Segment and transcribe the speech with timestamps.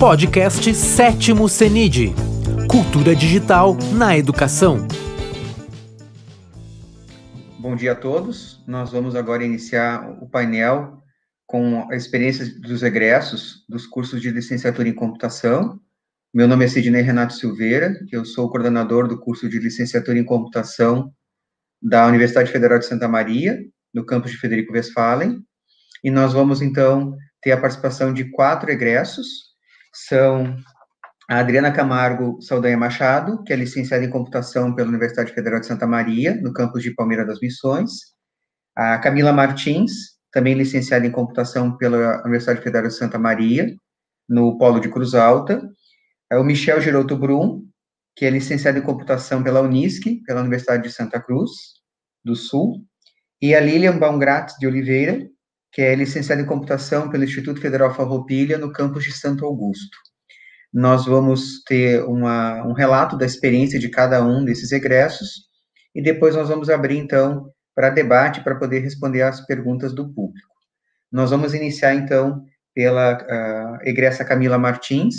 [0.00, 2.14] Podcast Sétimo CENID
[2.70, 4.88] Cultura Digital na Educação.
[7.58, 8.64] Bom dia a todos.
[8.66, 11.02] Nós vamos agora iniciar o painel
[11.44, 15.78] com a experiência dos egressos dos cursos de licenciatura em computação.
[16.32, 20.24] Meu nome é Sidney Renato Silveira, eu sou o coordenador do curso de licenciatura em
[20.24, 21.12] computação
[21.82, 23.60] da Universidade Federal de Santa Maria,
[23.92, 25.44] no campus de Federico Westphalen.
[26.02, 29.49] E nós vamos, então, ter a participação de quatro egressos,
[29.92, 30.56] são
[31.30, 35.86] a Adriana Camargo Saldanha Machado, que é licenciada em computação pela Universidade Federal de Santa
[35.86, 37.90] Maria, no campus de Palmeira das Missões,
[38.76, 39.92] a Camila Martins,
[40.32, 43.74] também licenciada em computação pela Universidade Federal de Santa Maria,
[44.28, 45.62] no Polo de Cruz Alta,
[46.30, 47.64] é o Michel Giroto Brum,
[48.16, 51.50] que é licenciado em computação pela Unisc, pela Universidade de Santa Cruz
[52.24, 52.84] do Sul,
[53.40, 55.26] e a Lilian Baumgratz de Oliveira,
[55.72, 59.96] que é licenciada em computação pelo Instituto Federal Farroupilha, no campus de Santo Augusto.
[60.72, 65.48] Nós vamos ter uma, um relato da experiência de cada um desses egressos,
[65.94, 70.48] e depois nós vamos abrir, então, para debate, para poder responder às perguntas do público.
[71.10, 75.14] Nós vamos iniciar, então, pela uh, egressa Camila Martins,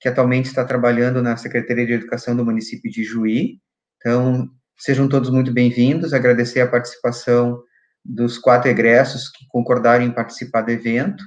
[0.00, 3.58] que atualmente está trabalhando na Secretaria de Educação do município de Juí.
[3.96, 7.60] Então, sejam todos muito bem-vindos, agradecer a participação
[8.04, 11.24] dos quatro egressos que concordaram em participar do evento.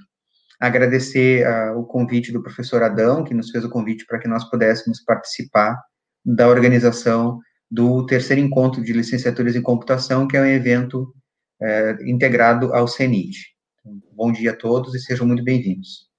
[0.60, 4.50] Agradecer uh, o convite do professor Adão, que nos fez o convite para que nós
[4.50, 5.80] pudéssemos participar
[6.24, 11.14] da organização do terceiro encontro de licenciaturas em computação, que é um evento
[11.62, 13.56] uh, integrado ao CENIT.
[13.80, 16.10] Então, bom dia a todos e sejam muito bem-vindos.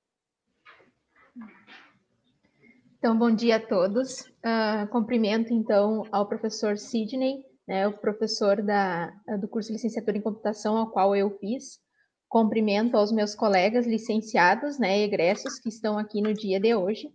[2.99, 4.21] Então, bom dia a todos.
[4.21, 9.09] Uh, cumprimento, então, ao professor Sidney, né, o professor da,
[9.41, 11.79] do curso de licenciatura em computação, ao qual eu fiz.
[12.29, 17.11] Cumprimento aos meus colegas licenciados, né, egressos, que estão aqui no dia de hoje.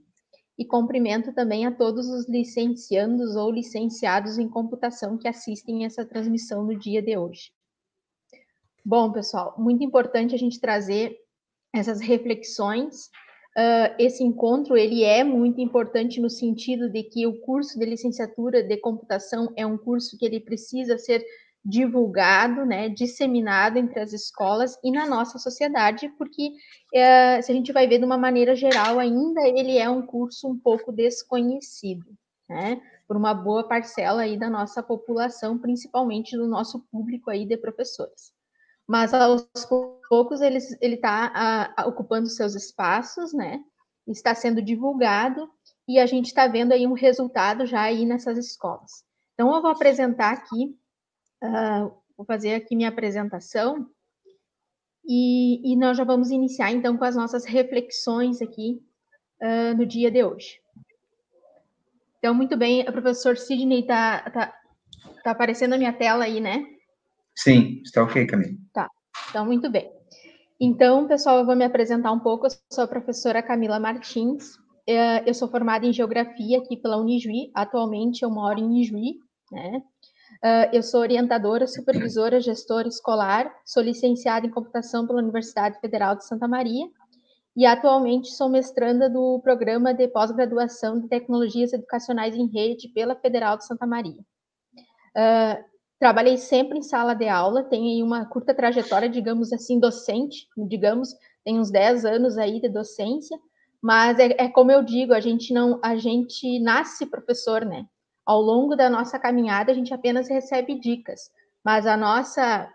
[0.58, 6.64] E cumprimento também a todos os licenciandos ou licenciados em computação que assistem essa transmissão
[6.64, 7.52] no dia de hoje.
[8.86, 11.16] Bom, pessoal, muito importante a gente trazer
[11.74, 13.10] essas reflexões
[13.58, 18.64] Uh, esse encontro ele é muito importante no sentido de que o curso de licenciatura
[18.64, 21.22] de computação é um curso que ele precisa ser
[21.64, 27.74] divulgado, né, disseminado entre as escolas e na nossa sociedade, porque uh, se a gente
[27.74, 32.06] vai ver de uma maneira geral, ainda ele é um curso um pouco desconhecido,
[32.50, 37.58] né, por uma boa parcela aí da nossa população, principalmente do nosso público aí de
[37.58, 38.32] professores
[38.88, 39.48] mas aos
[40.10, 43.64] poucos ele está ocupando seus espaços, né?
[44.08, 45.50] Está sendo divulgado
[45.88, 49.04] e a gente está vendo aí um resultado já aí nessas escolas.
[49.34, 50.76] Então eu vou apresentar aqui,
[51.44, 53.90] uh, vou fazer aqui minha apresentação
[55.06, 58.82] e, e, nós já vamos iniciar então com as nossas reflexões aqui
[59.42, 60.62] uh, no dia de hoje.
[62.20, 64.54] Então, muito bem, o professor Sidney está tá,
[65.24, 66.64] tá aparecendo a minha tela aí, né?
[67.44, 68.54] Sim, está ok, Camila.
[68.74, 68.90] Tá,
[69.30, 69.92] então muito bem.
[70.60, 72.46] Então, pessoal, eu vou me apresentar um pouco.
[72.46, 74.60] Eu sou a professora Camila Martins.
[74.88, 77.50] É, eu sou formada em Geografia aqui pela Unijuí.
[77.56, 79.16] Atualmente eu moro em Ijuí,
[79.52, 79.82] né?
[80.44, 86.26] É, eu sou orientadora, supervisora, gestora escolar, sou licenciada em computação pela Universidade Federal de
[86.26, 86.88] Santa Maria
[87.56, 93.58] e atualmente sou mestranda do programa de pós-graduação de tecnologias educacionais em rede pela Federal
[93.58, 94.24] de Santa Maria.
[95.16, 95.64] É,
[96.02, 101.60] Trabalhei sempre em sala de aula, tenho uma curta trajetória, digamos assim, docente, digamos, tem
[101.60, 103.38] uns 10 anos aí de docência,
[103.80, 107.86] mas é, é, como eu digo, a gente não, a gente nasce professor, né?
[108.26, 111.30] Ao longo da nossa caminhada, a gente apenas recebe dicas,
[111.64, 112.68] mas a nossa,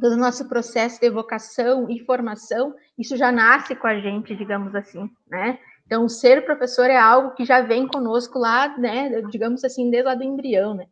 [0.00, 4.76] todo o nosso processo de evocação e formação, isso já nasce com a gente, digamos
[4.76, 5.58] assim, né?
[5.86, 9.22] Então, ser professor é algo que já vem conosco lá, né?
[9.22, 10.86] Digamos assim, desde lá do embrião, né?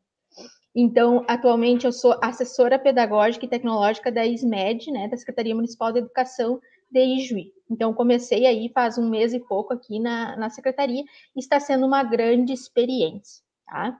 [0.81, 5.99] Então, atualmente eu sou assessora pedagógica e tecnológica da SMED, né, da Secretaria Municipal de
[5.99, 7.53] Educação de Ijuí.
[7.69, 11.03] Então, comecei aí faz um mês e pouco aqui na, na secretaria
[11.35, 13.99] e está sendo uma grande experiência, tá?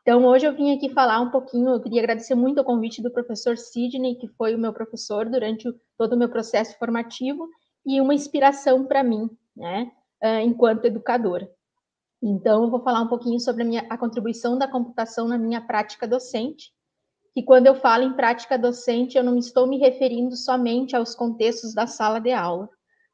[0.00, 3.10] Então, hoje eu vim aqui falar um pouquinho, eu queria agradecer muito o convite do
[3.10, 7.46] professor Sidney, que foi o meu professor durante o, todo o meu processo formativo
[7.84, 9.92] e uma inspiração para mim, né,
[10.42, 11.46] enquanto educadora.
[12.26, 15.60] Então, eu vou falar um pouquinho sobre a, minha, a contribuição da computação na minha
[15.60, 16.72] prática docente,
[17.34, 21.74] que quando eu falo em prática docente, eu não estou me referindo somente aos contextos
[21.74, 22.66] da sala de aula,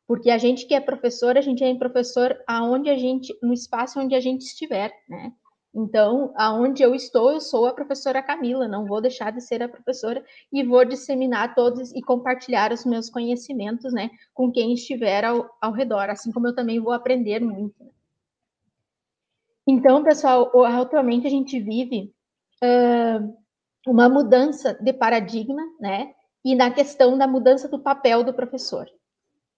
[0.06, 3.98] porque a gente que é professor, a gente é professor aonde a gente, no espaço
[3.98, 5.32] onde a gente estiver, né?
[5.74, 9.68] Então, aonde eu estou, eu sou a professora Camila, não vou deixar de ser a
[9.68, 15.50] professora e vou disseminar todos e compartilhar os meus conhecimentos, né, com quem estiver ao,
[15.60, 17.90] ao redor, assim como eu também vou aprender muito.
[19.70, 22.12] Então, pessoal, atualmente a gente vive
[22.60, 23.32] uh,
[23.86, 26.12] uma mudança de paradigma, né,
[26.44, 28.88] e na questão da mudança do papel do professor.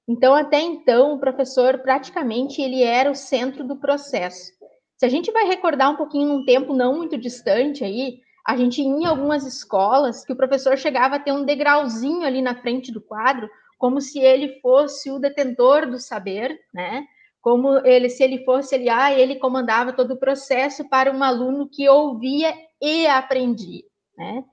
[0.07, 4.53] Então, até então, o professor praticamente ele era o centro do processo.
[4.99, 8.83] Se a gente vai recordar um pouquinho num tempo não muito distante aí, a gente
[8.83, 12.93] ia em algumas escolas que o professor chegava a ter um degrauzinho ali na frente
[12.93, 13.49] do quadro,
[13.79, 17.07] como se ele fosse o detentor do saber, né?
[17.43, 21.69] Como ele, se ele fosse ele, ah, ele comandava todo o processo para um aluno
[21.69, 23.83] que ouvia e aprendia,
[24.17, 24.45] né?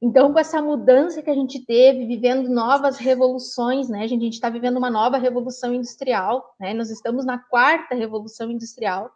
[0.00, 4.02] Então, com essa mudança que a gente teve, vivendo novas revoluções, né?
[4.02, 6.74] A gente está vivendo uma nova revolução industrial, né?
[6.74, 9.10] Nós estamos na quarta revolução industrial.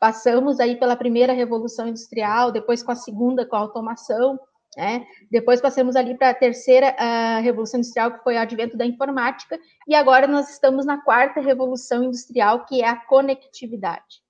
[0.00, 4.38] Passamos aí pela primeira revolução industrial, depois com a segunda, com a automação,
[4.76, 5.06] né?
[5.30, 9.58] Depois passamos ali para a terceira uh, revolução industrial, que foi o advento da informática,
[9.86, 14.24] e agora nós estamos na quarta revolução industrial, que é a conectividade.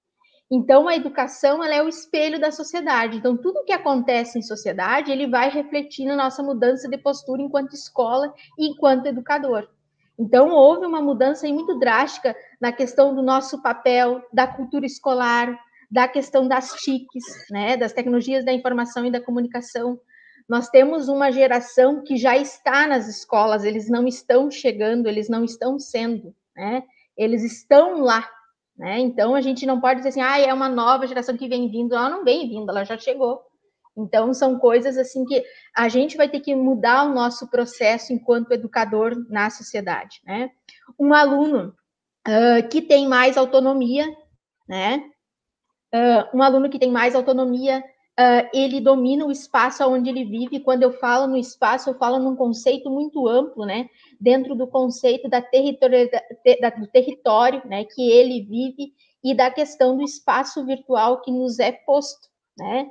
[0.51, 3.17] Então, a educação ela é o espelho da sociedade.
[3.17, 7.73] Então, tudo que acontece em sociedade, ele vai refletir na nossa mudança de postura enquanto
[7.73, 9.67] escola e enquanto educador.
[10.19, 15.59] Então, houve uma mudança muito drástica na questão do nosso papel, da cultura escolar,
[15.91, 19.99] da questão das TICs, né, das tecnologias da informação e da comunicação.
[20.49, 25.45] Nós temos uma geração que já está nas escolas, eles não estão chegando, eles não
[25.45, 26.83] estão sendo, né?
[27.17, 28.29] Eles estão lá,
[28.77, 28.99] né?
[28.99, 31.95] Então a gente não pode dizer assim, ah, é uma nova geração que vem vindo,
[31.95, 33.43] ela não vem vindo, ela já chegou.
[33.97, 35.43] Então, são coisas assim que
[35.75, 40.51] a gente vai ter que mudar o nosso processo enquanto educador na sociedade, né?
[40.99, 41.75] Um aluno
[42.27, 44.05] uh, que tem mais autonomia,
[44.69, 45.05] né?
[45.95, 47.85] Uh, um aluno que tem mais autonomia,
[48.19, 50.61] uh, ele domina o espaço onde ele vive.
[50.61, 53.89] Quando eu falo no espaço, eu falo num conceito muito amplo, né?
[54.21, 56.11] Dentro do conceito da territori
[56.61, 57.85] da, do território, né?
[57.85, 62.29] Que ele vive e da questão do espaço virtual que nos é posto,
[62.59, 62.91] né?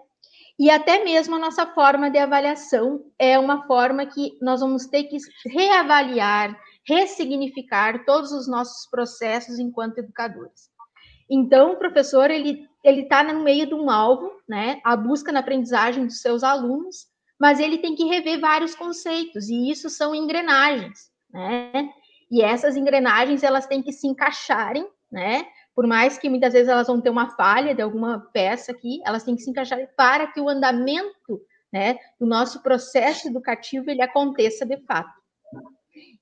[0.58, 5.06] E até mesmo a nossa forma de avaliação é uma forma que nós vamos ter
[5.06, 5.18] que
[5.48, 6.56] reavaliar,
[6.86, 10.70] ressignificar todos os nossos processos enquanto educadores.
[11.30, 14.82] Então, o professor ele ele está no meio de um alvo, né?
[14.84, 17.08] A busca na aprendizagem dos seus alunos,
[17.40, 21.90] mas ele tem que rever vários conceitos e isso são engrenagens, né?
[22.32, 25.46] E essas engrenagens elas têm que se encaixarem, né?
[25.76, 29.24] por mais que muitas vezes elas vão ter uma falha de alguma peça aqui, elas
[29.24, 31.42] têm que se encaixar para que o andamento
[31.72, 35.12] né, do nosso processo educativo ele aconteça de fato.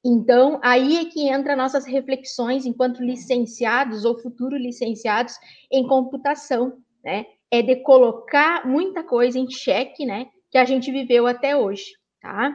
[0.03, 5.35] Então, aí é que entra nossas reflexões enquanto licenciados ou futuros licenciados
[5.71, 7.25] em computação, né?
[7.51, 10.27] É de colocar muita coisa em xeque, né?
[10.49, 11.85] Que a gente viveu até hoje,
[12.19, 12.51] tá?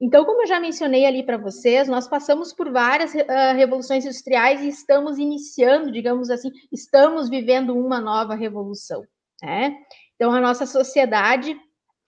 [0.00, 4.60] Então, como eu já mencionei ali para vocês, nós passamos por várias uh, revoluções industriais
[4.60, 9.02] e estamos iniciando, digamos assim, estamos vivendo uma nova revolução,
[9.40, 9.76] né?
[10.16, 11.56] Então, a nossa sociedade,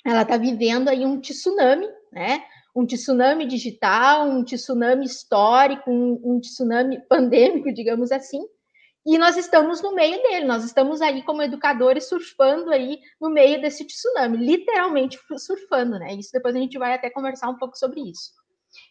[0.05, 2.43] ela está vivendo aí um tsunami, né?
[2.77, 8.47] Um tsunami digital, um tsunami histórico, um, um tsunami pandêmico, digamos assim,
[9.07, 13.61] e nós estamos no meio dele, nós estamos aí como educadores surfando aí no meio
[13.61, 16.13] desse tsunami, literalmente surfando, né?
[16.15, 18.33] Isso depois a gente vai até conversar um pouco sobre isso.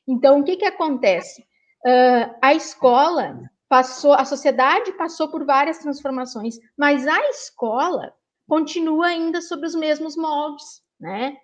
[0.08, 1.42] Então, o que que acontece?
[1.86, 8.14] Uh, a escola passou, a sociedade passou por várias transformações, mas a escola
[8.48, 11.36] continua ainda sob os mesmos moldes, né?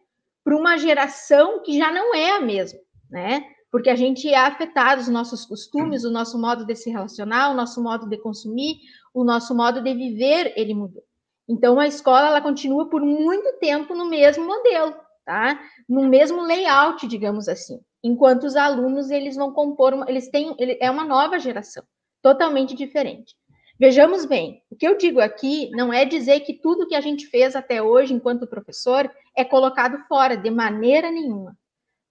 [0.43, 2.79] Para uma geração que já não é a mesma,
[3.09, 3.43] né?
[3.71, 7.55] porque a gente é afetado, os nossos costumes, o nosso modo de se relacionar, o
[7.55, 8.75] nosso modo de consumir,
[9.13, 11.03] o nosso modo de viver, ele mudou.
[11.47, 14.93] Então, a escola, ela continua por muito tempo no mesmo modelo,
[15.25, 15.57] tá?
[15.87, 17.79] No mesmo layout, digamos assim.
[18.03, 21.83] Enquanto os alunos, eles vão compor, eles têm, é uma nova geração,
[22.21, 23.33] totalmente diferente.
[23.81, 27.25] Vejamos bem, o que eu digo aqui não é dizer que tudo que a gente
[27.25, 31.57] fez até hoje, enquanto professor, é colocado fora, de maneira nenhuma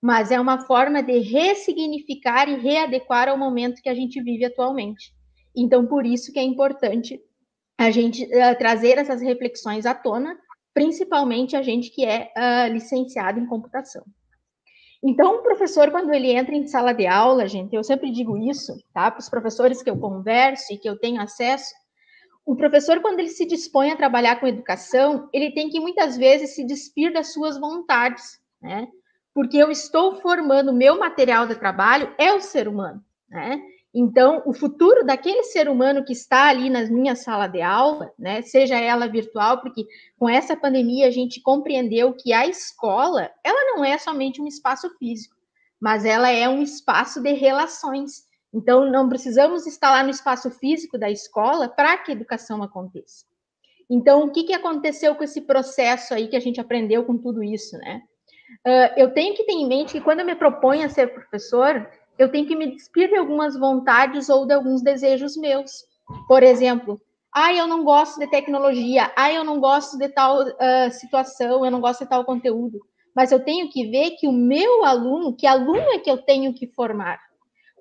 [0.00, 5.12] mas é uma forma de ressignificar e readequar ao momento que a gente vive atualmente.
[5.55, 7.21] Então, por isso que é importante
[7.79, 10.39] a gente uh, trazer essas reflexões à tona,
[10.73, 14.05] principalmente a gente que é uh, licenciado em computação.
[15.02, 18.76] Então, o professor, quando ele entra em sala de aula, gente, eu sempre digo isso,
[18.92, 19.11] tá?
[19.11, 21.73] Para os professores que eu converso e que eu tenho acesso,
[22.45, 26.54] o professor, quando ele se dispõe a trabalhar com educação, ele tem que muitas vezes
[26.54, 28.88] se despir das suas vontades, né?
[29.35, 33.61] porque eu estou formando meu material de trabalho é o ser humano, né?
[33.92, 38.40] Então, o futuro daquele ser humano que está ali na minha sala de aula, né,
[38.40, 39.85] seja ela virtual, porque
[40.16, 44.88] com essa pandemia a gente compreendeu que a escola, ela não é somente um espaço
[44.97, 45.35] físico,
[45.80, 48.25] mas ela é um espaço de relações.
[48.54, 53.25] Então, não precisamos estar lá no espaço físico da escola para que a educação aconteça.
[53.88, 57.42] Então, o que, que aconteceu com esse processo aí que a gente aprendeu com tudo
[57.42, 58.02] isso, né?
[58.66, 61.88] Uh, eu tenho que ter em mente que quando eu me proponho a ser professor,
[62.21, 65.87] eu tenho que me despir de algumas vontades ou de alguns desejos meus.
[66.29, 67.00] Por exemplo,
[67.35, 71.71] ah, eu não gosto de tecnologia, ah, eu não gosto de tal uh, situação, eu
[71.71, 72.79] não gosto de tal conteúdo.
[73.17, 76.53] Mas eu tenho que ver que o meu aluno, que aluno é que eu tenho
[76.53, 77.19] que formar?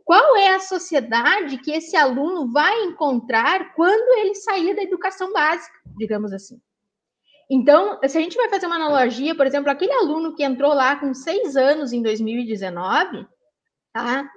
[0.06, 5.78] Qual é a sociedade que esse aluno vai encontrar quando ele sair da educação básica,
[5.98, 6.62] digamos assim?
[7.52, 10.96] Então, se a gente vai fazer uma analogia, por exemplo, aquele aluno que entrou lá
[10.96, 13.28] com seis anos em 2019,
[13.94, 14.30] tá?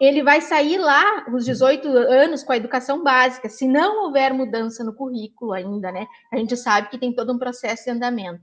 [0.00, 4.84] Ele vai sair lá os 18 anos com a educação básica, se não houver mudança
[4.84, 6.06] no currículo ainda, né?
[6.32, 8.42] A gente sabe que tem todo um processo de andamento.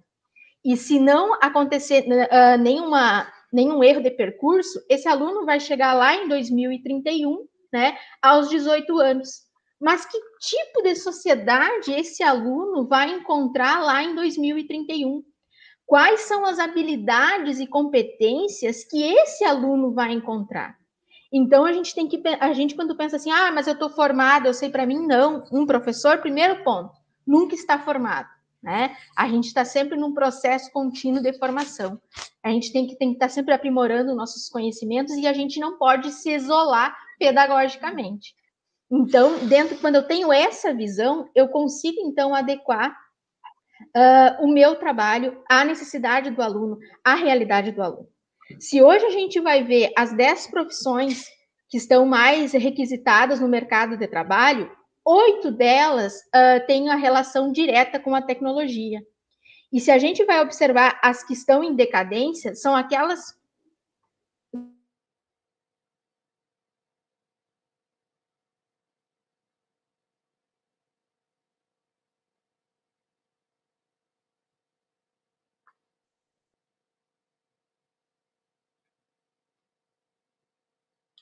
[0.66, 6.16] E se não acontecer uh, nenhuma, nenhum erro de percurso, esse aluno vai chegar lá
[6.16, 9.44] em 2031, né, aos 18 anos.
[9.80, 15.22] Mas que tipo de sociedade esse aluno vai encontrar lá em 2031?
[15.94, 20.76] Quais são as habilidades e competências que esse aluno vai encontrar.
[21.32, 24.48] Então a gente tem que a gente quando pensa assim, ah, mas eu estou formado,
[24.48, 25.44] eu sei para mim não.
[25.52, 26.94] Um professor, primeiro ponto,
[27.28, 28.28] nunca está formado,
[28.60, 28.98] né?
[29.16, 32.02] A gente está sempre num processo contínuo de formação.
[32.42, 35.60] A gente tem que, tem que estar tá sempre aprimorando nossos conhecimentos e a gente
[35.60, 38.34] não pode se isolar pedagogicamente.
[38.92, 42.98] Então, dentro quando eu tenho essa visão, eu consigo então adequar
[43.96, 48.08] uh, o meu trabalho, a necessidade do aluno, a realidade do aluno.
[48.60, 51.26] Se hoje a gente vai ver as 10 profissões
[51.70, 54.72] que estão mais requisitadas no mercado de trabalho,
[55.06, 59.00] oito delas uh, têm a relação direta com a tecnologia.
[59.72, 63.34] E se a gente vai observar as que estão em decadência, são aquelas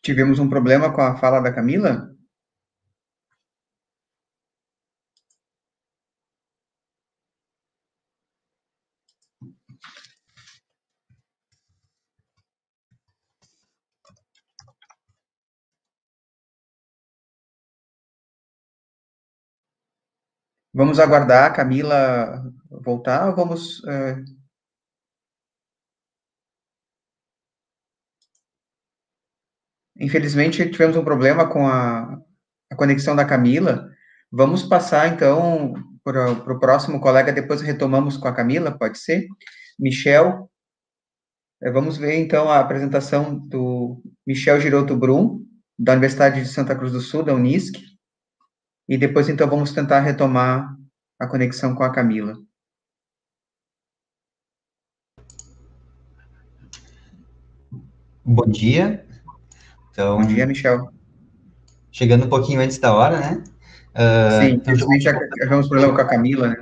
[0.04, 2.12] Tivemos um problema com a fala da Camila?
[20.74, 24.41] Vamos aguardar a Camila voltar ou vamos uh,
[30.02, 32.20] Infelizmente, tivemos um problema com a,
[32.72, 33.88] a conexão da Camila.
[34.32, 39.28] Vamos passar, então, para o próximo colega, depois retomamos com a Camila, pode ser?
[39.80, 40.50] Michel.
[41.62, 45.46] É, vamos ver, então, a apresentação do Michel Giroto Brum,
[45.78, 47.78] da Universidade de Santa Cruz do Sul, da Unisc.
[48.90, 50.76] E depois, então, vamos tentar retomar
[51.20, 52.36] a conexão com a Camila.
[58.26, 59.06] Bom dia,
[59.92, 60.90] então, Bom dia, Michel.
[61.92, 63.44] Chegando um pouquinho antes da hora, né?
[63.94, 66.56] Uh, Sim, infelizmente já tivemos problema com a Camila, né?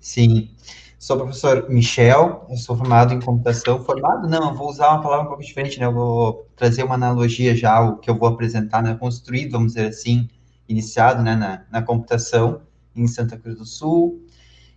[0.00, 0.50] Sim.
[0.98, 3.82] Sou o professor Michel, eu sou formado em computação.
[3.82, 4.28] Formado?
[4.28, 5.86] Não, eu vou usar uma palavra um pouco diferente, né?
[5.86, 8.94] Eu vou trazer uma analogia já, o que eu vou apresentar, né?
[8.94, 10.28] Construído, vamos dizer assim,
[10.68, 11.34] iniciado né?
[11.34, 12.62] na, na computação
[12.94, 14.24] em Santa Cruz do Sul.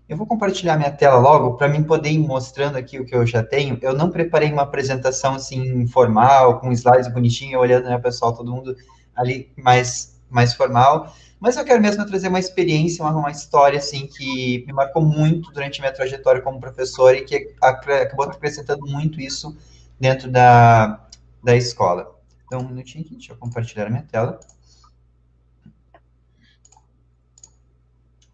[0.07, 3.25] Eu vou compartilhar minha tela logo para mim poder ir mostrando aqui o que eu
[3.25, 3.77] já tenho.
[3.81, 8.75] Eu não preparei uma apresentação assim formal, com slides bonitinho, olhando, né, pessoal, todo mundo
[9.13, 11.13] ali mais, mais formal.
[11.39, 15.51] Mas eu quero mesmo trazer uma experiência, uma, uma história assim que me marcou muito
[15.51, 19.57] durante minha trajetória como professor e que acabou acrescentando muito isso
[19.99, 21.05] dentro da,
[21.43, 22.15] da escola.
[22.45, 24.39] Então, um minutinho aqui, deixa eu compartilhar minha tela.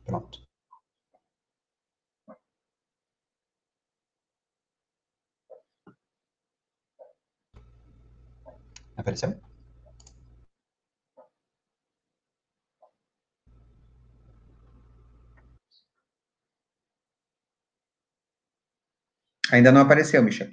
[0.05, 0.42] Pronto.
[8.97, 9.39] Apareceu?
[19.53, 20.49] Ainda não apareceu, Michel.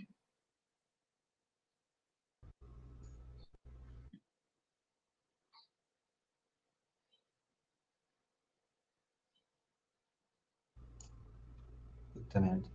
[12.12, 12.69] Puta merda.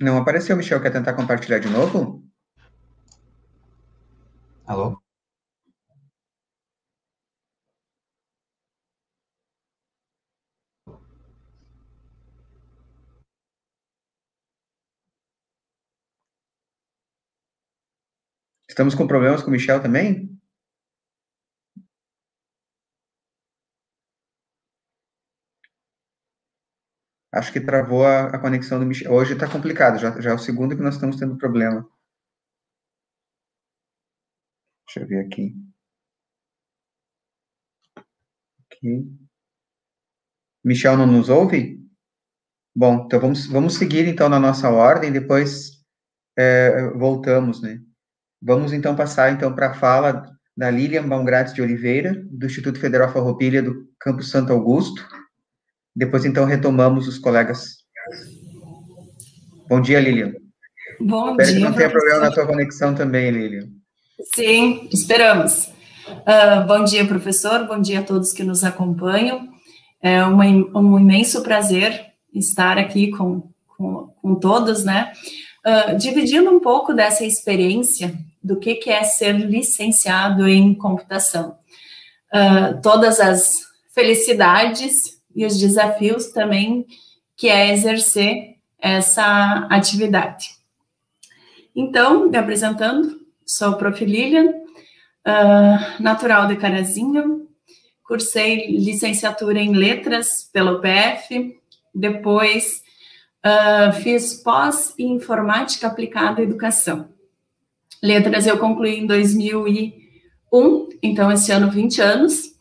[0.00, 0.80] Não apareceu, Michel.
[0.80, 2.22] Quer tentar compartilhar de novo?
[4.66, 5.02] Alô?
[18.68, 20.37] Estamos com problemas com o Michel também?
[27.38, 29.12] Acho que travou a, a conexão do Michel.
[29.12, 31.88] Hoje está complicado, já, já é o segundo que nós estamos tendo problema.
[34.86, 35.54] Deixa eu ver aqui.
[38.78, 39.06] aqui.
[40.64, 41.80] Michel não nos ouve?
[42.74, 45.84] Bom, então vamos, vamos seguir então na nossa ordem, depois
[46.36, 47.80] é, voltamos, né?
[48.42, 53.12] Vamos então passar então para a fala da Lilian Baumgratz de Oliveira, do Instituto Federal
[53.12, 55.06] Farroupilha do Campus Santo Augusto.
[55.98, 57.78] Depois então retomamos os colegas.
[59.68, 60.32] Bom dia, Lilian.
[61.00, 61.56] Bom Espero dia.
[61.56, 63.66] que não tenha problema na tua conexão também, Lilian.
[64.32, 65.66] Sim, esperamos.
[66.08, 67.66] Uh, bom dia, professor.
[67.66, 69.48] Bom dia a todos que nos acompanham.
[70.00, 75.12] É uma, um imenso prazer estar aqui com, com, com todos, né?
[75.66, 81.56] Uh, dividindo um pouco dessa experiência do que, que é ser licenciado em computação.
[82.32, 83.50] Uh, todas as
[83.92, 86.86] felicidades e os desafios também
[87.36, 90.50] que é exercer essa atividade.
[91.74, 94.04] Então, me apresentando, sou Prof.
[94.04, 97.48] Lilian, uh, natural de Carazinho,
[98.02, 101.56] cursei licenciatura em Letras pelo PF,
[101.94, 102.82] depois
[103.44, 107.08] uh, fiz pós em Informática Aplicada à Educação.
[108.02, 112.57] Letras eu concluí em 2001, então esse ano 20 anos,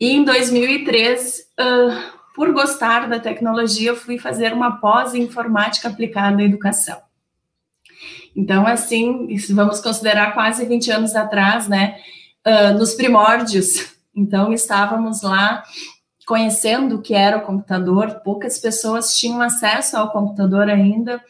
[0.00, 6.40] e em 2003, uh, por gostar da tecnologia, fui fazer uma pós em Informática Aplicada
[6.40, 6.98] à Educação.
[8.36, 11.98] Então, assim, vamos considerar quase 20 anos atrás, né,
[12.46, 13.96] uh, nos primórdios.
[14.14, 15.64] Então, estávamos lá
[16.26, 21.22] conhecendo o que era o computador, poucas pessoas tinham acesso ao computador ainda,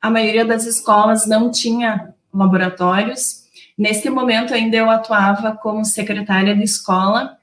[0.00, 3.42] a maioria das escolas não tinha laboratórios.
[3.76, 7.37] Nesse momento, ainda eu atuava como secretária de escola,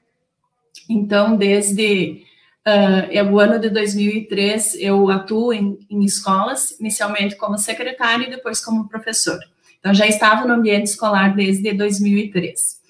[0.88, 2.22] então, desde
[2.66, 8.64] uh, o ano de 2003, eu atuo em, em escolas, inicialmente como secretária e depois
[8.64, 9.38] como professor.
[9.78, 12.80] Então, já estava no ambiente escolar desde 2003.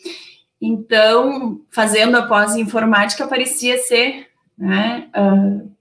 [0.61, 5.77] Então, fazendo a pós-informática parecia ser, né, uh,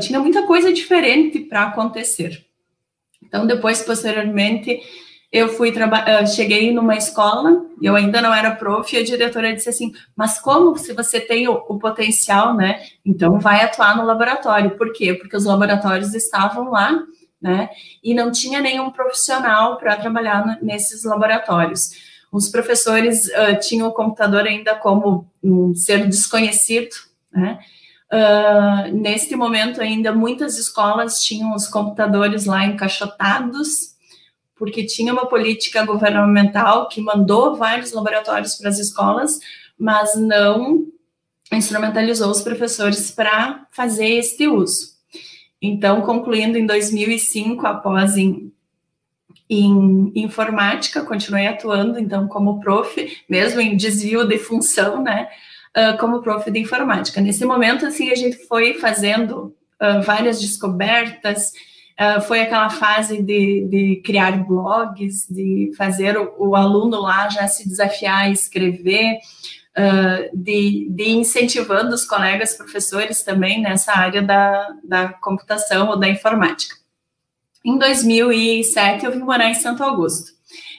[0.00, 2.44] tinha muita coisa diferente para acontecer.
[3.22, 4.80] Então, depois, posteriormente,
[5.32, 9.68] eu fui uh, cheguei numa escola, eu ainda não era prof, e a diretora disse
[9.68, 14.76] assim, mas como se você tem o, o, potencial, né, então vai atuar no laboratório.
[14.76, 15.14] Por quê?
[15.14, 17.02] Porque os laboratórios estavam lá,
[17.40, 17.68] né,
[18.02, 21.90] e não tinha nenhum profissional para trabalhar nesses laboratórios.
[22.32, 26.94] Os professores uh, tinham o computador ainda como um ser desconhecido,
[27.32, 27.58] né?
[28.12, 33.95] Uh, neste momento ainda muitas escolas tinham os computadores lá encaixotados,
[34.56, 39.38] porque tinha uma política governamental que mandou vários laboratórios para as escolas,
[39.78, 40.86] mas não
[41.52, 44.96] instrumentalizou os professores para fazer este uso.
[45.60, 48.52] Então, concluindo em 2005, após em
[49.48, 55.28] em informática, continuei atuando, então, como prof, mesmo em desvio de função, né,
[55.76, 57.20] uh, como prof de informática.
[57.20, 61.52] Nesse momento, assim, a gente foi fazendo uh, várias descobertas,
[62.00, 67.46] uh, foi aquela fase de, de, criar blogs, de fazer o, o, aluno lá já
[67.48, 69.18] se desafiar a escrever,
[70.32, 76.74] de, de, incentivando os colegas professores também nessa área da, da computação ou da informática.
[77.62, 80.30] Em 2007, eu vim morar em Santo Augusto.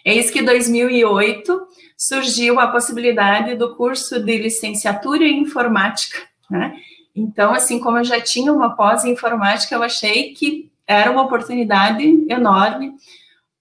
[0.03, 6.17] Eis que em 2008 surgiu a possibilidade do curso de licenciatura em informática,
[6.49, 6.77] né?
[7.13, 11.23] Então, assim como eu já tinha uma pós em informática, eu achei que era uma
[11.23, 12.93] oportunidade enorme.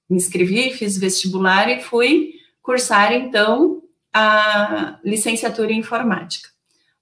[0.08, 6.48] Me inscrevi, fiz vestibular e fui cursar, então, a licenciatura em informática.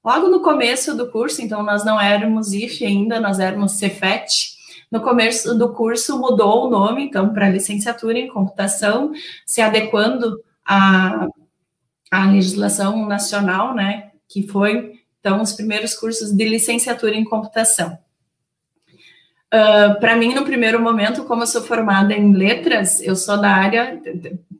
[0.05, 4.55] Logo no começo do curso, então, nós não éramos IF ainda, nós éramos Cefet,
[4.91, 9.13] no começo do curso mudou o nome, então, para licenciatura em computação,
[9.47, 11.27] se adequando à,
[12.11, 17.99] à legislação nacional, né, que foi, então, os primeiros cursos de licenciatura em computação.
[19.55, 23.51] Uh, para mim, no primeiro momento, como eu sou formada em letras, eu sou da
[23.51, 24.03] área,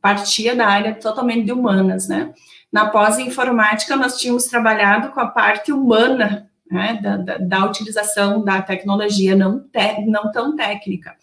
[0.01, 2.33] partia da área totalmente de humanas, né?
[2.71, 8.63] Na pós-informática, nós tínhamos trabalhado com a parte humana né, da, da, da, utilização da
[8.63, 11.17] tecnologia não, te, não tão técnica.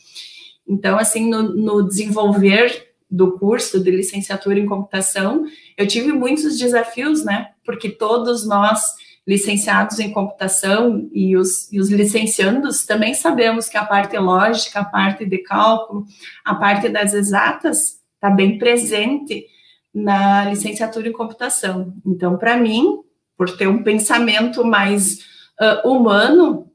[0.68, 5.46] Então, assim, no, no desenvolver do curso de licenciatura em computação,
[5.78, 7.50] eu tive muitos desafios, né?
[7.66, 8.82] Porque todos nós,
[9.28, 14.86] licenciados em computação e os, e os licenciandos, também sabemos que a parte lógica, a
[14.86, 16.06] parte de cálculo,
[16.44, 19.46] a parte das exatas está bem presente
[19.94, 21.94] na licenciatura em computação.
[22.06, 23.00] Então, para mim,
[23.38, 25.20] por ter um pensamento mais
[25.60, 26.72] uh, humano,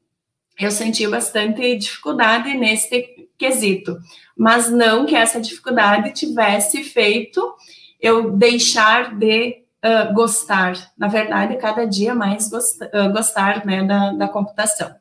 [0.59, 3.97] eu senti bastante dificuldade nesse quesito,
[4.35, 7.55] mas não que essa dificuldade tivesse feito
[7.99, 14.11] eu deixar de uh, gostar, na verdade, cada dia mais gost, uh, gostar né, da,
[14.11, 14.93] da computação.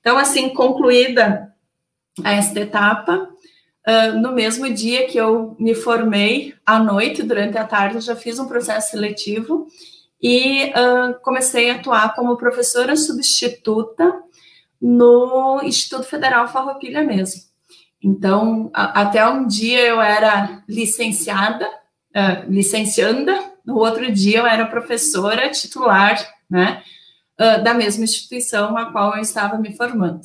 [0.00, 1.54] Então, assim, concluída
[2.24, 3.28] esta etapa,
[3.86, 8.38] uh, no mesmo dia que eu me formei, à noite, durante a tarde, já fiz
[8.38, 9.66] um processo seletivo
[10.22, 10.72] e
[11.22, 14.10] comecei a atuar como professora substituta
[14.80, 17.42] no Instituto Federal Farroupilha mesmo.
[18.04, 24.66] Então, a, até um dia eu era licenciada, uh, licencianda, no outro dia eu era
[24.66, 26.16] professora titular,
[26.50, 26.82] né,
[27.40, 30.22] uh, da mesma instituição a qual eu estava me formando.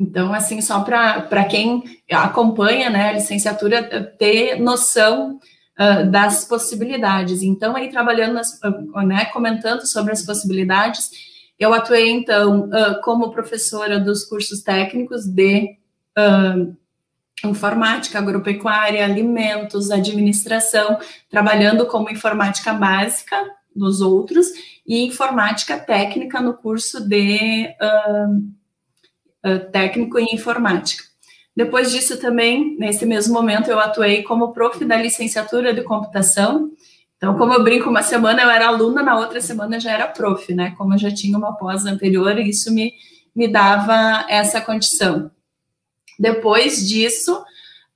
[0.00, 5.40] Então, assim, só para quem acompanha né, a licenciatura ter noção
[5.78, 7.42] uh, das possibilidades.
[7.42, 8.60] Então, aí trabalhando, nas,
[9.04, 11.10] né, comentando sobre as possibilidades,
[11.58, 15.76] eu atuei, então, uh, como professora dos cursos técnicos de
[16.16, 16.76] uh,
[17.44, 20.98] informática, agropecuária, alimentos, administração,
[21.30, 23.36] trabalhando como informática básica
[23.74, 24.46] nos outros
[24.86, 27.68] e informática técnica no curso de
[29.44, 31.04] uh, técnico em informática.
[31.54, 36.70] Depois disso também, nesse mesmo momento, eu atuei como prof da licenciatura de computação,
[37.18, 40.54] então, como eu brinco, uma semana eu era aluna, na outra semana já era prof,
[40.54, 40.72] né?
[40.78, 42.92] Como eu já tinha uma pós anterior, isso me,
[43.34, 45.28] me dava essa condição.
[46.18, 47.42] Depois disso,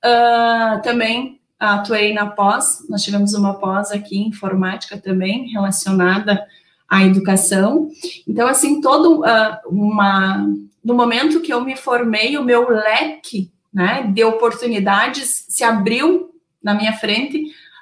[0.03, 6.45] uh, também atuei na pós, nós tivemos uma pós aqui em informática também, relacionada
[6.89, 7.89] à educação.
[8.27, 10.45] Então, assim, todo uh, uma...
[10.83, 16.29] No momento que eu me formei, o meu leque né, de oportunidades se abriu
[16.61, 17.37] na minha frente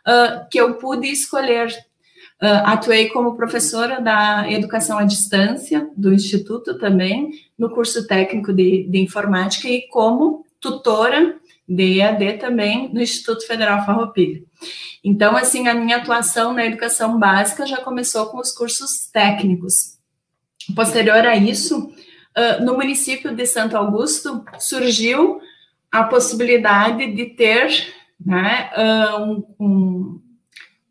[0.08, 1.74] uh, que eu pude escolher.
[2.42, 8.88] Uh, atuei como professora da educação à distância do Instituto também, no curso técnico de,
[8.90, 11.36] de informática e como tutora
[11.70, 14.42] de EAD também no Instituto Federal Farroupilha.
[15.04, 20.00] Então, assim, a minha atuação na educação básica já começou com os cursos técnicos.
[20.76, 25.40] Posterior a isso, uh, no município de Santo Augusto, surgiu
[25.92, 27.94] a possibilidade de ter
[28.26, 30.21] né, ah, um, um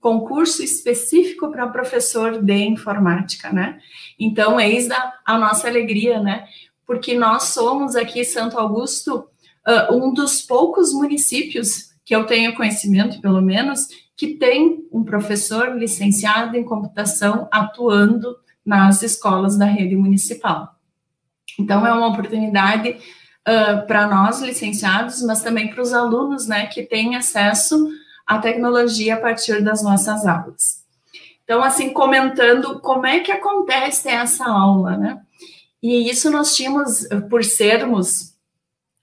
[0.01, 3.79] concurso específico para professor de informática, né?
[4.19, 6.47] Então, eis a, a nossa alegria, né?
[6.87, 9.29] Porque nós somos aqui, Santo Augusto,
[9.67, 15.77] uh, um dos poucos municípios que eu tenho conhecimento, pelo menos, que tem um professor
[15.79, 20.75] licenciado em computação atuando nas escolas da rede municipal.
[21.59, 26.83] Então, é uma oportunidade uh, para nós licenciados, mas também para os alunos, né, que
[26.83, 27.89] têm acesso
[28.31, 30.85] à tecnologia a partir das nossas aulas.
[31.43, 35.21] Então, assim, comentando como é que acontece essa aula, né?
[35.83, 38.37] E isso nós tínhamos, por sermos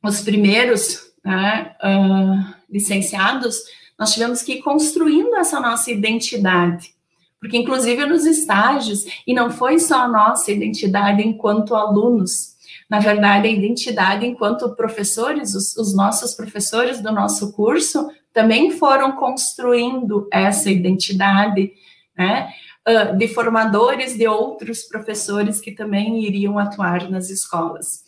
[0.02, 3.58] os primeiros né, uh, licenciados,
[4.00, 6.96] nós tivemos que ir construindo essa nossa identidade.
[7.38, 12.56] Porque, inclusive, nos estágios, e não foi só a nossa identidade enquanto alunos,
[12.90, 19.14] na verdade, a identidade enquanto professores, os, os nossos professores do nosso curso também foram
[19.14, 21.74] construindo essa identidade,
[22.16, 22.54] né?
[22.88, 28.04] Uh, de formadores de outros professores que também iriam atuar nas escolas.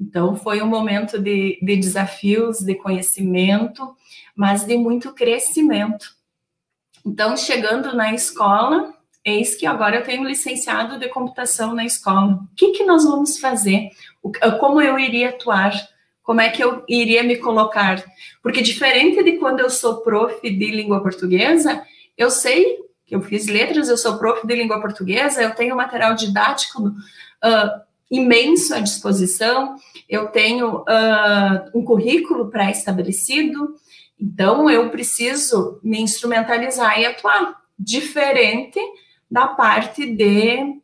[0.00, 3.92] Então, foi um momento de, de desafios, de conhecimento,
[4.36, 6.14] mas de muito crescimento.
[7.04, 12.34] Então, chegando na escola, eis que agora eu tenho licenciado de computação na escola.
[12.34, 13.88] O que, que nós vamos fazer?
[14.60, 15.72] como eu iria atuar,
[16.32, 18.02] como é que eu iria me colocar.
[18.42, 21.82] Porque diferente de quando eu sou prof de língua portuguesa,
[22.16, 26.14] eu sei que eu fiz letras, eu sou prof de língua portuguesa, eu tenho material
[26.14, 29.76] didático uh, imenso à disposição,
[30.08, 33.74] eu tenho uh, um currículo pré-estabelecido,
[34.18, 38.80] então eu preciso me instrumentalizar e atuar, diferente
[39.30, 40.80] da parte de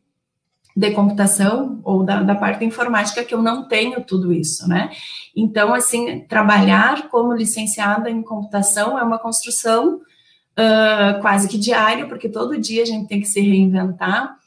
[0.79, 4.89] de computação ou da, da parte informática que eu não tenho tudo isso, né?
[5.35, 12.29] Então, assim, trabalhar como licenciada em computação é uma construção uh, quase que diária, porque
[12.29, 14.37] todo dia a gente tem que se reinventar.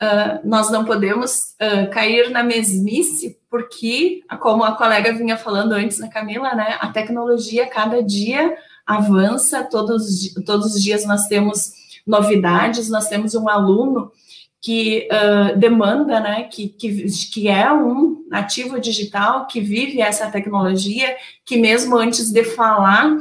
[0.00, 6.00] uh, nós não podemos uh, cair na mesmice, porque, como a colega vinha falando antes,
[6.00, 8.54] a né, Camila, né, a tecnologia cada dia
[8.86, 11.72] avança, todos, todos os dias nós temos
[12.06, 14.12] novidades, nós temos um aluno
[14.60, 21.16] que uh, demanda, né, que, que, que é um nativo digital, que vive essa tecnologia,
[21.44, 23.16] que mesmo antes de falar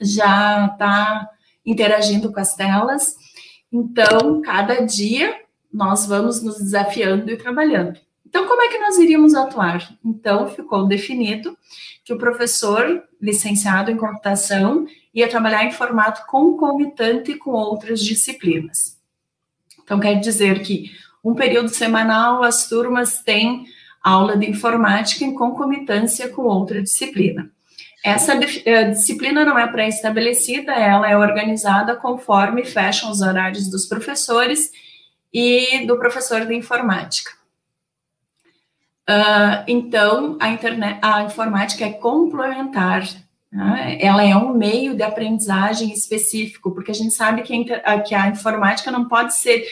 [0.00, 1.28] já está
[1.66, 3.16] interagindo com as telas.
[3.72, 5.40] Então, cada dia
[5.72, 7.98] nós vamos nos desafiando e trabalhando.
[8.24, 9.96] Então, como é que nós iríamos atuar?
[10.04, 11.56] Então, ficou definido
[12.04, 18.97] que o professor licenciado em computação ia trabalhar em formato concomitante com outras disciplinas.
[19.88, 20.92] Então, quer dizer que
[21.24, 23.64] um período semanal as turmas têm
[24.02, 27.50] aula de informática em concomitância com outra disciplina.
[28.04, 34.70] Essa eh, disciplina não é pré-estabelecida, ela é organizada conforme fecham os horários dos professores
[35.32, 37.30] e do professor de informática.
[39.08, 43.04] Uh, então, a, internet, a informática é complementar?
[43.98, 48.28] Ela é um meio de aprendizagem específico, porque a gente sabe que a, que a
[48.28, 49.64] informática não pode ser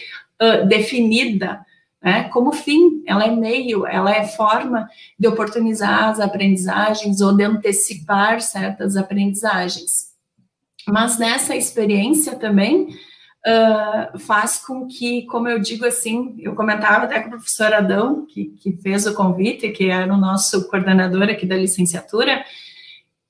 [0.42, 1.64] uh, definida
[2.02, 7.42] né, como fim, ela é meio, ela é forma de oportunizar as aprendizagens ou de
[7.42, 10.14] antecipar certas aprendizagens.
[10.86, 12.90] Mas nessa experiência também,
[13.44, 18.24] uh, faz com que, como eu digo assim, eu comentava até com o professor Adão,
[18.24, 22.44] que, que fez o convite, que era o nosso coordenador aqui da licenciatura,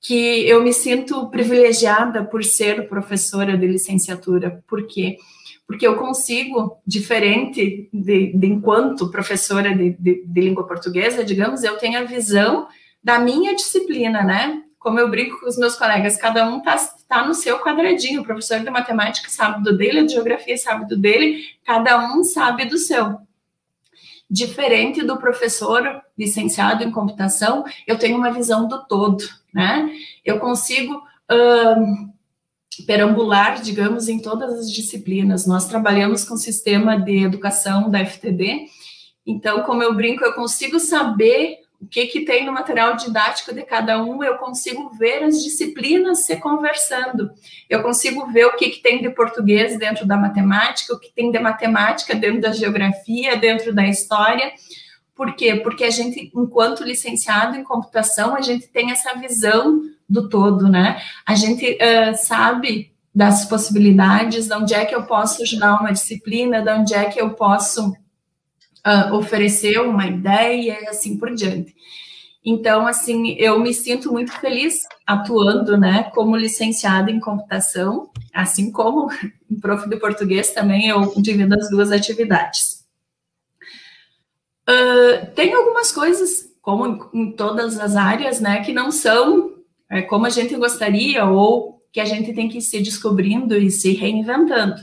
[0.07, 5.17] que eu me sinto privilegiada por ser professora de licenciatura, porque
[5.65, 11.77] porque eu consigo, diferente de, de enquanto professora de, de, de, língua portuguesa, digamos, eu
[11.77, 12.69] tenho a visão
[13.03, 14.63] da minha disciplina, né?
[14.79, 16.77] como eu brinco com os meus colegas, cada um está
[17.09, 18.21] tá no seu quadradinho.
[18.21, 22.63] O professor de matemática sabe do dele, de geografia sabe do dele, cada um sabe
[22.63, 23.17] do seu.
[24.29, 29.25] Diferente do professor licenciado em computação, eu tenho uma visão do todo,
[29.57, 29.91] né?
[30.23, 31.01] Eu consigo
[32.85, 35.45] perambular, digamos, em todas as disciplinas.
[35.47, 38.67] Nós trabalhamos com o sistema de educação da FTD,
[39.25, 43.61] então, como eu brinco, eu consigo saber o que, que tem no material didático de
[43.63, 47.29] cada um, eu consigo ver as disciplinas se conversando.
[47.69, 51.29] Eu consigo ver o que, que tem de português dentro da matemática, o que tem
[51.29, 54.53] de matemática dentro da geografia, dentro da história.
[55.17, 55.55] Por quê?
[55.55, 61.01] Porque a gente, enquanto licenciado em computação, a gente tem essa visão do todo, né?
[61.25, 66.61] A gente uh, sabe das possibilidades, de onde é que eu posso ajudar uma disciplina,
[66.61, 71.75] de onde é que eu posso uh, oferecer uma ideia e assim por diante.
[72.45, 79.11] Então, assim, eu me sinto muito feliz atuando, né, como licenciada em computação, assim como
[79.49, 82.76] em prof de português também eu divido as duas atividades.
[84.69, 89.55] Uh, tem algumas coisas, como em, todas as áreas, né, que não são
[89.89, 93.93] é, como a gente gostaria ou que a gente tem que se descobrindo e se
[93.93, 94.75] reinventando.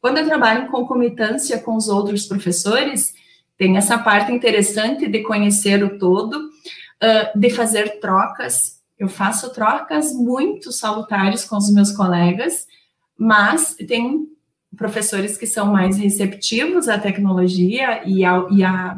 [0.00, 3.14] Quando eu trabalho em concomitância com os outros professores,
[3.56, 8.80] tem essa parte interessante de conhecer o todo, uh, de fazer trocas.
[8.98, 12.66] Eu faço trocas muito salutares com os meus colegas,
[13.16, 14.26] mas tem
[14.76, 18.96] professores que são mais receptivos à tecnologia e a, e a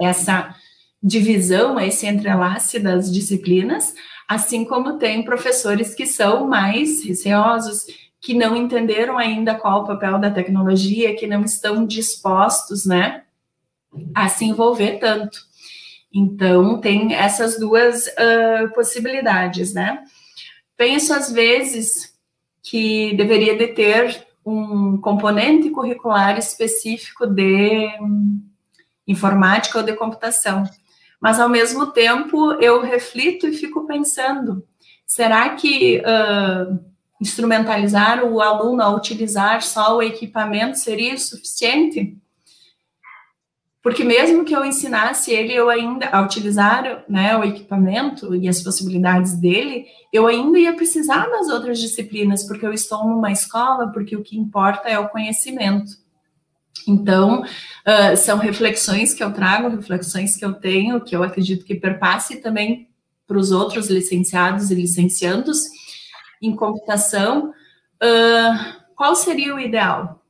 [0.00, 0.54] essa
[1.02, 3.94] divisão, esse entrelace das disciplinas,
[4.28, 7.86] assim como tem professores que são mais receosos,
[8.20, 13.22] que não entenderam ainda qual o papel da tecnologia, que não estão dispostos, né,
[14.14, 15.38] a se envolver tanto.
[16.12, 20.04] Então, tem essas duas uh, possibilidades, né?
[20.76, 22.14] Penso, às vezes,
[22.62, 27.88] que deveria de ter um componente curricular específico de
[29.10, 30.64] informática ou de computação.
[31.20, 34.64] Mas, ao mesmo tempo, eu reflito e fico pensando,
[35.06, 36.78] será que uh,
[37.20, 42.16] instrumentalizar o aluno a utilizar só o equipamento seria suficiente?
[43.82, 48.62] Porque mesmo que eu ensinasse ele eu ainda a utilizar né, o equipamento e as
[48.62, 54.14] possibilidades dele, eu ainda ia precisar das outras disciplinas, porque eu estou numa escola, porque
[54.14, 55.92] o que importa é o conhecimento.
[56.86, 61.74] Então, uh, são reflexões que eu trago, reflexões que eu tenho, que eu acredito que
[61.74, 62.88] perpasse também
[63.26, 65.62] para os outros licenciados e licenciandos
[66.42, 67.50] em computação.
[68.02, 70.20] Uh, qual seria o ideal?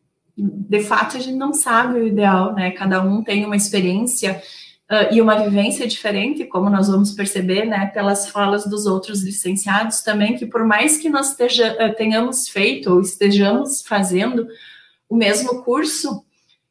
[0.42, 2.70] de fato, a gente não sabe o ideal, né?
[2.70, 4.42] Cada um tem uma experiência
[4.90, 10.00] uh, e uma vivência diferente, como nós vamos perceber, né, pelas falas dos outros licenciados
[10.00, 11.36] também, que por mais que nós
[11.96, 14.46] tenhamos feito ou estejamos fazendo
[15.08, 16.24] o mesmo curso,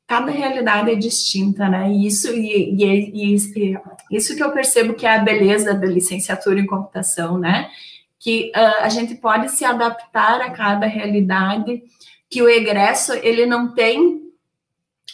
[0.10, 1.88] cada realidade é distinta, né?
[1.92, 3.34] E isso, e, e, e,
[4.12, 7.70] isso que eu percebo que é a beleza da licenciatura em computação, né?
[8.18, 11.84] Que uh, a gente pode se adaptar a cada realidade,
[12.28, 14.24] que o egresso, ele não tem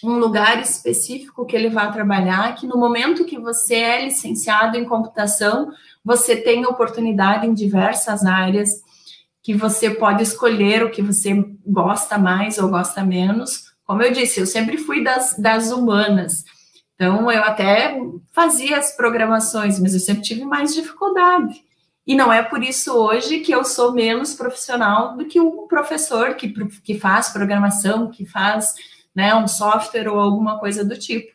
[0.02, 4.86] um lugar específico que ele vai trabalhar, que no momento que você é licenciado em
[4.86, 5.74] computação,
[6.06, 8.82] você tem oportunidade em diversas áreas,
[9.44, 13.75] que você pode escolher o que você gosta mais ou gosta menos.
[13.86, 16.44] Como eu disse, eu sempre fui das, das humanas,
[16.96, 18.00] então eu até
[18.34, 21.64] fazia as programações, mas eu sempre tive mais dificuldade.
[22.08, 26.36] E não é por isso hoje que eu sou menos profissional do que um professor
[26.36, 28.74] que, que faz programação, que faz
[29.14, 31.34] né, um software ou alguma coisa do tipo.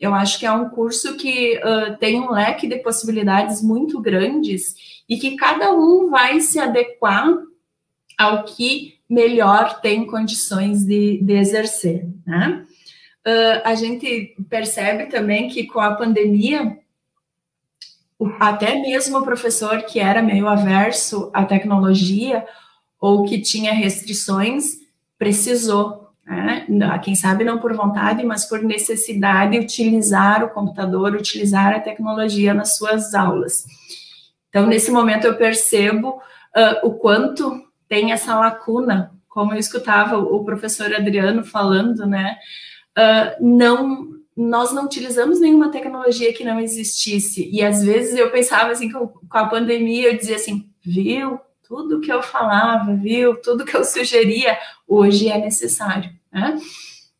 [0.00, 5.02] Eu acho que é um curso que uh, tem um leque de possibilidades muito grandes
[5.08, 7.26] e que cada um vai se adequar
[8.18, 12.06] ao que melhor tem condições de, de exercer.
[12.26, 12.64] Né?
[13.26, 16.78] Uh, a gente percebe também que com a pandemia,
[18.38, 22.46] até mesmo o professor que era meio averso à tecnologia
[23.00, 24.78] ou que tinha restrições,
[25.18, 26.64] precisou né?
[27.02, 32.76] Quem sabe não por vontade, mas por necessidade, utilizar o computador, utilizar a tecnologia nas
[32.76, 33.64] suas aulas.
[34.48, 36.20] Então, nesse momento, eu percebo
[36.56, 42.36] uh, o quanto tem essa lacuna, como eu escutava o professor Adriano falando, né?
[42.96, 47.48] Uh, não, nós não utilizamos nenhuma tecnologia que não existisse.
[47.52, 51.40] E às vezes eu pensava assim, com, a pandemia, eu dizia assim, viu?
[51.66, 53.34] tudo que eu falava, viu?
[53.40, 56.10] Tudo que eu sugeria, hoje é necessário.
[56.32, 56.58] Né?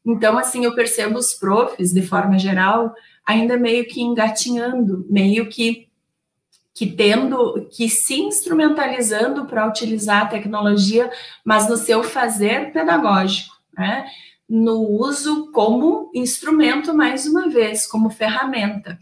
[0.04, 2.94] Então, assim, eu percebo os profs, de forma geral,
[3.26, 5.88] ainda meio que engatinhando, meio que
[6.74, 11.10] que tendo, que se instrumentalizando para utilizar a tecnologia,
[11.44, 14.06] mas no seu fazer pedagógico, né?
[14.48, 18.98] no uso como instrumento, mais uma vez, como ferramenta.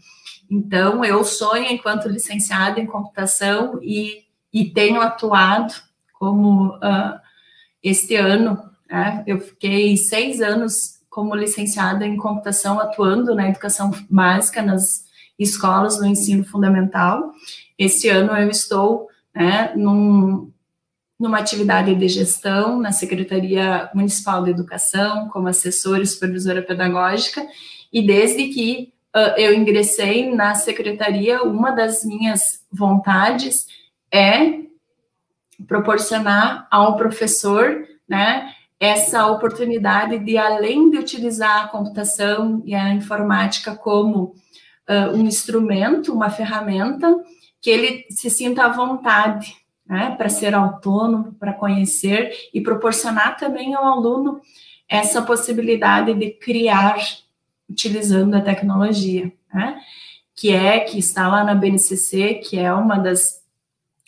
[0.49, 5.73] Então, eu sonho, enquanto licenciada em computação, e e tenho atuado
[6.13, 7.19] como uh,
[7.81, 14.61] este ano, né, eu fiquei seis anos como licenciada em computação, atuando na educação básica
[14.61, 15.03] nas
[15.37, 17.31] escolas no ensino fundamental.
[17.77, 20.51] Este ano eu estou né, num,
[21.19, 27.45] numa atividade de gestão na Secretaria Municipal de Educação, como assessora e supervisora pedagógica,
[27.91, 33.67] e desde que uh, eu ingressei na secretaria, uma das minhas vontades
[34.11, 34.63] é
[35.67, 43.73] proporcionar ao professor, né, essa oportunidade de, além de utilizar a computação e a informática
[43.75, 44.35] como
[44.89, 47.15] uh, um instrumento, uma ferramenta,
[47.63, 49.55] que ele se sinta à vontade,
[49.87, 54.41] né, para ser autônomo, para conhecer e proporcionar também ao aluno
[54.87, 56.97] essa possibilidade de criar
[57.69, 59.79] utilizando a tecnologia, né,
[60.35, 63.41] que é que está lá na BNCC, que é uma das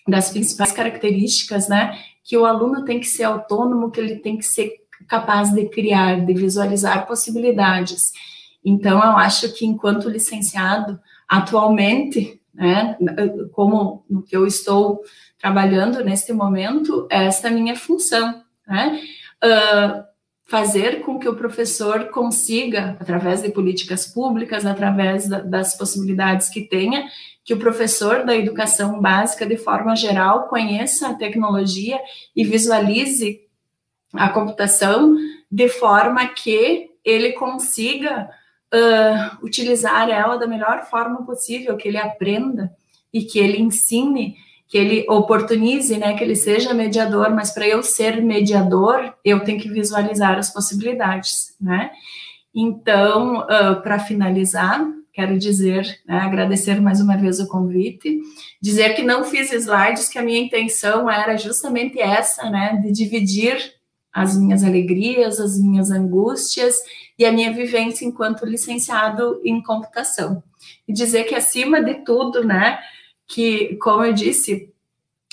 [0.07, 4.45] das principais características, né, que o aluno tem que ser autônomo, que ele tem que
[4.45, 4.71] ser
[5.07, 8.11] capaz de criar, de visualizar possibilidades.
[8.63, 12.97] Então, eu acho que enquanto licenciado, atualmente, né,
[13.51, 15.01] como no que eu estou
[15.37, 18.99] trabalhando neste momento, esta é a minha função, né,
[19.43, 20.03] uh,
[20.45, 26.61] fazer com que o professor consiga, através de políticas públicas, através da, das possibilidades que
[26.61, 27.07] tenha,
[27.43, 31.99] que o professor da educação básica, de forma geral, conheça a tecnologia
[32.35, 33.41] e visualize
[34.13, 35.15] a computação
[35.51, 38.29] de forma que ele consiga
[38.75, 42.71] uh, utilizar ela da melhor forma possível, que ele aprenda
[43.13, 44.35] e que ele ensine,
[44.67, 49.59] que ele oportunize, né, que ele seja mediador, mas para eu ser mediador, eu tenho
[49.59, 51.91] que visualizar as possibilidades, né?
[52.53, 58.19] Então, uh, para finalizar, quero dizer, né, agradecer mais uma vez o convite,
[58.61, 63.57] dizer que não fiz slides, que a minha intenção era justamente essa, né, de dividir
[64.11, 66.75] as minhas alegrias, as minhas angústias
[67.17, 70.43] e a minha vivência enquanto licenciado em computação.
[70.87, 72.79] E dizer que, acima de tudo, né,
[73.27, 74.73] que, como eu disse,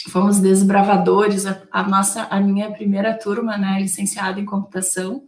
[0.09, 5.25] fomos desbravadores, a, a nossa, a minha primeira turma, né, licenciada em computação,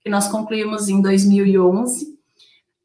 [0.00, 2.18] que nós concluímos em 2011,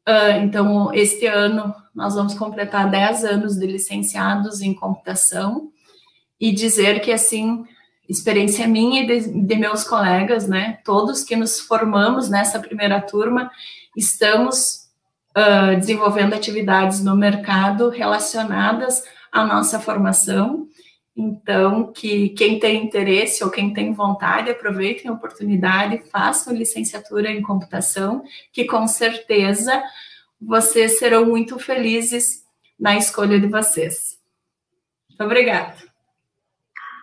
[0.06, 5.72] Uh, então, este ano nós vamos completar 10 anos de licenciados em computação
[6.38, 7.64] e dizer que, assim,
[8.08, 13.50] experiência minha e de, de, meus colegas, né, todos que nos formamos nessa primeira turma,
[13.96, 14.88] estamos
[15.36, 19.02] uh, desenvolvendo atividades no mercado relacionadas
[19.32, 20.68] à nossa formação
[21.16, 27.40] Então, que quem tem interesse ou quem tem vontade, aproveitem a oportunidade, façam licenciatura em
[27.40, 29.80] computação, que com certeza
[30.40, 32.44] vocês serão muito felizes
[32.78, 34.18] na escolha de vocês.
[35.08, 35.93] Muito obrigada.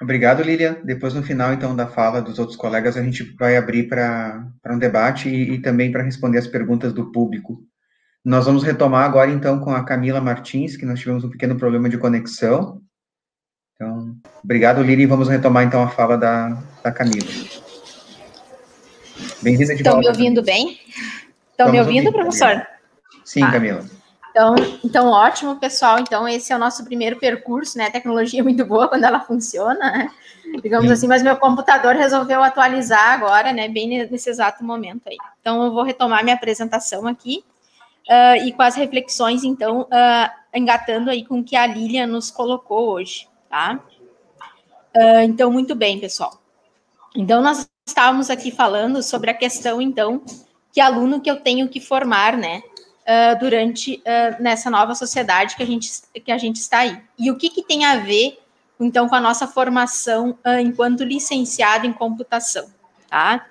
[0.01, 0.77] Obrigado, Lilian.
[0.83, 4.79] Depois, no final, então, da fala dos outros colegas, a gente vai abrir para um
[4.79, 7.63] debate e, e também para responder as perguntas do público.
[8.25, 11.87] Nós vamos retomar agora, então, com a Camila Martins, que nós tivemos um pequeno problema
[11.87, 12.81] de conexão.
[13.75, 15.05] Então, obrigado, Lili.
[15.05, 17.27] Vamos retomar, então, a fala da, da Camila.
[19.41, 20.09] Bem-vinda de Estão volta.
[20.09, 20.79] Estão me ouvindo bem?
[21.51, 22.49] Estão me ouvindo, ouvindo professor?
[22.49, 22.67] Camila.
[23.23, 23.51] Sim, ah.
[23.51, 24.00] Camila.
[24.31, 25.99] Então, então, ótimo, pessoal.
[25.99, 27.87] Então, esse é o nosso primeiro percurso, né?
[27.87, 30.11] A tecnologia é muito boa quando ela funciona, né?
[30.63, 30.93] Digamos Sim.
[30.93, 33.67] assim, mas meu computador resolveu atualizar agora, né?
[33.67, 35.17] Bem nesse exato momento aí.
[35.39, 37.43] Então, eu vou retomar minha apresentação aqui
[38.09, 42.31] uh, e com as reflexões, então, uh, engatando aí com o que a Lilian nos
[42.31, 43.79] colocou hoje, tá?
[44.95, 46.41] Uh, então, muito bem, pessoal.
[47.15, 50.21] Então, nós estávamos aqui falando sobre a questão, então,
[50.73, 52.61] que aluno que eu tenho que formar, né?
[53.11, 55.91] Uh, durante uh, nessa nova sociedade que a gente
[56.23, 56.97] que a gente está aí.
[57.19, 58.39] E o que, que tem a ver
[58.79, 62.67] então com a nossa formação uh, enquanto licenciado em computação,
[63.09, 63.45] tá?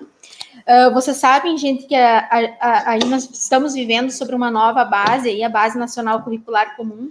[0.92, 5.76] vocês sabem, gente, que aí nós estamos vivendo sobre uma nova base, aí, a Base
[5.76, 7.10] Nacional Curricular Comum,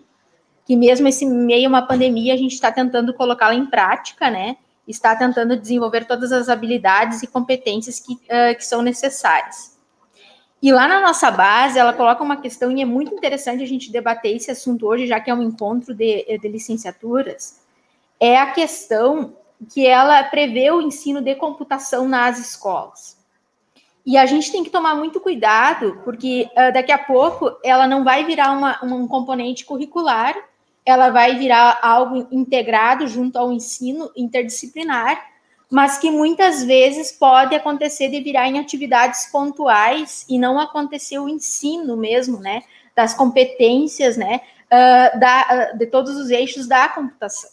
[0.65, 4.55] que mesmo esse meio uma pandemia, a gente está tentando colocá-la em prática, né?
[4.87, 9.68] Está tentando desenvolver todas as habilidades e competências que, uh, que são necessárias.
[10.61, 13.91] E lá na nossa base, ela coloca uma questão, e é muito interessante a gente
[13.91, 17.61] debater esse assunto hoje, já que é um encontro de, de licenciaturas,
[18.19, 19.33] é a questão
[19.73, 23.17] que ela prevê o ensino de computação nas escolas.
[24.05, 28.03] E a gente tem que tomar muito cuidado, porque uh, daqui a pouco ela não
[28.03, 30.35] vai virar uma, um componente curricular,
[30.85, 35.28] ela vai virar algo integrado junto ao ensino interdisciplinar,
[35.69, 41.29] mas que muitas vezes pode acontecer de virar em atividades pontuais e não acontecer o
[41.29, 42.63] ensino mesmo, né,
[42.95, 47.51] das competências, né, uh, da, uh, de todos os eixos da computação.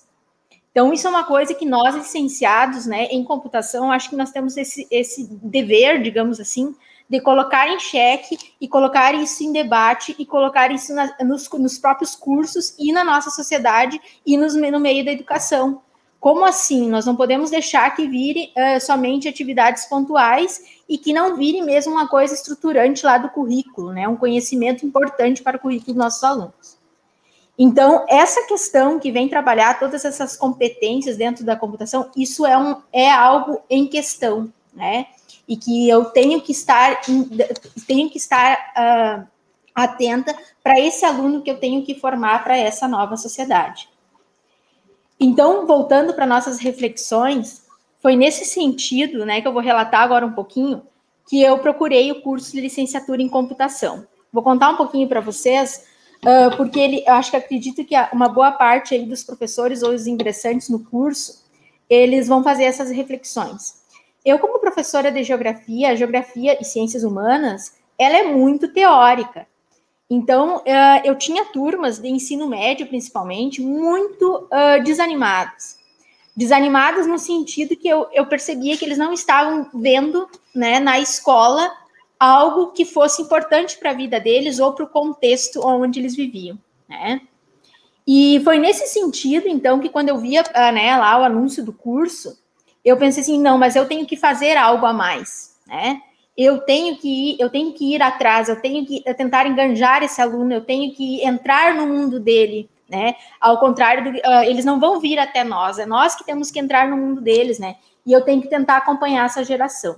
[0.71, 4.57] Então, isso é uma coisa que nós, licenciados né, em computação, acho que nós temos
[4.57, 6.75] esse, esse dever, digamos assim,
[7.09, 11.79] de colocar em xeque e colocar isso em debate e colocar isso na, nos, nos,
[11.79, 15.81] próprios cursos e na nossa sociedade e nos, no meio da educação.
[16.27, 16.89] Como assim?
[16.89, 21.93] Nós não podemos deixar que vire uh, somente atividades pontuais e que não vire mesmo
[21.93, 24.09] uma coisa estruturante lá do currículo, né?
[24.09, 26.77] Um conhecimento importante para o currículo dos nossos alunos.
[27.57, 32.83] Então, essa questão que vem trabalhar todas essas competências dentro da computação, isso é, um,
[32.93, 35.07] é algo em questão, né?
[35.47, 37.03] E que eu tenho que estar,
[37.87, 39.29] tenho que estar uh,
[39.72, 43.89] atenta para esse aluno que eu tenho que formar para essa nova sociedade.
[45.19, 47.64] Então, voltando para nossas reflexões,
[48.01, 50.83] foi nesse sentido, né, que eu vou relatar agora um pouquinho,
[51.29, 54.07] que eu procurei o curso de licenciatura em computação.
[54.33, 55.85] Vou contar um pouquinho para vocês,
[56.19, 59.93] uh, porque ele, eu acho que acredito que uma boa parte aí dos professores ou
[59.93, 61.45] os ingressantes no curso,
[61.89, 63.75] eles vão fazer essas reflexões.
[64.25, 69.47] Eu, como professora de geografia, geografia e ciências humanas, ela é muito teórica.
[70.09, 74.49] Então, uh, eu tinha turmas de ensino médio, principalmente, muito
[74.85, 75.77] desanimadas.
[76.37, 81.73] Desanimadas no sentido que eu, percebia que eles não estavam vendo né, na escola
[82.21, 86.59] algo que fosse importante para a vida deles ou para o contexto onde eles viviam.
[86.89, 87.23] Né?
[88.07, 92.39] E foi nesse sentido, então, que quando eu via né, lá o anúncio do curso,
[92.85, 96.01] eu pensei assim, não, mas eu tenho que fazer algo a mais, né?
[96.37, 100.20] Eu tenho que ir, eu tenho que ir atrás, eu tenho que tentar enganjar esse
[100.20, 103.14] aluno, eu tenho que entrar no mundo dele, né?
[103.41, 106.59] Ao contrário, do, uh, eles não vão vir até nós, é nós que temos que
[106.59, 107.76] entrar no mundo deles, né?
[108.05, 109.97] E eu tenho que tentar acompanhar essa geração.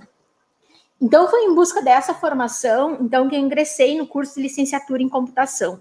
[1.01, 5.09] Então, foi em busca dessa formação, então, que eu ingressei no curso de licenciatura em
[5.09, 5.79] computação.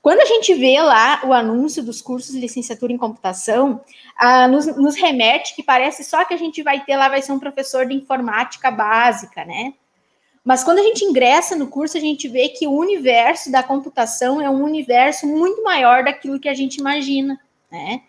[0.00, 3.80] Quando a gente vê lá o anúncio dos cursos de licenciatura em computação,
[4.16, 7.32] ah, nos, nos, remete que parece só que a gente vai ter lá, vai ser
[7.32, 9.74] um professor de informática básica, né?
[10.46, 14.40] Mas quando a gente ingressa no curso, a gente vê que o universo da computação
[14.40, 17.36] é um universo muito maior daquilo que a gente imagina,
[17.68, 18.02] né?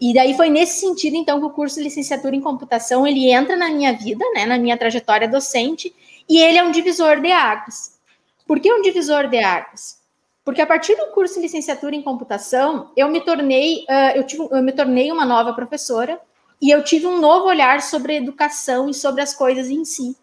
[0.00, 3.54] E daí foi nesse sentido, então, que o curso de licenciatura em computação, ele entra
[3.54, 5.94] na minha vida, né, na minha trajetória docente,
[6.26, 7.98] e ele é um divisor de águas.
[8.46, 9.98] Por que um divisor de águas?
[10.42, 14.48] Porque a partir do curso de licenciatura em computação, eu me tornei, uh, eu, tive,
[14.50, 16.18] eu me tornei uma nova professora,
[16.62, 20.16] e eu tive um novo olhar sobre a educação e sobre as coisas em si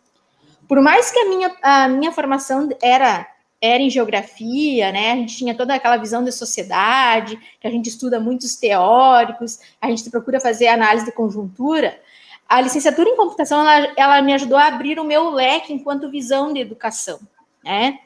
[0.72, 3.28] por mais que a minha, a minha formação era
[3.60, 5.12] era em geografia, né?
[5.12, 9.90] A gente tinha toda aquela visão da sociedade, que a gente estuda muitos teóricos, a
[9.90, 12.00] gente procura fazer análise de conjuntura.
[12.48, 16.54] A licenciatura em computação, ela, ela me ajudou a abrir o meu leque enquanto visão
[16.54, 17.20] de educação,
[17.62, 18.00] né?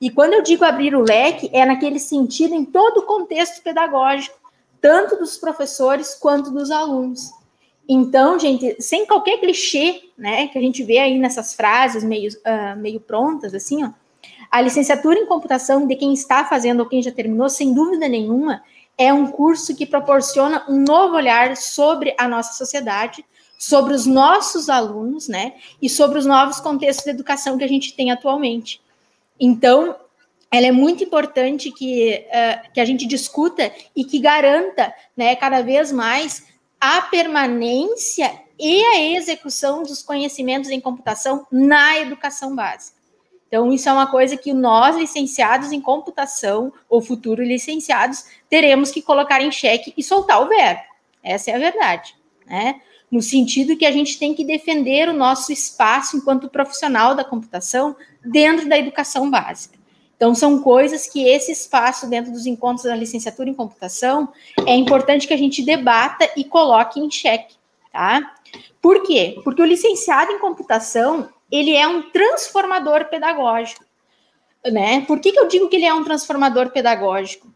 [0.00, 4.36] E quando eu digo abrir o leque, é naquele sentido em todo o contexto pedagógico,
[4.80, 7.30] tanto dos professores quanto dos alunos.
[7.88, 12.78] Então, gente, sem qualquer clichê, né, que a gente vê aí nessas frases meio, uh,
[12.78, 13.90] meio prontas, assim, ó,
[14.50, 18.62] a licenciatura em computação de quem está fazendo ou quem já terminou, sem dúvida nenhuma,
[18.96, 23.24] é um curso que proporciona um novo olhar sobre a nossa sociedade,
[23.58, 27.94] sobre os nossos alunos, né, e sobre os novos contextos de educação que a gente
[27.94, 28.82] tem atualmente.
[29.40, 29.96] Então,
[30.50, 35.62] ela é muito importante que, uh, que a gente discuta e que garanta, né, cada
[35.62, 36.47] vez mais
[36.80, 42.98] a permanência e a execução dos conhecimentos em computação na educação básica.
[43.46, 49.00] Então, isso é uma coisa que nós, licenciados em computação, ou futuros licenciados, teremos que
[49.00, 50.82] colocar em xeque e soltar o verbo.
[51.22, 52.14] Essa é a verdade,
[52.46, 52.80] né?
[53.10, 57.96] No sentido que a gente tem que defender o nosso espaço enquanto profissional da computação
[58.22, 59.77] dentro da educação básica.
[60.18, 64.28] Então, são coisas que esse espaço dentro dos encontros da licenciatura em computação
[64.66, 67.54] é importante que a gente debata e coloque em xeque,
[67.92, 68.34] tá?
[68.82, 69.40] Por quê?
[69.44, 73.84] Porque o licenciado em computação, ele é um transformador pedagógico,
[74.66, 75.02] né?
[75.02, 77.46] Por que, que eu digo que ele é um transformador pedagógico?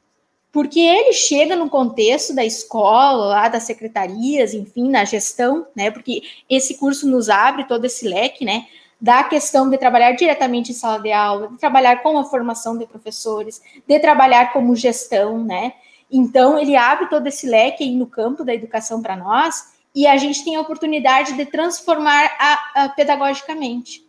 [0.53, 5.91] Porque ele chega no contexto da escola, lá das secretarias, enfim, na gestão, né?
[5.91, 8.69] Porque esse curso nos abre todo esse leque, né?
[9.03, 12.87] Da questão de trabalhar diretamente em sala de aula, de trabalhar com a formação de
[12.87, 15.73] professores, de trabalhar como gestão, né?
[16.09, 20.17] Então, ele abre todo esse leque aí no campo da educação para nós e a
[20.17, 24.07] gente tem a oportunidade de transformar a, a, pedagogicamente.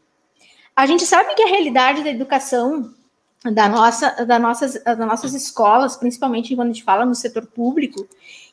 [0.76, 2.94] A gente sabe que a realidade da educação
[3.52, 8.08] da nossa, da nossas, das nossas escolas, principalmente quando a gente fala no setor público,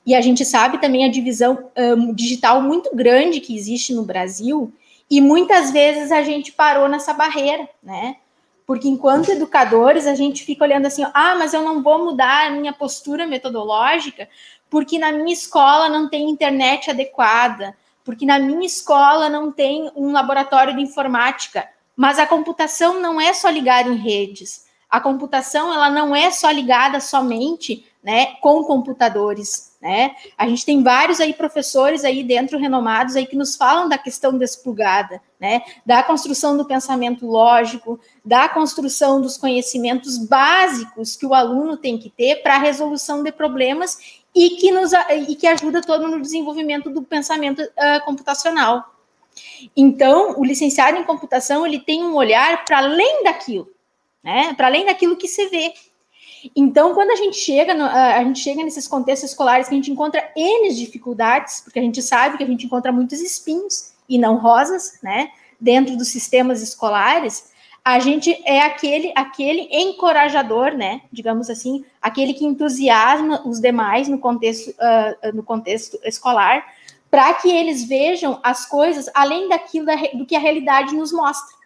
[0.06, 4.72] e a gente sabe também a divisão um, digital muito grande que existe no Brasil,
[5.10, 8.16] e muitas vezes a gente parou nessa barreira, né?
[8.64, 12.50] Porque enquanto educadores, a gente fica olhando assim, ah, mas eu não vou mudar a
[12.50, 14.28] minha postura metodológica,
[14.70, 20.12] porque na minha escola não tem internet adequada, porque na minha escola não tem um
[20.12, 21.68] laboratório de informática.
[21.96, 24.66] Mas a computação não é só ligar em redes.
[24.88, 30.14] A computação ela não é só ligada somente né, com computadores, né?
[30.36, 34.36] A gente tem vários aí professores aí dentro renomados aí que nos falam da questão
[34.36, 35.62] desplugada, né?
[35.84, 42.10] Da construção do pensamento lógico, da construção dos conhecimentos básicos que o aluno tem que
[42.10, 44.92] ter para a resolução de problemas e que nos
[45.28, 48.94] e que ajuda todo no desenvolvimento do pensamento uh, computacional.
[49.76, 53.68] Então, o licenciado em computação ele tem um olhar para além daquilo,
[54.22, 54.54] né?
[54.54, 55.72] Para além daquilo que se vê.
[56.54, 59.90] Então, quando a gente chega, no, a gente chega nesses contextos escolares que a gente
[59.90, 64.36] encontra N dificuldades, porque a gente sabe que a gente encontra muitos espinhos e não
[64.36, 65.30] rosas, né?
[65.60, 67.50] Dentro dos sistemas escolares,
[67.84, 71.02] a gente é aquele, aquele encorajador, né?
[71.12, 76.64] Digamos assim, aquele que entusiasma os demais no contexto, uh, no contexto escolar,
[77.10, 81.56] para que eles vejam as coisas além daquilo da, do que a realidade nos mostra.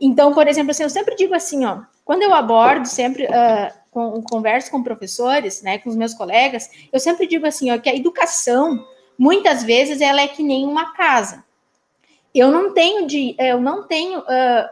[0.00, 4.22] Então, por exemplo, assim, eu sempre digo assim, ó, quando eu abordo sempre uh, com,
[4.22, 7.94] converso com professores, né, com os meus colegas, eu sempre digo assim, ó, que a
[7.94, 8.86] educação,
[9.18, 11.44] muitas vezes, ela é que nem uma casa.
[12.34, 14.68] Eu não tenho de, eu não tenho, uh,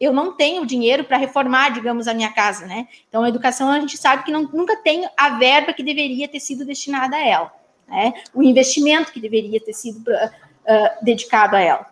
[0.00, 2.86] eu não tenho dinheiro para reformar, digamos, a minha casa, né?
[3.08, 6.40] Então, a educação a gente sabe que não, nunca tem a verba que deveria ter
[6.40, 7.52] sido destinada a ela,
[7.88, 8.12] né?
[8.34, 11.86] O investimento que deveria ter sido uh, dedicado a ela.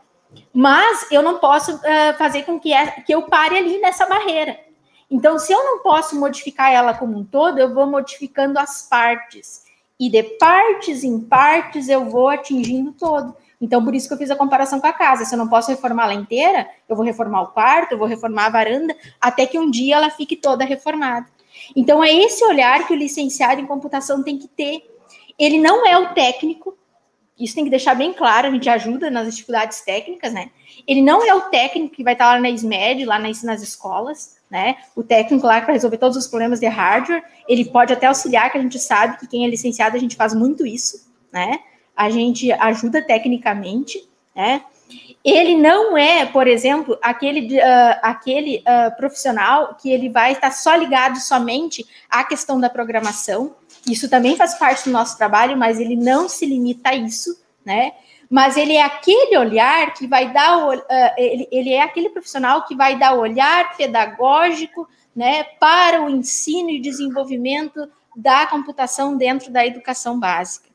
[0.53, 4.66] Mas eu não posso uh, fazer com que, é, que eu pare ali nessa barreira.
[5.11, 9.65] Então, se eu não posso modificar ela como um todo, eu vou modificando as partes.
[9.99, 13.35] E de partes em partes eu vou atingindo todo.
[13.61, 15.25] Então, por isso que eu fiz a comparação com a casa.
[15.25, 18.47] Se eu não posso reformar ela inteira, eu vou reformar o quarto, eu vou reformar
[18.47, 21.27] a varanda, até que um dia ela fique toda reformada.
[21.75, 24.83] Então, é esse olhar que o licenciado em computação tem que ter.
[25.39, 26.77] Ele não é o técnico,
[27.39, 30.51] isso tem que deixar bem claro, a gente ajuda nas dificuldades técnicas, né?
[30.87, 34.36] Ele não é o técnico que vai estar lá na SMED, lá nas, nas escolas
[34.51, 34.77] né?
[34.95, 38.59] O técnico lá para resolver todos os problemas de hardware, ele pode até auxiliar, que
[38.59, 41.61] a gente sabe que quem é licenciado a gente faz muito isso, né?
[41.97, 44.63] A gente ajuda tecnicamente, né?
[45.25, 50.77] Ele não é, por exemplo, aquele, uh, aquele uh, profissional que ele vai estar só
[50.77, 53.57] ligado somente à questão da programação.
[53.91, 57.93] Isso também faz parte do nosso trabalho, mas ele não se limita a isso, né?
[58.29, 60.83] Mas ele é aquele olhar que vai dar, uh,
[61.17, 66.71] ele, ele é aquele profissional que vai dar o olhar pedagógico né, para o ensino
[66.71, 70.69] e desenvolvimento da computação dentro da educação básica.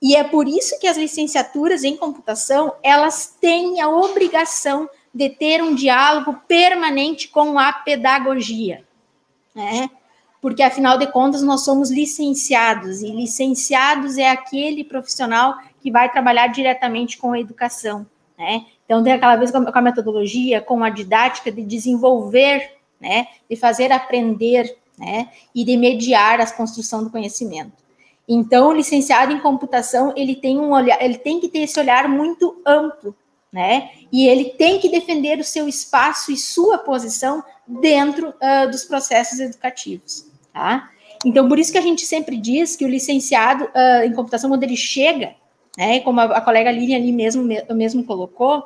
[0.00, 5.62] E é por isso que as licenciaturas em computação, elas têm a obrigação de ter
[5.62, 8.84] um diálogo permanente com a pedagogia,
[9.54, 9.88] né?
[10.40, 16.48] Porque afinal de contas nós somos licenciados e licenciados é aquele profissional que vai trabalhar
[16.48, 18.04] diretamente com a educação,
[18.36, 18.66] né?
[18.84, 23.92] Então tem aquela vez com a metodologia, com a didática de desenvolver, né, de fazer
[23.92, 27.84] aprender, né, e de mediar a construção do conhecimento.
[28.28, 32.08] Então, o licenciado em computação, ele tem um olhar, ele tem que ter esse olhar
[32.08, 33.14] muito amplo,
[33.52, 33.90] né?
[34.10, 39.38] E ele tem que defender o seu espaço e sua posição dentro uh, dos processos
[39.38, 40.90] educativos, tá?
[41.24, 44.64] Então, por isso que a gente sempre diz que o licenciado uh, em computação, quando
[44.64, 45.36] ele chega,
[45.76, 47.42] né, como a, a colega Lilian ali mesmo,
[47.74, 48.64] mesmo colocou,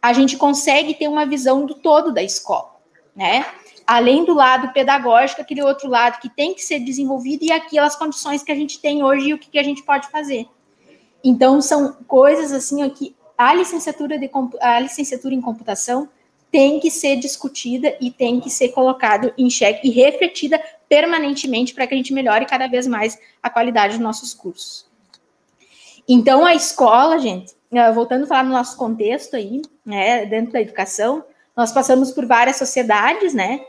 [0.00, 2.76] a gente consegue ter uma visão do todo da escola,
[3.14, 3.44] né?
[3.88, 8.42] além do lado pedagógico, aquele outro lado que tem que ser desenvolvido e aquelas condições
[8.42, 10.46] que a gente tem hoje e o que, que a gente pode fazer.
[11.24, 14.30] Então, são coisas assim que a licenciatura, de,
[14.60, 16.06] a licenciatura em computação
[16.50, 21.86] tem que ser discutida e tem que ser colocado em xeque e refletida permanentemente para
[21.86, 24.87] que a gente melhore cada vez mais a qualidade dos nossos cursos.
[26.08, 30.60] Então, a escola, gente, eh, voltando a falar no nosso contexto aí, né, dentro da
[30.60, 31.22] educação,
[31.58, 33.60] nós passamos por várias sociedades, né?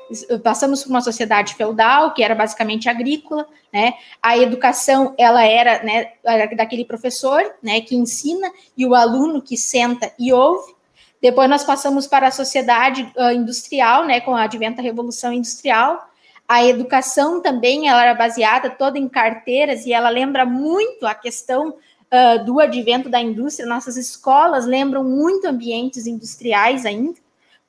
[0.44, 3.96] Passamos por uma sociedade feudal, que era basicamente agrícola, né?
[4.22, 6.12] A educação, ela era, né,
[6.56, 10.72] daquele professor, né, que ensina e o aluno que senta e ouve.
[11.20, 16.08] Depois nós passamos para a sociedade uh, industrial, né, com o advento da revolução industrial.
[16.48, 21.76] A educação também, ela era baseada toda em carteiras e ela lembra muito a questão
[22.12, 23.68] uh, do advento da indústria.
[23.68, 27.20] Nossas escolas lembram muito ambientes industriais ainda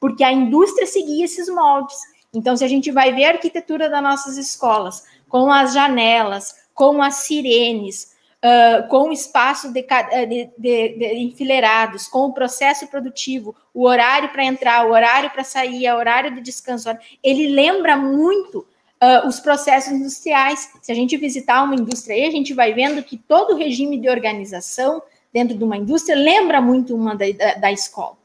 [0.01, 1.99] porque a indústria seguia esses moldes.
[2.32, 7.03] Então, se a gente vai ver a arquitetura das nossas escolas, com as janelas, com
[7.03, 13.55] as sirenes, uh, com o espaço de, de, de, de, enfileirados, com o processo produtivo,
[13.74, 16.88] o horário para entrar, o horário para sair, o horário de descanso,
[17.22, 18.66] ele lembra muito
[19.03, 20.70] uh, os processos industriais.
[20.82, 23.98] Se a gente visitar uma indústria aí, a gente vai vendo que todo o regime
[23.98, 28.18] de organização dentro de uma indústria lembra muito uma da, da, da escola.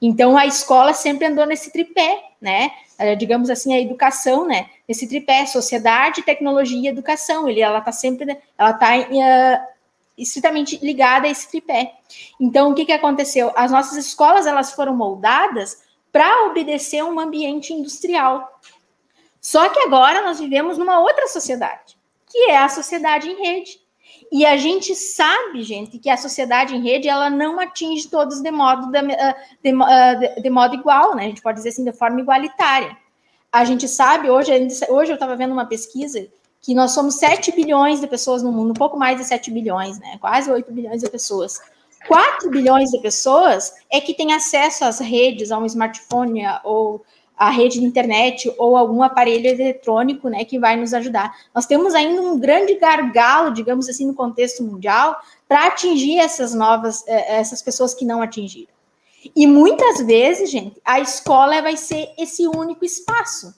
[0.00, 2.70] Então, a escola sempre andou nesse tripé, né?
[2.98, 4.70] Uh, digamos assim, a educação, né?
[4.88, 7.48] Esse tripé, sociedade, tecnologia e educação.
[7.48, 9.74] Ele, ela está sempre, ela está uh,
[10.16, 11.94] estritamente ligada a esse tripé.
[12.40, 13.52] Então, o que, que aconteceu?
[13.56, 18.60] As nossas escolas, elas foram moldadas para obedecer um ambiente industrial.
[19.44, 23.78] Só que agora nós vivemos numa outra sociedade, que é a sociedade em rede.
[24.32, 28.50] E a gente sabe, gente, que a sociedade em rede ela não atinge todos de
[28.50, 31.24] modo, eh, de, eh, de, de modo igual, né?
[31.24, 32.96] A gente pode dizer assim, de forma igualitária.
[33.52, 34.50] A gente sabe, hoje,
[34.88, 36.26] hoje eu estava vendo uma pesquisa
[36.62, 39.98] que nós somos 7 bilhões de pessoas no mundo, um pouco mais de 7 bilhões,
[39.98, 40.16] né?
[40.22, 41.60] Quase 8 bilhões de pessoas.
[42.08, 47.04] 4 bilhões de pessoas é que têm acesso às redes, a um smartphone ou
[47.36, 51.34] a rede de internet ou algum aparelho eletrônico, né, que vai nos ajudar.
[51.54, 55.16] Nós temos ainda um grande gargalo, digamos assim, no contexto mundial,
[55.48, 58.72] para atingir essas novas, eh, essas pessoas que não atingiram.
[59.34, 63.54] E muitas vezes, gente, a escola vai ser esse único espaço.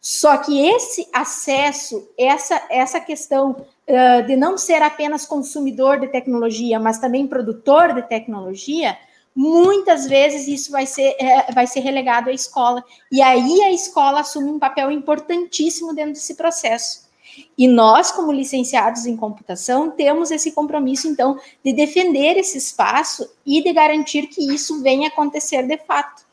[0.00, 6.80] Só que esse acesso, essa, essa questão uh, de não ser apenas consumidor de tecnologia,
[6.80, 8.96] mas também produtor de tecnologia,
[9.34, 12.84] muitas vezes isso vai ser, é, vai ser relegado à escola.
[13.10, 17.08] E aí a escola assume um papel importantíssimo dentro desse processo.
[17.56, 23.62] E nós, como licenciados em computação, temos esse compromisso, então, de defender esse espaço e
[23.62, 26.29] de garantir que isso venha acontecer de fato.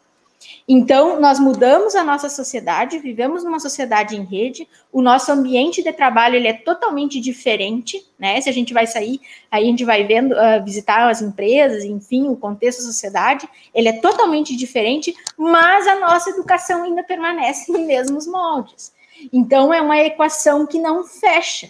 [0.70, 5.94] Então, nós mudamos a nossa sociedade, vivemos numa sociedade em rede, o nosso ambiente de
[5.94, 8.42] trabalho ele é totalmente diferente, né?
[8.42, 12.28] Se a gente vai sair, aí a gente vai vendo, uh, visitar as empresas, enfim,
[12.28, 17.82] o contexto da sociedade, ele é totalmente diferente, mas a nossa educação ainda permanece nos
[17.88, 18.92] mesmos moldes.
[19.32, 21.70] Então, é uma equação que não fecha.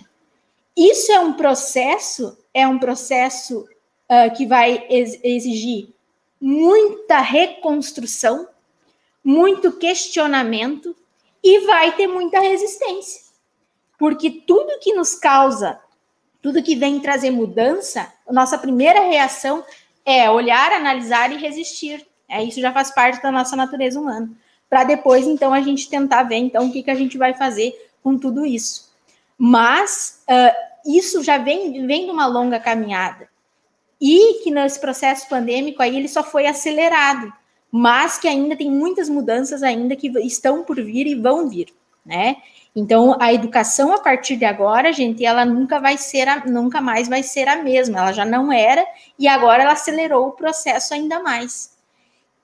[0.75, 5.89] Isso é um processo, é um processo uh, que vai exigir
[6.41, 8.47] muita reconstrução,
[9.27, 10.95] muito questionamento
[11.43, 13.23] e vai ter muita resistência.
[13.99, 15.81] Porque tudo que nos causa,
[16.41, 19.65] tudo que vem trazer mudança, nossa primeira reação
[20.05, 22.07] é olhar, analisar e resistir.
[22.29, 24.31] É, isso já faz parte da nossa natureza humana.
[24.69, 27.75] Para depois, então, a gente tentar ver, então, o que, que a gente vai fazer
[28.01, 28.93] com tudo isso.
[29.37, 33.27] Mas uh, isso já vem, vem de uma longa caminhada.
[33.99, 37.33] E que nesse processo pandêmico aí ele só foi acelerado
[37.77, 41.67] mas que ainda tem muitas mudanças ainda que estão por vir e vão vir,
[42.05, 42.37] né?
[42.75, 47.07] Então, a educação a partir de agora, gente, ela nunca vai ser, a, nunca mais
[47.07, 47.99] vai ser a mesma.
[47.99, 48.85] Ela já não era
[49.17, 51.75] e agora ela acelerou o processo ainda mais.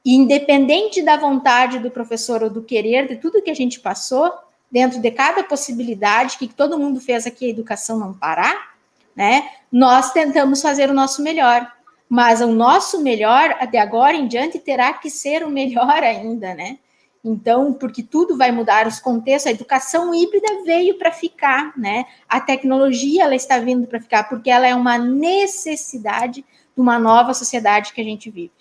[0.03, 4.31] E independente da vontade do professor ou do querer, de tudo que a gente passou,
[4.71, 8.73] dentro de cada possibilidade que todo mundo fez aqui a educação não parar,
[9.15, 9.47] né?
[9.71, 11.71] Nós tentamos fazer o nosso melhor,
[12.13, 16.77] mas o nosso melhor de agora em diante terá que ser o melhor ainda, né?
[17.25, 22.05] Então, porque tudo vai mudar, os contextos, a educação híbrida veio para ficar, né?
[22.29, 26.45] A tecnologia ela está vindo para ficar, porque ela é uma necessidade
[26.75, 28.51] de uma nova sociedade que a gente vive.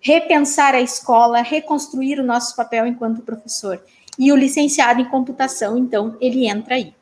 [0.00, 3.80] Repensar a escola, reconstruir o nosso papel enquanto professor.
[4.18, 6.92] E o licenciado em computação, então, ele entra aí.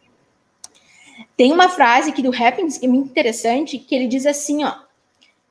[1.34, 4.83] Tem uma frase aqui do Happins que é muito interessante, que ele diz assim, ó,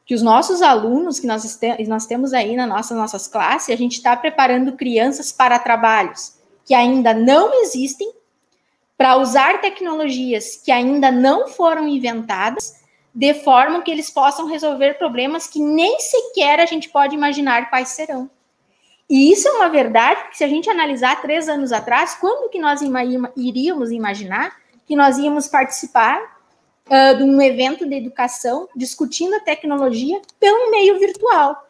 [0.06, 3.93] que os nossos alunos que nós, nós temos aí na nossa nossas classes, a gente
[3.93, 8.12] está preparando crianças para trabalhos que ainda não existem,
[8.97, 12.82] para usar tecnologias que ainda não foram inventadas,
[13.14, 17.89] de forma que eles possam resolver problemas que nem sequer a gente pode imaginar quais
[17.89, 18.30] serão.
[19.10, 22.60] E isso é uma verdade que, se a gente analisar três anos atrás, quando que
[22.60, 22.80] nós
[23.36, 26.33] iríamos imaginar que nós íamos participar
[26.88, 31.68] uh, de um evento de educação discutindo a tecnologia pelo meio virtual.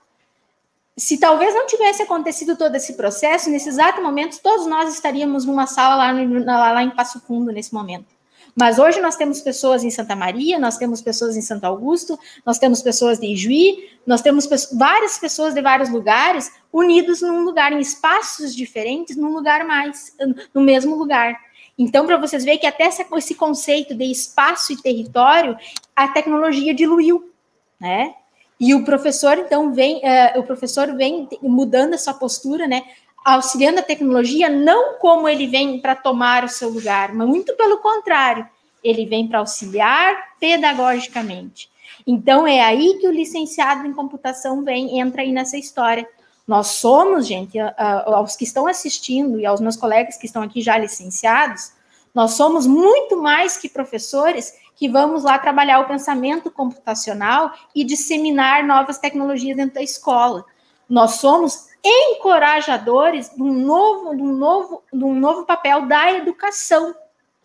[0.96, 5.66] Se talvez não tivesse acontecido todo esse processo, nesse exato momento, todos nós estaríamos numa
[5.66, 8.14] sala lá, no, lá em Passo Fundo nesse momento.
[8.56, 12.60] Mas hoje nós temos pessoas em Santa Maria, nós temos pessoas em Santo Augusto, nós
[12.60, 17.80] temos pessoas de Ijuí, nós temos várias pessoas de vários lugares unidos num lugar, em
[17.80, 20.16] espaços diferentes, num lugar mais,
[20.54, 21.36] no mesmo lugar.
[21.78, 25.58] Então, para vocês verem que até esse conceito de espaço e território,
[25.96, 27.32] a tecnologia diluiu,
[27.80, 28.14] né?
[28.60, 32.84] E o professor, então, vem, uh, o professor vem mudando essa postura, né?
[33.26, 37.78] Auxiliando a tecnologia, não como ele vem para tomar o seu lugar, mas muito pelo
[37.80, 38.48] contrário,
[38.84, 41.70] ele vem para auxiliar pedagogicamente.
[42.06, 46.08] Então, é aí que o licenciado em computação vem, entra aí nessa história
[46.48, 47.58] nós somos, gente,
[48.06, 51.72] aos que estão assistindo e aos meus colegas que estão aqui já licenciados,
[52.14, 58.64] nós somos muito mais que professores que vamos lá trabalhar o pensamento computacional e disseminar
[58.64, 60.46] novas tecnologias dentro da escola.
[60.90, 66.94] Nós somos encorajadores de um novo, de um novo, de um novo papel da educação,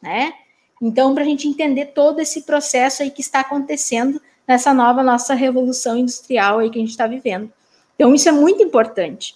[0.03, 0.33] né?
[0.81, 5.35] Então, para a gente entender todo esse processo aí que está acontecendo nessa nova nossa
[5.35, 7.53] revolução industrial aí que a gente está vivendo.
[7.99, 9.35] Então, isso é muito importante,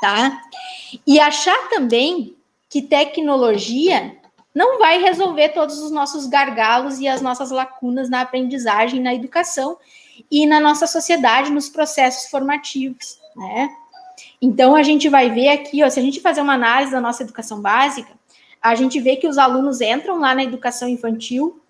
[0.00, 0.40] tá?
[1.06, 2.34] E achar também
[2.70, 4.16] que tecnologia
[4.54, 9.76] não vai resolver todos os nossos gargalos e as nossas lacunas na aprendizagem, na educação
[10.30, 13.68] e na nossa sociedade, nos processos formativos, né?
[14.40, 17.22] Então, a gente vai ver aqui, ó, se a gente fazer uma análise da nossa
[17.22, 18.12] educação básica,
[18.62, 21.60] a gente vê que os alunos entram lá na educação infantil,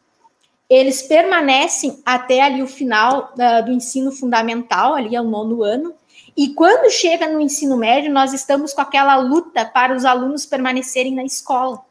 [0.71, 5.95] eles permanecem até ali o final uh, do ensino fundamental, ali ao nono ano,
[6.39, 11.13] e quando chega no ensino médio, nós estamos com aquela luta para os alunos permanecerem
[11.13, 11.83] na escola.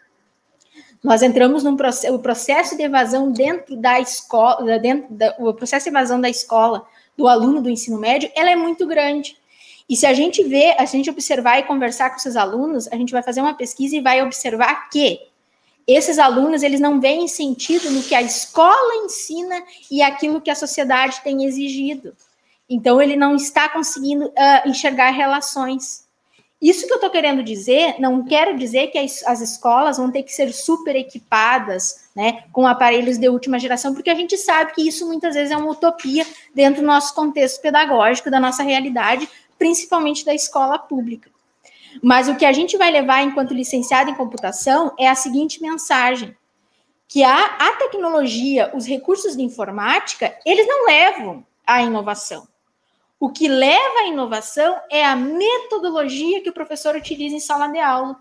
[1.03, 5.83] Nós entramos no processo, o processo de evasão dentro da escola, dentro da, o processo
[5.83, 6.87] de evasão da escola
[7.17, 9.37] do aluno do ensino médio, ela é muito grande.
[9.89, 13.11] E se a gente vê, a gente observar e conversar com esses alunos, a gente
[13.11, 15.27] vai fazer uma pesquisa e vai observar que
[15.85, 20.55] esses alunos eles não veem sentido no que a escola ensina e aquilo que a
[20.55, 22.15] sociedade tem exigido.
[22.69, 26.05] Então, ele não está conseguindo uh, enxergar relações.
[26.61, 30.23] Isso que eu estou querendo dizer, não quero dizer que as, as, escolas vão ter
[30.23, 34.87] que ser super equipadas, né, com aparelhos de última geração, porque a gente sabe que
[34.87, 40.25] isso muitas vezes é uma utopia dentro do nosso contexto pedagógico, da nossa realidade, principalmente
[40.25, 41.29] da escola pública.
[42.01, 46.35] Mas o que a gente vai levar enquanto licenciado em computação é a seguinte mensagem:
[47.07, 52.47] que a, a tecnologia, os recursos de informática, eles não levam à inovação.
[53.19, 57.79] O que leva à inovação é a metodologia que o professor utiliza em sala de
[57.79, 58.15] aula.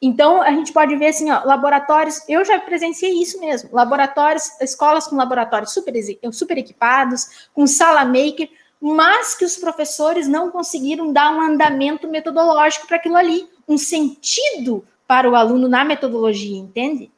[0.00, 5.06] Então, a gente pode ver assim, ó, laboratórios, eu já presenciei isso mesmo, laboratórios, escolas
[5.06, 5.94] com laboratórios super,
[6.32, 12.86] super equipados, com sala maker, mas que os professores não conseguiram dar um andamento metodológico
[12.86, 17.10] para aquilo ali, um sentido para o aluno na metodologia, entende?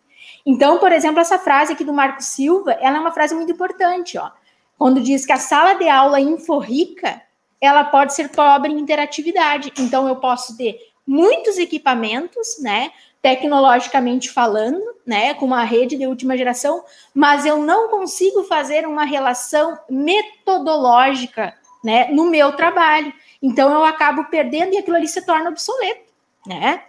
[0.47, 4.16] Então, por exemplo, essa frase aqui do Marco Silva, ela é uma frase muito importante,
[4.19, 4.31] ó
[4.79, 7.20] quando diz que a sala de aula inforrica,
[7.61, 9.72] ela pode ser pobre em interatividade.
[9.79, 16.37] Então, eu posso ter muitos equipamentos, né, tecnologicamente falando, né, com uma rede de última
[16.37, 23.12] geração, mas eu não consigo fazer uma relação metodológica, né, no meu trabalho.
[23.43, 26.12] Então, eu acabo perdendo e aquilo ali se torna obsoleto,
[26.47, 26.85] né?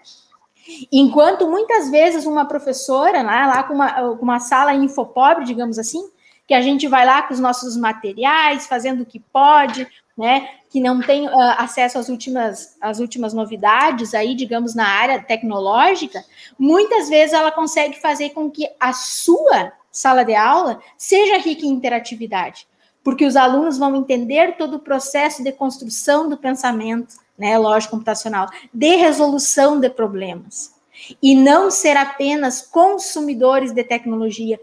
[0.91, 6.07] Enquanto muitas vezes uma professora, lá, lá com, uma, uma sala infopobre, digamos assim,
[6.49, 9.87] que a gente vai lá com os nossos materiais, fazendo o que pode,
[10.17, 15.21] né, que não tem uh, acesso às últimas, às últimas novidades aí, digamos, na área
[15.21, 16.25] tecnológica,
[16.57, 21.69] muitas vezes ela consegue fazer com que a sua sala de aula seja rica em
[21.69, 22.67] interatividade,
[23.03, 28.49] porque os alunos vão entender todo o processo de construção do pensamento, né, lógico computacional,
[28.73, 30.73] de resolução de problemas.
[31.21, 34.59] E não ser apenas consumidores de tecnologia,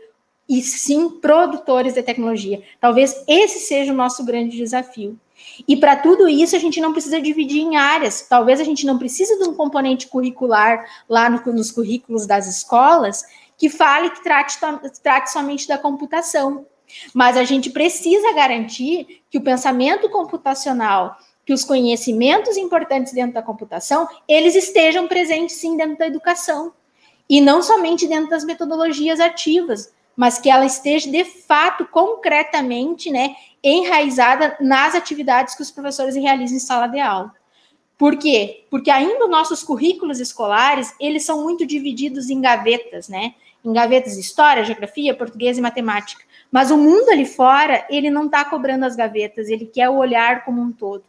[0.49, 2.62] e sim produtores de tecnologia.
[2.80, 5.18] Talvez esse seja o nosso grande desafio.
[5.66, 8.22] E para tudo isso, a gente não precisa dividir em áreas.
[8.28, 13.24] Talvez a gente não precise de um componente curricular lá no, nos currículos das escolas
[13.59, 14.59] que fale que trate,
[15.03, 16.66] trate somente da computação.
[17.12, 23.42] Mas a gente precisa garantir que o pensamento computacional, que os conhecimentos importantes dentro da
[23.42, 26.72] computação, eles estejam presentes sim dentro da educação.
[27.28, 33.37] E não somente dentro das metodologias ativas, mas que ela esteja de fato, concretamente, né,
[33.62, 37.33] enraizada nas atividades que os professores realizam em sala de aula.
[37.99, 38.64] Por quê?
[38.71, 43.35] Porque ainda nossos currículos escolares, eles são muito divididos em gavetas, né?
[43.64, 46.23] Em gavetas de história, geografia, português e matemática.
[46.53, 50.45] Mas o mundo ali fora, ele não está cobrando as gavetas, ele quer o olhar
[50.45, 51.05] como um todo.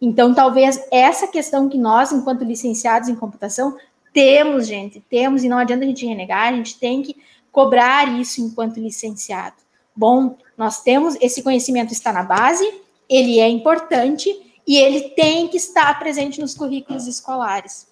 [0.00, 3.76] Então, talvez essa questão que nós, enquanto licenciados em computação,
[4.12, 7.16] temos, gente, temos, e não adianta a gente renegar, a gente tem que
[7.52, 9.56] cobrar isso enquanto licenciado.
[9.94, 12.66] Bom, nós temos esse conhecimento está na base,
[13.08, 14.34] ele é importante
[14.66, 17.86] e ele tem que estar presente nos currículos escolares,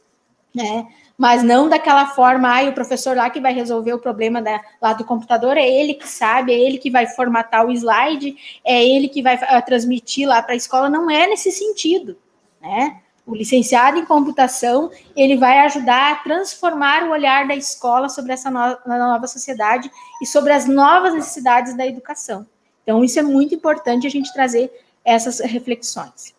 [0.54, 0.88] né?
[1.18, 4.94] Mas não daquela forma, ai, o professor lá que vai resolver o problema da, lá
[4.94, 8.34] do computador, é ele que sabe, é ele que vai formatar o slide,
[8.64, 12.16] é ele que vai uh, transmitir lá para a escola, não é nesse sentido,
[12.58, 13.02] né?
[13.30, 18.50] O licenciado em computação, ele vai ajudar a transformar o olhar da escola sobre essa
[18.50, 19.88] nova, nova sociedade
[20.20, 22.44] e sobre as novas necessidades da educação.
[22.82, 24.68] Então, isso é muito importante a gente trazer
[25.04, 26.34] essas reflexões.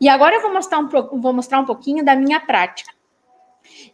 [0.00, 2.90] E agora eu vou mostrar um, vou mostrar um pouquinho da minha prática.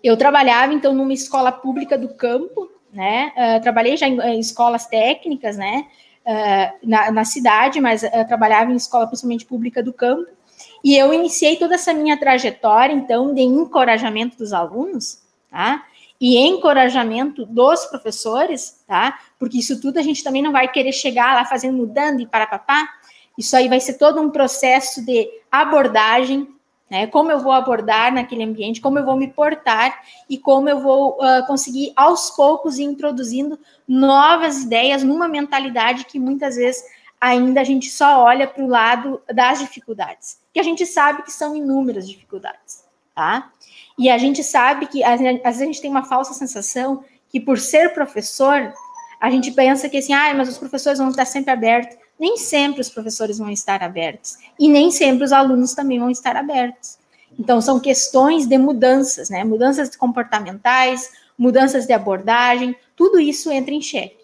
[0.01, 3.33] Eu trabalhava, então, numa escola pública do campo, né?
[3.37, 5.89] Uh, trabalhei já em, em, escolas técnicas, né?
[6.25, 10.38] Uh, na, na, cidade, mas uh, trabalhava em escola principalmente pública do campo.
[10.83, 15.21] E eu iniciei toda essa minha trajetória, então, de encorajamento dos alunos,
[15.51, 15.85] tá?
[16.21, 19.19] E encorajamento dos professores, tá?
[19.39, 22.47] Porque isso tudo a gente também não vai querer chegar lá fazendo mudando e para
[22.47, 22.89] papá.
[23.37, 26.49] Isso aí vai ser todo um processo de abordagem,
[26.91, 27.07] né?
[27.07, 31.19] Como eu vou abordar naquele ambiente, como eu vou me portar e como eu vou
[31.19, 36.83] uh, conseguir aos poucos ir introduzindo novas ideias numa mentalidade que muitas vezes
[37.21, 41.31] ainda a gente só olha para o lado das dificuldades que a gente sabe que
[41.31, 42.83] são inúmeras dificuldades,
[43.15, 43.49] tá?
[43.97, 47.59] E a gente sabe que, às vezes, a gente tem uma falsa sensação que, por
[47.59, 48.75] ser professor,
[49.21, 51.97] a gente pensa que, assim, ah, mas os professores vão estar sempre abertos.
[52.19, 54.37] Nem sempre os professores vão estar abertos.
[54.59, 56.99] E nem sempre os alunos também vão estar abertos.
[57.39, 59.45] Então, são questões de mudanças, né?
[59.45, 64.18] Mudanças comportamentais, mudanças de abordagem, tudo isso entra em xeque.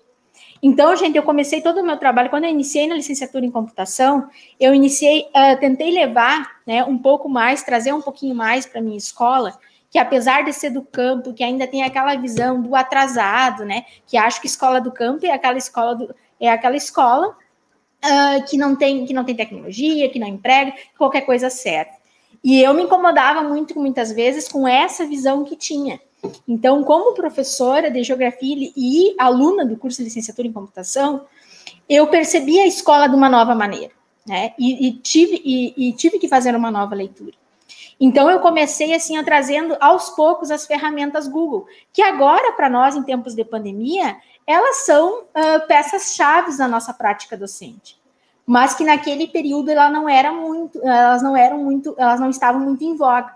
[0.62, 4.28] Então, gente, eu comecei todo o meu trabalho, quando eu iniciei na licenciatura em computação,
[4.58, 8.82] eu iniciei, uh, tentei levar né, um pouco mais, trazer um pouquinho mais para a
[8.82, 9.58] minha escola,
[9.90, 13.84] que apesar de ser do campo, que ainda tem aquela visão do atrasado, né?
[14.06, 18.56] Que acho que escola do campo é aquela escola do, é aquela escola uh, que
[18.56, 21.92] não tem que não tem tecnologia, que não emprega, qualquer coisa serve.
[22.42, 26.00] E eu me incomodava muito, muitas vezes, com essa visão que tinha.
[26.46, 31.26] Então, como professora de geografia e aluna do curso de licenciatura em computação,
[31.88, 33.92] eu percebi a escola de uma nova maneira,
[34.26, 34.54] né?
[34.58, 37.34] E, e tive, e, e tive que fazer uma nova leitura.
[38.00, 42.96] Então, eu comecei assim, a trazendo aos poucos as ferramentas Google, que agora, para nós,
[42.96, 44.16] em tempos de pandemia,
[44.46, 47.98] elas são uh, peças-chave da nossa prática docente.
[48.46, 52.60] Mas que naquele período ela não era muito, elas não eram muito, elas não estavam
[52.60, 53.33] muito em voga.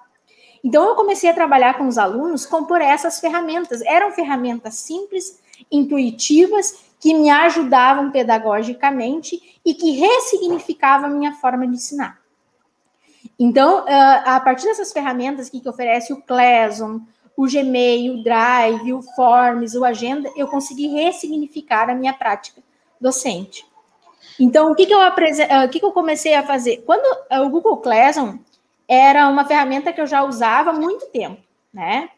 [0.69, 3.81] Então, eu comecei a trabalhar com os alunos com por essas ferramentas.
[3.81, 5.41] Eram ferramentas simples,
[5.73, 12.21] intuitivas, que me ajudavam pedagogicamente e que ressignificavam a minha forma de ensinar.
[13.39, 17.01] Então, a partir dessas ferramentas que oferece o Classroom,
[17.35, 22.63] o Gmail, o Drive, o Forms, o Agenda, eu consegui ressignificar a minha prática
[23.01, 23.65] docente.
[24.39, 26.83] Então, o que, que, eu, o que, que eu comecei a fazer?
[26.85, 27.07] Quando
[27.43, 28.37] o Google Classroom
[28.89, 32.09] era uma ferramenta que eu já usava há muito tempo, né?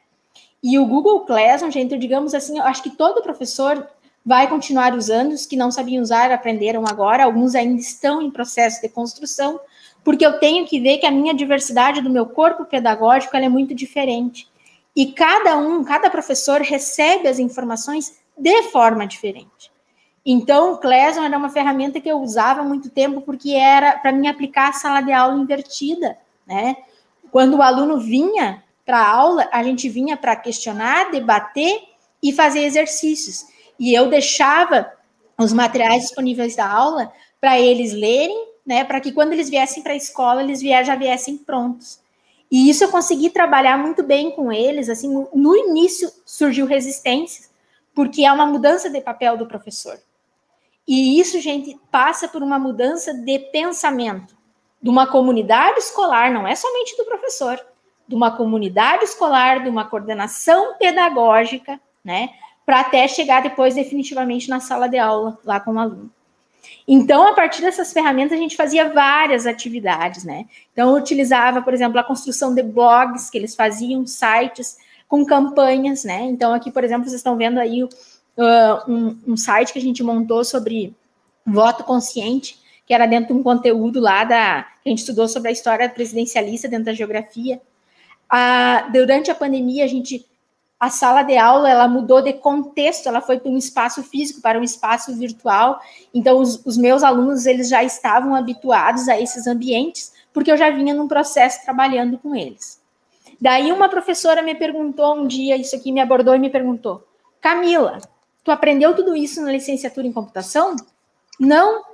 [0.62, 3.88] E o Google Classroom, gente, digamos assim, eu acho que todo professor
[4.24, 8.80] vai continuar usando, os que não sabiam usar aprenderam agora, alguns ainda estão em processo
[8.80, 9.58] de construção,
[10.04, 13.74] porque eu tenho que ver que a minha diversidade do meu corpo pedagógico é muito
[13.74, 14.48] diferente.
[14.94, 19.70] E cada um, cada professor recebe as informações de forma diferente.
[20.24, 24.12] Então, o Classroom era uma ferramenta que eu usava há muito tempo porque era para
[24.12, 26.18] mim aplicar a sala de aula invertida,
[26.51, 26.76] né?
[27.30, 31.80] Quando o aluno vinha para a aula, a gente vinha para questionar, debater
[32.20, 33.46] e fazer exercícios.
[33.78, 34.92] E eu deixava
[35.38, 39.92] os materiais disponíveis da aula para eles lerem, né, para que quando eles viessem para
[39.92, 42.01] a escola, eles já viessem prontos.
[42.51, 47.48] E isso eu consegui trabalhar muito bem com eles, assim, no, no início surgiu resistência,
[47.94, 49.98] porque é uma mudança de papel do professor.
[50.86, 54.39] E isso, gente, passa por uma mudança de pensamento
[54.82, 57.60] de uma comunidade escolar, não é somente do professor,
[58.08, 62.30] de uma comunidade escolar, de uma coordenação pedagógica, né,
[62.64, 66.10] para até chegar depois definitivamente na sala de aula lá com o aluno.
[66.86, 70.46] Então, a partir dessas ferramentas, a gente fazia várias atividades, né?
[70.72, 74.76] Então, utilizava, por exemplo, a construção de blogs que eles faziam, sites
[75.08, 76.22] com campanhas, né?
[76.24, 77.88] Então, aqui, por exemplo, vocês estão vendo aí uh,
[78.88, 80.94] um, um site que a gente montou sobre
[81.46, 82.59] voto consciente,
[82.91, 84.66] que era dentro de um conteúdo lá da.
[84.82, 87.62] que a gente estudou sobre a história presidencialista dentro da geografia.
[88.28, 90.28] Ah, durante a pandemia, a gente
[90.80, 94.59] a sala de aula ela mudou de contexto, ela foi para um espaço físico para
[94.59, 95.80] um espaço virtual.
[96.12, 100.68] Então os, os, meus alunos eles já estavam habituados a esses ambientes, porque eu já
[100.68, 102.82] vinha num processo trabalhando com eles.
[103.41, 107.07] Daí uma professora me perguntou um dia, isso aqui me abordou e me perguntou:
[107.41, 107.99] "Camila,
[108.43, 110.74] tu aprendeu tudo isso na licenciatura em computação?"
[111.38, 111.89] Não,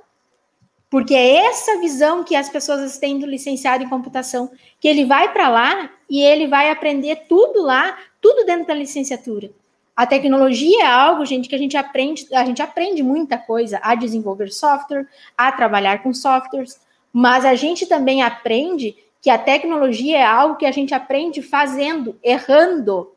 [0.89, 5.31] porque é essa visão que as pessoas têm do licenciado em computação, que ele vai
[5.33, 9.49] para lá e ele vai aprender tudo lá, tudo dentro da licenciatura.
[9.95, 13.95] A tecnologia é algo, gente, que a gente aprende, a gente aprende muita coisa a
[13.95, 15.07] desenvolver software,
[15.37, 16.79] a trabalhar com softwares,
[17.11, 22.17] mas a gente também aprende que a tecnologia é algo que a gente aprende fazendo,
[22.23, 23.11] errando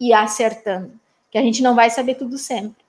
[0.00, 0.98] e acertando,
[1.30, 2.81] que a gente não vai saber tudo sempre.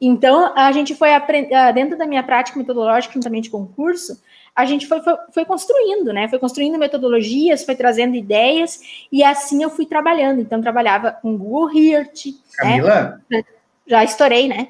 [0.00, 4.20] Então, a gente foi ah, dentro da minha prática metodológica, juntamente com o curso,
[4.54, 6.28] a gente foi, foi, foi, construindo, né?
[6.28, 10.40] Foi construindo metodologias, foi trazendo ideias, e assim eu fui trabalhando.
[10.40, 12.26] Então, trabalhava com Google Hirt.
[12.26, 12.32] Né?
[12.56, 13.20] Camila?
[13.30, 13.44] Né?
[13.86, 14.68] Já estourei, né?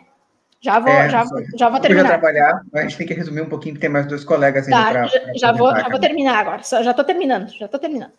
[0.61, 1.25] Já vou, é, já,
[1.57, 2.03] já vou terminar.
[2.03, 4.85] Já trabalhar, a gente tem que resumir um pouquinho, porque tem mais dois colegas ainda
[4.85, 8.13] tá, pra, já, já vou, já vou terminar agora, já estou terminando, já estou terminando.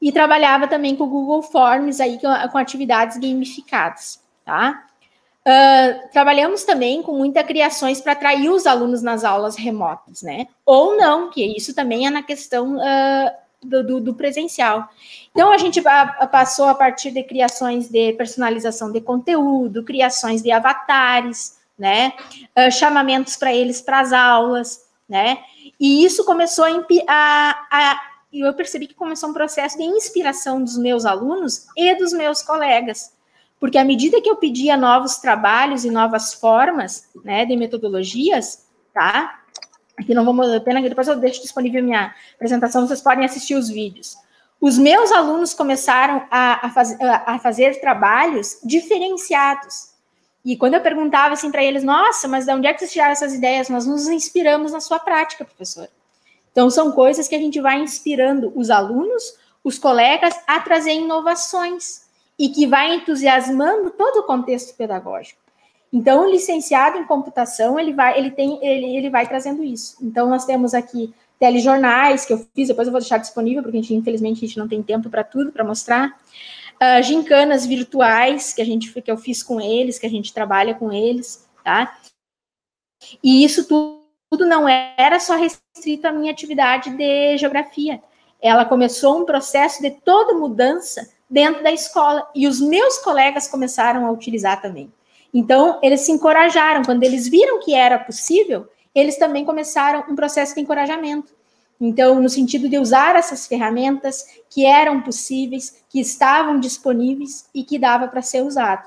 [0.00, 4.86] E trabalhava também com o Google Forms aí, com, com atividades gamificadas, tá?
[5.44, 10.46] Uh, trabalhamos também com muitas criações para atrair os alunos nas aulas remotas, né?
[10.64, 13.30] Ou não, que isso também é na questão uh,
[13.60, 14.88] do, do, presencial.
[15.32, 15.82] Então, a gente
[16.30, 22.12] passou a partir de criações de personalização de conteúdo, criações de avatares, né?
[22.56, 25.38] Uh, chamamentos para eles para as aulas, né?
[25.78, 26.70] E isso começou a,
[27.08, 28.00] a, a
[28.32, 33.12] eu percebi que começou um processo de inspiração dos meus alunos e dos meus colegas
[33.62, 39.38] porque à medida que eu pedia novos trabalhos e novas formas, né, de metodologias, tá?
[39.96, 44.16] Aqui não vamos pena depois eu deixo disponível minha apresentação, vocês podem assistir os vídeos.
[44.60, 49.92] Os meus alunos começaram a, a, faz, a fazer trabalhos diferenciados.
[50.44, 53.12] E quando eu perguntava assim para eles, nossa, mas de onde é que vocês tiraram
[53.12, 53.68] essas ideias?
[53.68, 55.88] Nós nos inspiramos na sua prática, professor.
[56.50, 62.01] Então, são coisas que a gente vai inspirando os alunos, os colegas, a trazer inovações
[62.42, 65.40] e que vai entusiasmando todo o contexto pedagógico.
[65.92, 69.96] Então, o licenciado em computação, ele vai, ele tem, ele, ele vai trazendo isso.
[70.02, 73.80] Então, nós temos aqui telejornais que eu fiz, depois eu vou deixar disponível, porque a
[73.80, 76.20] gente, infelizmente, a gente não tem tempo para tudo, para mostrar.
[76.82, 80.74] Uh, gincanas virtuais que a gente que eu fiz com eles, que a gente trabalha
[80.74, 81.96] com eles, tá?
[83.22, 84.00] E isso tudo,
[84.32, 88.02] tudo não era só restrito à minha atividade de geografia.
[88.40, 92.28] Ela começou um processo de toda mudança dentro da escola.
[92.34, 94.92] E os meus colegas começaram a utilizar também.
[95.32, 96.82] Então, eles se encorajaram.
[96.84, 101.32] Quando eles viram que era possível, eles também começaram um processo de encorajamento.
[101.80, 107.78] Então, no sentido de usar essas ferramentas que eram possíveis, que estavam disponíveis e que
[107.78, 108.86] dava para ser usado.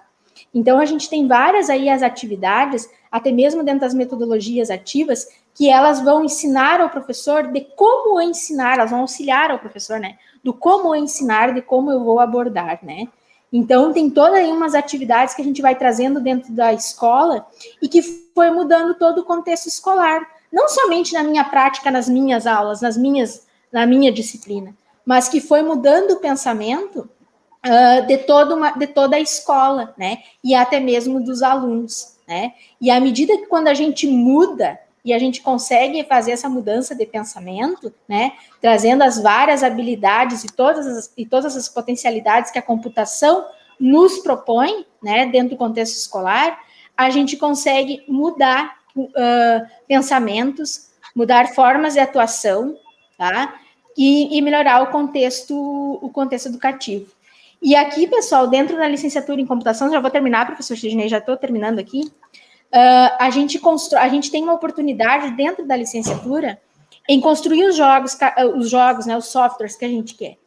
[0.53, 5.69] Então, a gente tem várias aí as atividades, até mesmo dentro das metodologias ativas, que
[5.69, 10.17] elas vão ensinar ao professor de como ensinar, elas vão auxiliar ao professor, né?
[10.45, 13.07] Do como ensinar, de como eu vou abordar, né?
[13.51, 17.47] Então, tem todas aí umas atividades que a gente vai trazendo dentro da escola
[17.81, 20.21] e que foi mudando todo o contexto escolar.
[20.53, 25.41] Não somente na minha prática, nas minhas aulas, nas minhas, na minha disciplina, mas que
[25.41, 27.09] foi mudando o pensamento
[27.65, 30.19] uh, de, toda uma, de toda a escola, né?
[30.43, 32.53] E até mesmo dos alunos, né?
[32.79, 36.95] E à medida que quando a gente muda e a gente consegue fazer essa mudança
[36.95, 42.57] de pensamento, né, trazendo as várias habilidades e todas as, e todas as potencialidades que
[42.57, 43.45] a computação
[43.79, 46.59] nos propõe, né, dentro do contexto escolar,
[46.97, 52.75] a gente consegue mudar uh, pensamentos, mudar formas de atuação,
[53.17, 53.55] tá?
[53.97, 55.55] E, e, melhorar o contexto,
[56.01, 57.07] o contexto educativo.
[57.61, 61.37] E aqui, pessoal, dentro da licenciatura em computação, já vou terminar, professor Sidney, já estou
[61.37, 62.11] terminando aqui.
[62.73, 66.59] Uh, a gente constru, a gente tem uma oportunidade dentro da licenciatura
[67.07, 68.17] em construir os jogos,
[68.55, 70.37] os jogos, né, os softwares que a gente quer.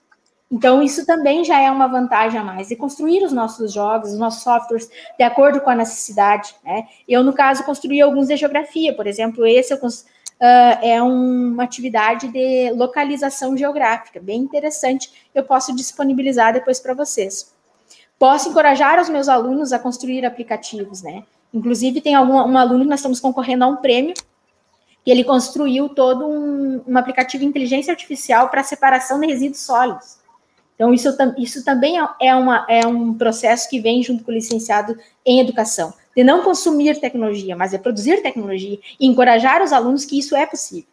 [0.50, 4.18] Então, isso também já é uma vantagem a mais, e construir os nossos jogos, os
[4.18, 6.54] nossos softwares, de acordo com a necessidade.
[6.64, 6.86] Né?
[7.06, 9.90] Eu, no caso, construí alguns de geografia, por exemplo, esse eu, uh,
[10.40, 17.54] é um, uma atividade de localização geográfica, bem interessante, eu posso disponibilizar depois para vocês.
[18.18, 21.24] Posso encorajar os meus alunos a construir aplicativos, né?
[21.52, 24.14] Inclusive, tem algum, um aluno que nós estamos concorrendo a um prêmio,
[25.04, 30.18] que ele construiu todo um, um aplicativo de inteligência artificial para separação de resíduos sólidos.
[30.74, 34.34] Então, isso, isso também é, é, uma, é um processo que vem junto com o
[34.34, 34.96] licenciado
[35.26, 40.18] em educação, de não consumir tecnologia, mas é produzir tecnologia e encorajar os alunos que
[40.18, 40.88] isso é possível.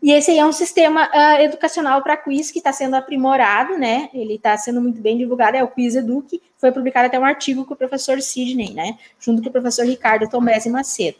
[0.00, 4.08] E esse aí é um sistema uh, educacional para quiz que está sendo aprimorado, né?
[4.14, 7.64] Ele está sendo muito bem divulgado, é o Quiz Eduque, foi publicado até um artigo
[7.64, 8.96] com o professor Sidney, né?
[9.18, 11.18] Junto com o professor Ricardo Tomés Macedo.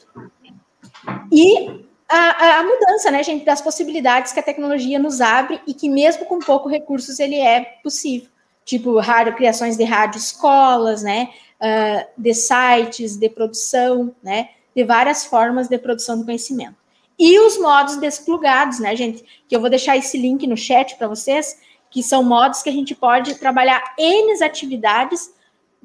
[1.33, 5.89] E a, a, mudança, né, gente, das possibilidades que a tecnologia nos abre e que
[5.89, 8.29] mesmo com pouco recursos ele é possível.
[8.65, 15.25] Tipo, rádio, criações de rádio escolas, né, uh, de sites, de produção, né, de várias
[15.25, 16.77] formas de produção do conhecimento.
[17.19, 21.09] E os modos desplugados, né, gente, que eu vou deixar esse link no chat para
[21.09, 21.59] vocês,
[21.91, 25.33] que são modos que a gente pode trabalhar N atividades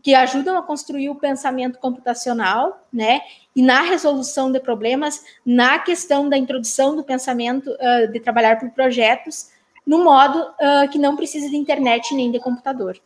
[0.03, 3.21] que ajudam a construir o pensamento computacional, né?
[3.55, 8.69] E na resolução de problemas, na questão da introdução do pensamento uh, de trabalhar por
[8.71, 9.49] projetos,
[9.87, 12.99] no modo uh, que não precisa de internet nem de computador.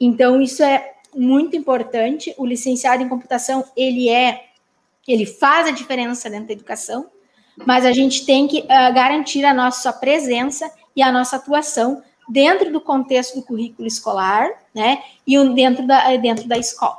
[0.00, 2.32] Então, isso é muito importante.
[2.38, 4.44] O licenciado em computação, ele é,
[5.08, 7.10] ele faz a diferença dentro da educação,
[7.66, 12.70] mas a gente tem que uh, garantir a nossa presença e a nossa atuação dentro
[12.70, 16.98] do contexto do currículo escolar, né, e dentro da, dentro da escola.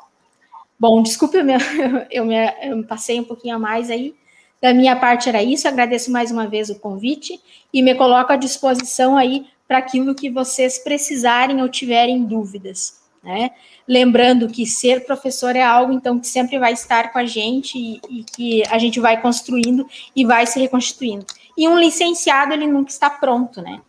[0.80, 1.53] Bom, desculpe, eu me,
[2.10, 4.16] eu, me, eu me passei um pouquinho a mais aí.
[4.62, 7.39] Da minha parte era isso, agradeço mais uma vez o convite
[7.74, 13.51] e me coloco à disposição aí para aquilo que vocês precisarem ou tiverem dúvidas, né?
[13.88, 18.01] Lembrando que ser professor é algo, então, que sempre vai estar com a gente e,
[18.09, 21.26] e que a gente vai construindo e vai se reconstituindo.
[21.57, 23.82] E um licenciado, ele nunca está pronto, né?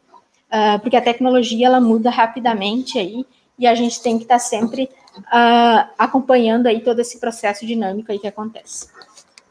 [0.50, 3.24] uh, porque a tecnologia ela muda rapidamente aí
[3.58, 8.18] e a gente tem que estar sempre uh, acompanhando aí todo esse processo dinâmico aí
[8.18, 8.88] que acontece.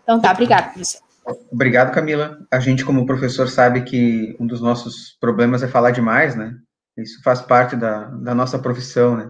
[0.04, 1.02] Então tá, obrigado, professor.
[1.52, 2.40] Obrigado, Camila.
[2.52, 6.56] A gente, como professor, sabe que um dos nossos problemas é falar demais, né?
[6.98, 9.30] Isso faz parte da, da nossa profissão, né?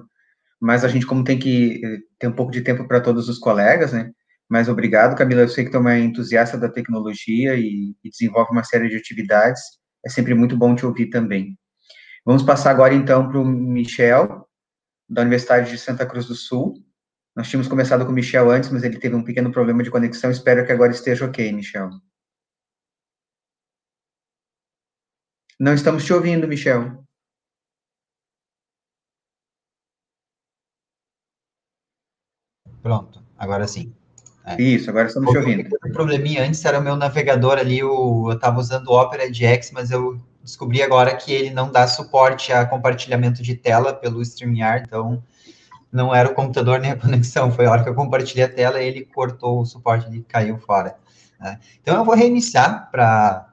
[0.59, 3.39] Mas a gente, como tem que eh, ter um pouco de tempo para todos os
[3.39, 4.11] colegas, né?
[4.49, 5.41] Mas obrigado, Camila.
[5.41, 8.97] Eu sei que tu é uma entusiasta da tecnologia e, e desenvolve uma série de
[8.97, 9.61] atividades.
[10.05, 11.57] É sempre muito bom te ouvir também.
[12.25, 14.47] Vamos passar agora, então, para o Michel,
[15.09, 16.75] da Universidade de Santa Cruz do Sul.
[17.35, 20.29] Nós tínhamos começado com o Michel antes, mas ele teve um pequeno problema de conexão.
[20.31, 21.89] Espero que agora esteja ok, Michel.
[25.59, 27.03] Não estamos te ouvindo, Michel.
[32.81, 33.93] Pronto, agora sim.
[34.45, 34.61] É.
[34.61, 35.69] Isso, agora estamos te ouvindo.
[35.85, 39.71] O probleminha antes era o meu navegador ali, o, eu estava usando o Opera GX,
[39.71, 44.85] mas eu descobri agora que ele não dá suporte a compartilhamento de tela pelo StreamYard,
[44.87, 45.21] então
[45.91, 48.81] não era o computador nem a conexão, foi a hora que eu compartilhei a tela
[48.81, 50.95] e ele cortou o suporte, ele caiu fora.
[51.39, 51.59] Né?
[51.81, 53.45] Então eu vou reiniciar para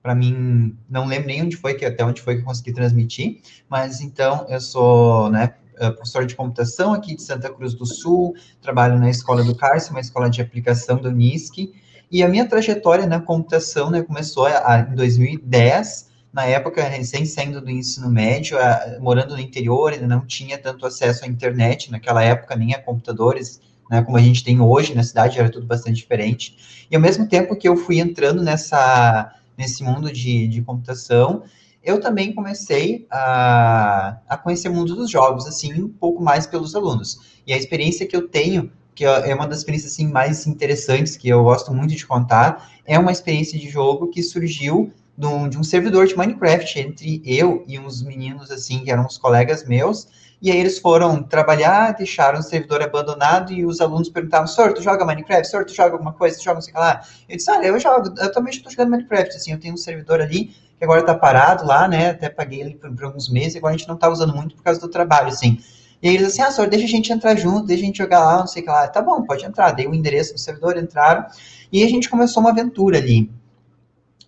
[0.00, 3.42] para mim, não lembro nem onde foi que até onde foi que eu consegui transmitir,
[3.68, 5.54] mas então eu sou, né,
[5.92, 10.00] professor de computação aqui de Santa Cruz do Sul, trabalho na Escola do Cárcere, uma
[10.00, 11.72] escola de aplicação do NISC,
[12.10, 17.60] e a minha trajetória na computação, né, começou a, em 2010, na época, recém saindo
[17.60, 22.22] do ensino médio, a, morando no interior, ainda não tinha tanto acesso à internet, naquela
[22.22, 23.60] época nem a computadores,
[23.90, 26.86] né, como a gente tem hoje na cidade, era tudo bastante diferente.
[26.90, 31.42] E ao mesmo tempo que eu fui entrando nessa, nesse mundo de, de computação,
[31.82, 36.74] eu também comecei a, a conhecer o mundo dos jogos, assim, um pouco mais pelos
[36.74, 37.40] alunos.
[37.46, 41.28] E a experiência que eu tenho, que é uma das experiências assim, mais interessantes, que
[41.28, 45.58] eu gosto muito de contar, é uma experiência de jogo que surgiu de um, de
[45.58, 50.08] um servidor de Minecraft entre eu e uns meninos, assim, que eram uns colegas meus,
[50.40, 54.80] e aí eles foram trabalhar, deixaram o servidor abandonado e os alunos perguntavam, senhor, tu
[54.80, 55.48] joga Minecraft?
[55.48, 56.38] Senhor, tu joga alguma coisa?
[56.38, 57.00] Tu joga não sei o que lá?
[57.28, 60.20] Eu disse, ah, eu jogo, eu também estou jogando Minecraft, assim, eu tenho um servidor
[60.20, 63.74] ali que agora está parado lá, né, até paguei ele por, por alguns meses, agora
[63.74, 65.58] a gente não está usando muito por causa do trabalho, assim.
[66.02, 68.38] E eles assim, ah, senhor, deixa a gente entrar junto, deixa a gente jogar lá,
[68.38, 68.86] não sei o que lá.
[68.86, 69.72] Tá bom, pode entrar.
[69.72, 71.26] Dei o endereço do servidor, entraram.
[71.72, 73.30] E a gente começou uma aventura ali.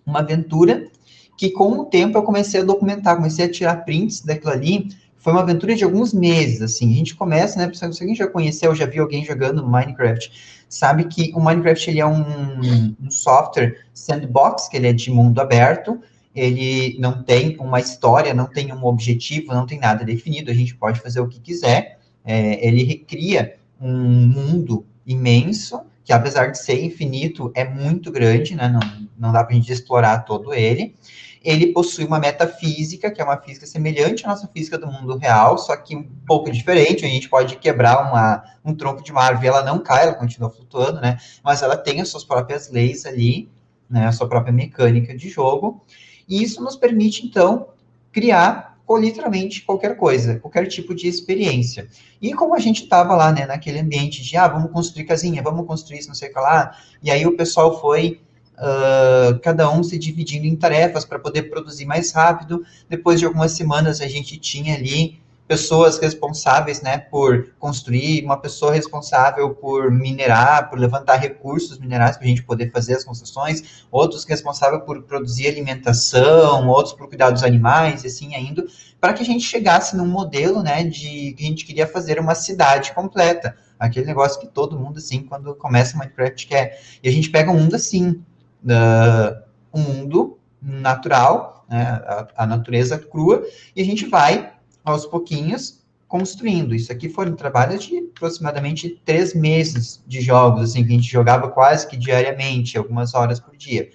[0.05, 0.89] Uma aventura
[1.37, 4.89] que com o tempo eu comecei a documentar, comecei a tirar prints daquilo ali.
[5.15, 6.91] Foi uma aventura de alguns meses, assim.
[6.91, 11.31] A gente começa, né, se alguém já conheceu, já viu alguém jogando Minecraft, sabe que
[11.33, 15.99] o Minecraft ele é um, um software sandbox, que ele é de mundo aberto,
[16.33, 20.75] ele não tem uma história, não tem um objetivo, não tem nada definido, a gente
[20.75, 21.99] pode fazer o que quiser.
[22.23, 28.67] É, ele recria um mundo imenso, que apesar de ser infinito, é muito grande, né?
[28.67, 28.79] não,
[29.17, 30.95] não dá para a gente explorar todo ele.
[31.43, 35.57] Ele possui uma metafísica, que é uma física semelhante à nossa física do mundo real,
[35.57, 37.03] só que um pouco diferente.
[37.03, 40.51] A gente pode quebrar uma, um tronco de uma árvore, ela não cai, ela continua
[40.51, 41.17] flutuando, né?
[41.43, 43.49] Mas ela tem as suas próprias leis ali,
[43.89, 44.05] né?
[44.05, 45.81] A sua própria mecânica de jogo.
[46.27, 47.67] E isso nos permite, então,
[48.11, 51.87] criar literalmente qualquer coisa, qualquer tipo de experiência.
[52.21, 55.65] E como a gente estava lá, né, naquele ambiente de, ah, vamos construir casinha, vamos
[55.65, 58.19] construir isso, não sei o que lá, e aí o pessoal foi,
[58.57, 62.63] uh, cada um se dividindo em tarefas para poder produzir mais rápido.
[62.89, 68.71] Depois de algumas semanas, a gente tinha ali pessoas responsáveis, né, por construir, uma pessoa
[68.71, 74.23] responsável por minerar, por levantar recursos minerais para a gente poder fazer as construções, outros
[74.23, 78.65] responsáveis por produzir alimentação, outros por cuidar dos animais, e assim ainda,
[78.99, 82.35] para que a gente chegasse num modelo, né, de que a gente queria fazer uma
[82.35, 86.79] cidade completa, aquele negócio que todo mundo, assim, quando começa Minecraft quer.
[87.03, 88.23] E a gente pega um mundo assim,
[88.63, 89.41] uh,
[89.73, 93.43] um mundo natural, né, a, a natureza crua,
[93.75, 96.75] e a gente vai aos pouquinhos, construindo.
[96.75, 101.47] Isso aqui foram trabalhos de aproximadamente três meses de jogos, assim, que a gente jogava
[101.49, 103.89] quase que diariamente, algumas horas por dia.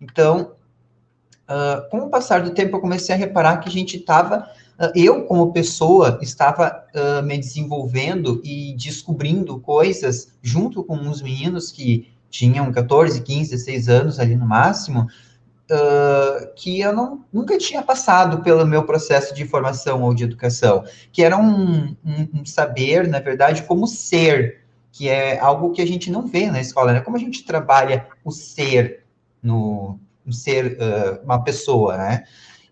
[0.00, 0.52] Então,
[1.48, 4.48] uh, com o passar do tempo, eu comecei a reparar que a gente estava,
[4.80, 11.70] uh, eu como pessoa, estava uh, me desenvolvendo e descobrindo coisas junto com uns meninos
[11.70, 15.08] que tinham 14, 15, 16 anos ali no máximo,
[15.70, 20.84] uh, que eu não, nunca tinha passado pelo meu processo de formação ou de educação,
[21.12, 25.86] que era um, um, um, saber, na verdade, como ser, que é algo que a
[25.86, 27.00] gente não vê na escola, né?
[27.00, 29.04] Como a gente trabalha o ser
[29.42, 32.24] no, no ser uh, uma pessoa, né?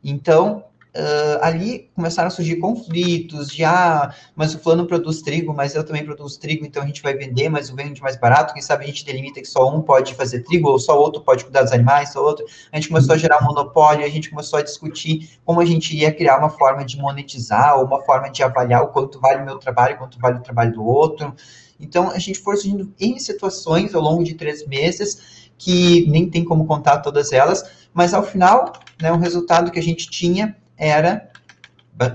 [0.02, 0.64] Então,
[0.98, 5.84] uh, ali começaram a surgir conflitos de, ah, mas o fulano produz trigo, mas eu
[5.84, 8.84] também produzo trigo, então a gente vai vender, mas o vende mais barato, quem sabe
[8.84, 11.72] a gente delimita que só um pode fazer trigo, ou só outro pode cuidar dos
[11.72, 12.44] animais, só outro.
[12.72, 16.12] A gente começou a gerar monopólio, a gente começou a discutir como a gente ia
[16.12, 19.58] criar uma forma de monetizar, ou uma forma de avaliar o quanto vale o meu
[19.58, 21.34] trabalho, quanto vale o trabalho do outro.
[21.78, 26.44] Então, a gente foi surgindo em situações ao longo de três meses, que nem tem
[26.44, 27.64] como contar todas elas,
[27.94, 31.28] mas ao final, né, o resultado que a gente tinha era,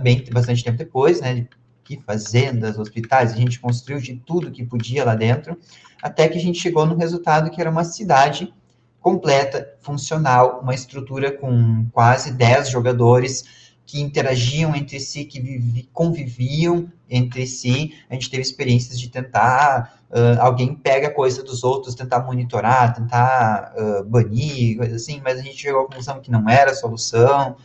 [0.02, 1.48] bem, bastante tempo depois, né,
[1.84, 5.58] que fazendas, hospitais, a gente construiu de tudo que podia lá dentro,
[6.02, 8.54] até que a gente chegou no resultado que era uma cidade
[9.02, 13.44] completa, funcional, uma estrutura com quase 10 jogadores
[13.86, 17.94] que interagiam entre si, que vivi, conviviam entre si.
[18.10, 23.74] A gente teve experiências de tentar, uh, alguém pega coisa dos outros, tentar monitorar, tentar
[23.78, 27.58] uh, banir, coisa assim, mas a gente chegou à conclusão que não era a solução.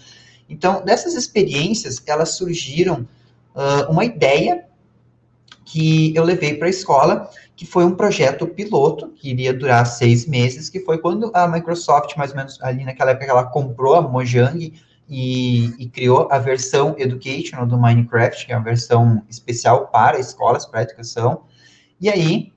[0.48, 3.06] Então, dessas experiências, elas surgiram
[3.54, 4.64] uh, uma ideia
[5.64, 10.26] que eu levei para a escola, que foi um projeto piloto, que iria durar seis
[10.26, 14.00] meses, que foi quando a Microsoft, mais ou menos ali naquela época, ela comprou a
[14.00, 14.72] Mojang
[15.08, 20.64] e, e criou a versão Educational do Minecraft, que é uma versão especial para escolas,
[20.64, 21.42] para educação.
[22.00, 22.52] E aí,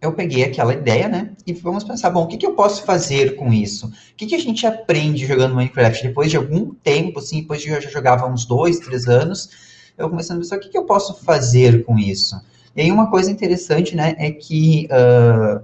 [0.00, 1.30] eu peguei aquela ideia, né?
[1.46, 3.86] E vamos pensar, bom, o que, que eu posso fazer com isso?
[3.86, 6.02] O que, que a gente aprende jogando Minecraft?
[6.02, 9.50] Depois de algum tempo, assim, depois de eu já jogava uns dois, três anos,
[9.98, 12.40] eu comecei a pensar, o que, que eu posso fazer com isso?
[12.74, 15.62] E aí uma coisa interessante, né, é que uh,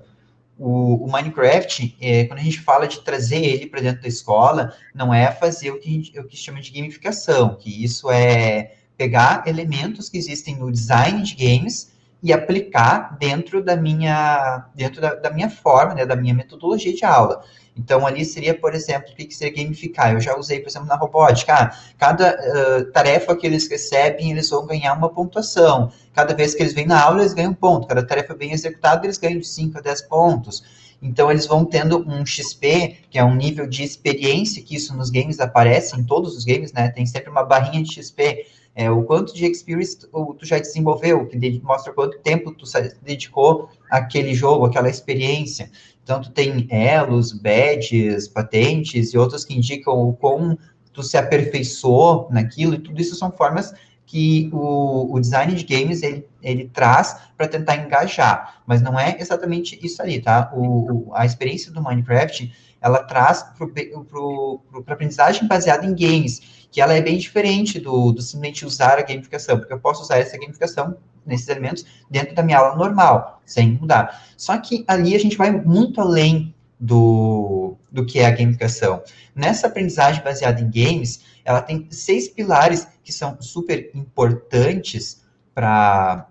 [0.59, 4.75] o, o, Minecraft, é, quando a gente fala de trazer ele para dentro da escola,
[4.95, 10.11] não é fazer o que, o que chama de gamificação, que isso é pegar elementos
[10.11, 11.96] que existem no design de games
[12.27, 17.05] e aplicar dentro da minha, dentro da, da, minha forma, né, da minha metodologia de
[17.05, 17.45] aula.
[17.77, 20.13] Então, ali seria, por exemplo, o que seria gamificar?
[20.13, 21.55] Eu já usei, por exemplo, na robótica.
[21.55, 25.93] Ah, cada uh, tarefa que eles recebem, eles vão ganhar uma pontuação.
[26.13, 27.87] Cada vez que eles vêm na aula, eles ganham um ponto.
[27.87, 30.65] Cada tarefa bem executada, eles ganham de 5 a 10 pontos.
[31.01, 35.11] Então, eles vão tendo um XP, que é um nível de experiência, que isso nos
[35.11, 36.89] games aparece, em todos os games, né?
[36.89, 38.47] Tem sempre uma barrinha de XP.
[38.79, 42.67] É, o quanto de experience tu, tu já desenvolveu, que mostra quanto tempo tu
[43.03, 45.71] dedicou àquele jogo, àquela experiência.
[46.03, 50.59] Então, tu tem elos, badges, patentes e outros que indicam o quão
[50.93, 53.73] tu se aperfeiçoou naquilo, e tudo isso são formas
[54.05, 59.17] que o, o design de games ele, ele traz para tentar engajar, mas não é
[59.19, 60.53] exatamente isso ali, tá?
[60.55, 66.93] O, o a experiência do Minecraft ela traz para aprendizagem baseada em games, que ela
[66.93, 70.95] é bem diferente do, do simplesmente usar a gamificação, porque eu posso usar essa gamificação
[71.25, 74.27] nesses elementos dentro da minha aula normal, sem mudar.
[74.37, 79.03] Só que ali a gente vai muito além do, do que é a gamificação.
[79.35, 85.25] Nessa aprendizagem baseada em games, ela tem seis pilares que são super importantes
[85.55, 86.29] para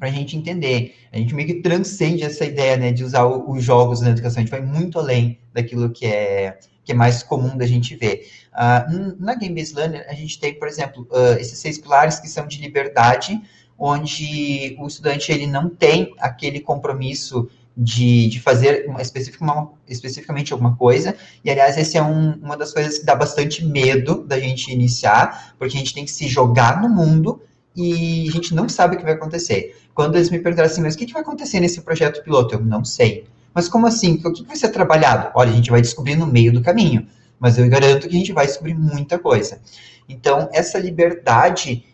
[0.00, 0.94] a gente entender.
[1.12, 4.40] A gente meio que transcende essa ideia né, de usar os jogos na educação, a
[4.40, 8.26] gente vai muito além daquilo que é, que é mais comum da gente ver.
[8.52, 12.28] Uh, na Game Based Learning, a gente tem, por exemplo, uh, esses seis pilares que
[12.28, 13.40] são de liberdade,
[13.78, 19.00] onde o estudante ele não tem aquele compromisso de, de fazer uma,
[19.40, 21.16] uma, especificamente alguma coisa.
[21.44, 25.54] E, aliás, essa é um, uma das coisas que dá bastante medo da gente iniciar,
[25.58, 27.40] porque a gente tem que se jogar no mundo
[27.74, 29.76] e a gente não sabe o que vai acontecer.
[29.94, 32.54] Quando eles me perguntaram assim, mas o que, que vai acontecer nesse projeto piloto?
[32.54, 33.24] Eu não sei.
[33.54, 34.20] Mas como assim?
[34.24, 35.30] O que, que vai ser trabalhado?
[35.34, 37.06] Olha, a gente vai descobrir no meio do caminho,
[37.40, 39.60] mas eu garanto que a gente vai descobrir muita coisa.
[40.08, 41.84] Então, essa liberdade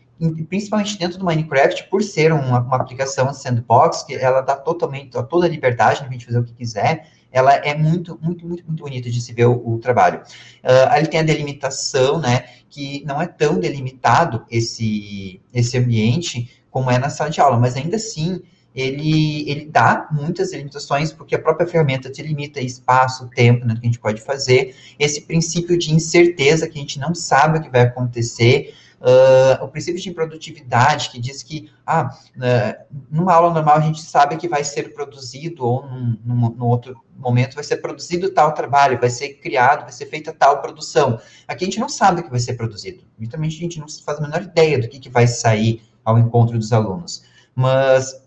[0.48, 5.46] principalmente dentro do Minecraft, por ser uma, uma aplicação sandbox, que ela dá totalmente, toda
[5.46, 8.82] a liberdade para a gente fazer o que quiser, ela é muito, muito, muito, muito
[8.82, 10.22] bonita de se ver o, o trabalho.
[10.64, 16.98] Uh, tem a delimitação, né, que não é tão delimitado esse, esse ambiente como é
[16.98, 18.42] na sala de aula, mas ainda assim
[18.76, 23.80] ele, ele dá muitas limitações, porque a própria ferramenta te limita espaço, tempo, né, que
[23.80, 27.70] a gente pode fazer, esse princípio de incerteza, que a gente não sabe o que
[27.70, 33.76] vai acontecer, Uh, o princípio de produtividade, que diz que, ah, uh, numa aula normal
[33.76, 37.76] a gente sabe que vai ser produzido, ou num, num, num, outro momento vai ser
[37.76, 41.20] produzido tal trabalho, vai ser criado, vai ser feita tal produção.
[41.46, 43.04] Aqui a gente não sabe o que vai ser produzido.
[43.20, 46.58] Literalmente a gente não faz a menor ideia do que, que vai sair ao encontro
[46.58, 47.22] dos alunos.
[47.54, 48.25] Mas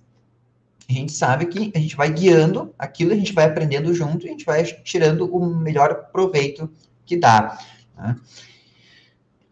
[0.90, 4.30] a gente sabe que a gente vai guiando aquilo, a gente vai aprendendo junto e
[4.30, 6.68] a gente vai tirando o melhor proveito
[7.06, 7.60] que dá.
[7.96, 8.16] Né?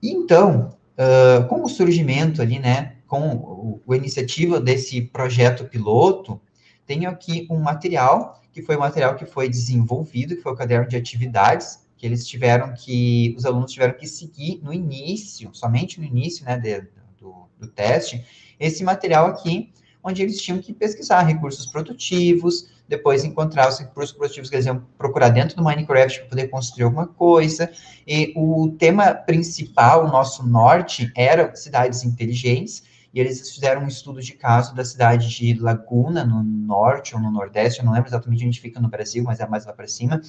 [0.02, 6.42] Então, uh, com o surgimento ali, né, com a iniciativa desse projeto piloto,
[6.88, 10.88] tenho aqui um material, que foi um material que foi desenvolvido, que foi o caderno
[10.88, 16.06] de atividades, que eles tiveram que, os alunos tiveram que seguir no início, somente no
[16.06, 16.82] início, né, de,
[17.20, 18.26] do, do teste,
[18.60, 19.72] esse material aqui,
[20.04, 24.82] onde eles tinham que pesquisar recursos produtivos, depois encontrar os recursos produtivos que eles iam
[24.98, 27.70] procurar dentro do Minecraft para poder construir alguma coisa.
[28.08, 32.84] E o tema principal, o nosso norte, era cidades inteligentes,
[33.14, 37.32] e eles fizeram um estudo de caso da cidade de Laguna, no norte ou no
[37.32, 40.22] nordeste, eu não lembro exatamente onde fica no Brasil, mas é mais lá para cima,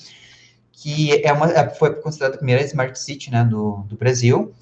[0.72, 4.54] que é uma, é, foi considerada a primeira Smart City né, do, do Brasil.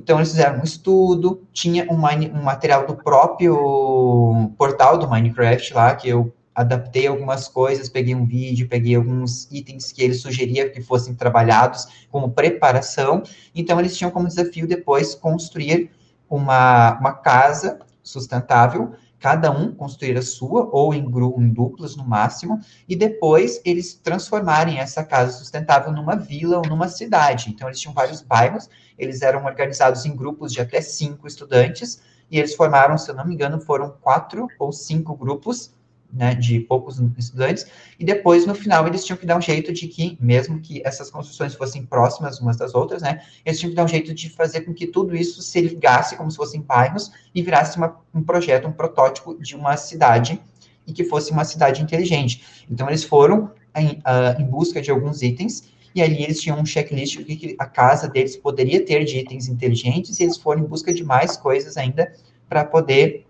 [0.00, 5.94] Então, eles fizeram um estudo, tinha um, um material do próprio portal do Minecraft lá,
[5.94, 10.80] que eu adaptei algumas coisas, peguei um vídeo, peguei alguns itens que ele sugeria que
[10.80, 13.22] fossem trabalhados como preparação.
[13.54, 15.90] Então, eles tinham como desafio depois construir
[16.30, 22.58] uma, uma casa sustentável, cada um construir a sua, ou em, em duplas no máximo,
[22.88, 27.50] e depois eles transformarem essa casa sustentável numa vila ou numa cidade.
[27.50, 28.68] Então, eles tinham vários bairros,
[28.98, 33.26] eles eram organizados em grupos de até cinco estudantes, e eles formaram, se eu não
[33.26, 35.74] me engano, foram quatro ou cinco grupos
[36.12, 37.66] né, de poucos estudantes,
[37.98, 41.10] e depois, no final, eles tinham que dar um jeito de que, mesmo que essas
[41.10, 44.62] construções fossem próximas umas das outras, né, eles tinham que dar um jeito de fazer
[44.62, 48.66] com que tudo isso se ligasse como se fossem bairros e virasse uma, um projeto,
[48.66, 50.40] um protótipo de uma cidade,
[50.86, 52.64] e que fosse uma cidade inteligente.
[52.68, 56.64] Então, eles foram em, uh, em busca de alguns itens, e ali eles tinham um
[56.64, 60.64] checklist do que a casa deles poderia ter de itens inteligentes, e eles foram em
[60.64, 62.12] busca de mais coisas ainda
[62.48, 63.26] para poder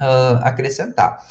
[0.00, 1.26] uh, acrescentar.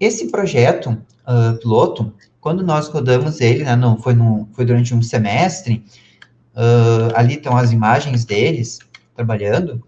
[0.00, 0.90] Esse projeto
[1.26, 5.84] uh, piloto, quando nós rodamos ele, né, não, foi, no, foi durante um semestre,
[6.54, 8.78] uh, ali estão as imagens deles
[9.14, 9.82] trabalhando,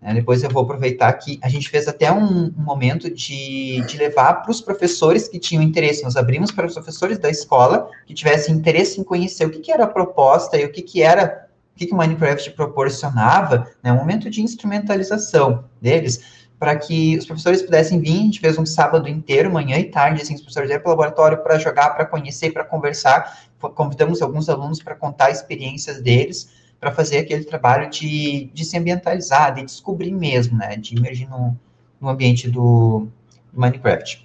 [0.00, 3.96] né, depois eu vou aproveitar que a gente fez até um, um momento de, de
[3.96, 8.12] levar para os professores que tinham interesse, nós abrimos para os professores da escola que
[8.12, 11.46] tivessem interesse em conhecer o que, que era a proposta e o que, que era
[11.74, 17.26] o que, que o Minecraft proporcionava, né, um momento de instrumentalização deles, para que os
[17.26, 18.12] professores pudessem vir.
[18.12, 20.92] A gente fez um sábado inteiro, manhã e tarde, assim, os professores vieram para o
[20.92, 23.48] laboratório para jogar, para conhecer, para conversar.
[23.58, 29.52] Convidamos alguns alunos para contar experiências deles, para fazer aquele trabalho de, de se ambientalizar,
[29.56, 31.58] de descobrir mesmo, né, de emergir no,
[32.00, 33.08] no ambiente do
[33.52, 34.24] Minecraft.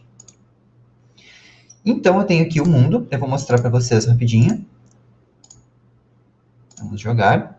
[1.84, 4.64] Então, eu tenho aqui o mundo, eu vou mostrar para vocês rapidinho.
[6.78, 7.57] Vamos jogar.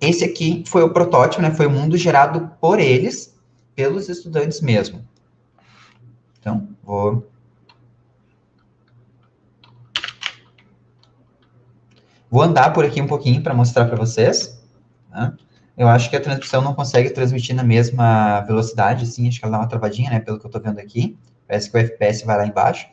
[0.00, 1.50] Esse aqui foi o protótipo, né?
[1.50, 3.36] Foi o mundo gerado por eles,
[3.74, 5.06] pelos estudantes mesmo.
[6.38, 7.28] Então, vou
[12.30, 14.62] Vou andar por aqui um pouquinho para mostrar para vocês.
[15.10, 15.32] Tá?
[15.76, 19.52] Eu acho que a transmissão não consegue transmitir na mesma velocidade, assim, acho que ela
[19.52, 21.16] dá uma travadinha, né, pelo que eu estou vendo aqui.
[21.46, 22.86] Parece que o FPS vai lá embaixo.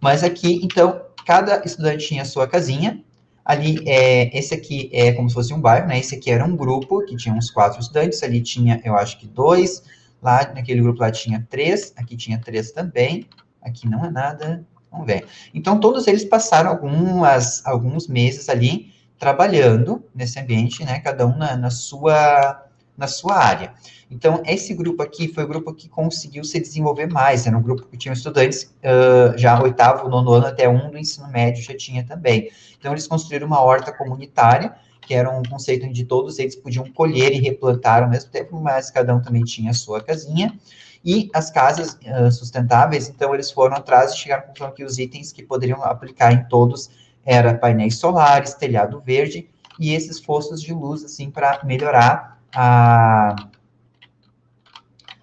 [0.00, 3.02] Mas aqui, então, cada estudante tinha a sua casinha,
[3.44, 5.98] Ali, é, esse aqui é como se fosse um bairro, né?
[5.98, 8.22] Esse aqui era um grupo que tinha uns quatro estudantes.
[8.22, 9.82] Ali tinha, eu acho que dois.
[10.22, 11.92] Lá, naquele grupo lá tinha três.
[11.96, 13.26] Aqui tinha três também.
[13.60, 14.64] Aqui não é nada.
[14.90, 15.26] Vamos ver.
[15.52, 21.00] Então, todos eles passaram algumas, alguns meses ali trabalhando nesse ambiente, né?
[21.00, 22.64] Cada um na, na sua,
[22.96, 23.74] na sua área.
[24.14, 27.48] Então, esse grupo aqui foi o grupo que conseguiu se desenvolver mais.
[27.48, 31.26] Era um grupo que tinha estudantes uh, já oitavo, nono ano, até um do ensino
[31.28, 32.48] médio já tinha também.
[32.78, 37.32] Então, eles construíram uma horta comunitária, que era um conceito onde todos eles podiam colher
[37.32, 40.56] e replantar ao mesmo tempo, mas cada um também tinha a sua casinha.
[41.04, 44.96] E as casas uh, sustentáveis, então, eles foram atrás e chegaram à conclusão que os
[44.96, 46.88] itens que poderiam aplicar em todos
[47.26, 49.48] era painéis solares, telhado verde
[49.80, 53.34] e esses fostos de luz, assim, para melhorar a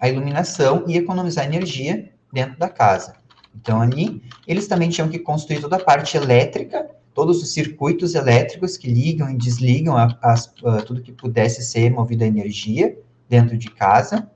[0.02, 3.14] a iluminação e economizar energia dentro da casa.
[3.54, 8.76] Então, ali, eles também tinham que construir toda a parte elétrica, todos os circuitos elétricos
[8.76, 12.98] que ligam e desligam a, a, tudo que pudesse ser movido a energia
[13.28, 14.28] dentro de casa.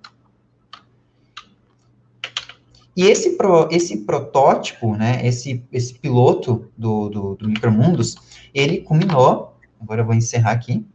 [2.97, 8.15] E esse, pro, esse protótipo, né, esse, esse piloto do, do, do Micromundos,
[8.55, 10.87] ele culminou, agora eu vou encerrar aqui,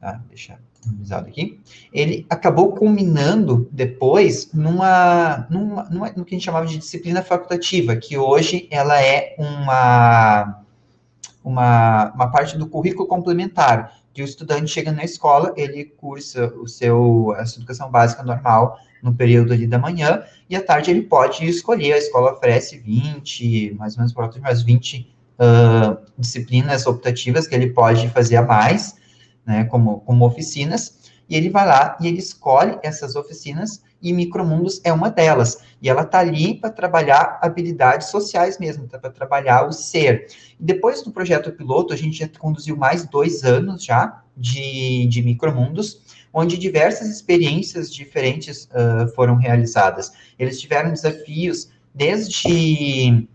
[0.00, 0.58] tá, deixa
[1.12, 1.60] aqui,
[1.92, 7.96] ele acabou culminando depois numa, numa, numa, no que a gente chamava de disciplina facultativa,
[7.96, 10.62] que hoje ela é uma,
[11.44, 16.66] uma, uma parte do currículo complementar, que o estudante chega na escola, ele cursa o
[16.66, 21.02] seu, a sua educação básica normal no período ali da manhã, e à tarde ele
[21.02, 25.98] pode escolher, a escola oferece 20, mais ou menos por volta de mais 20 uh,
[26.18, 28.96] disciplinas optativas que ele pode fazer a mais,
[29.46, 30.98] né, como, como oficinas,
[31.28, 35.58] e ele vai lá e ele escolhe essas oficinas e Micromundos é uma delas.
[35.82, 40.28] E ela está ali para trabalhar habilidades sociais mesmo, tá, para trabalhar o ser.
[40.58, 46.00] Depois do projeto piloto, a gente já conduziu mais dois anos já de, de Micromundos,
[46.32, 50.12] onde diversas experiências diferentes uh, foram realizadas.
[50.38, 53.26] Eles tiveram desafios desde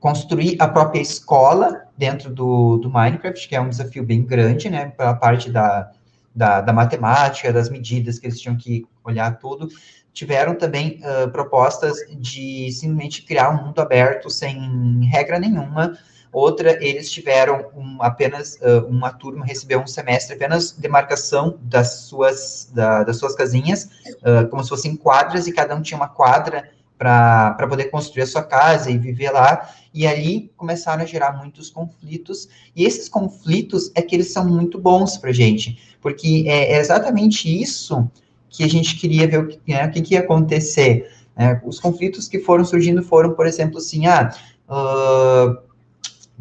[0.00, 4.92] construir a própria escola dentro do, do Minecraft, que é um desafio bem grande, né,
[4.96, 5.90] pela parte da,
[6.32, 9.68] da, da, matemática, das medidas que eles tinham que olhar tudo.
[10.12, 15.98] Tiveram também uh, propostas de simplesmente criar um mundo aberto sem regra nenhuma.
[16.32, 22.70] Outra, eles tiveram um, apenas uh, uma turma recebeu um semestre apenas demarcação das suas,
[22.72, 23.88] da, das suas casinhas,
[24.22, 28.26] uh, como se fossem quadras, e cada um tinha uma quadra para poder construir a
[28.26, 29.70] sua casa e viver lá.
[29.98, 32.48] E ali começaram a gerar muitos conflitos.
[32.76, 37.50] E esses conflitos é que eles são muito bons para gente, porque é, é exatamente
[37.60, 38.08] isso
[38.48, 41.10] que a gente queria ver o que, né, o que, que ia acontecer.
[41.36, 41.60] Né?
[41.64, 44.32] Os conflitos que foram surgindo foram, por exemplo, assim, ah,
[44.68, 45.58] uh,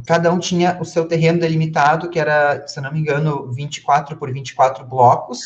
[0.06, 4.32] cada um tinha o seu terreno delimitado, que era, se não me engano, 24 por
[4.32, 5.40] 24 blocos,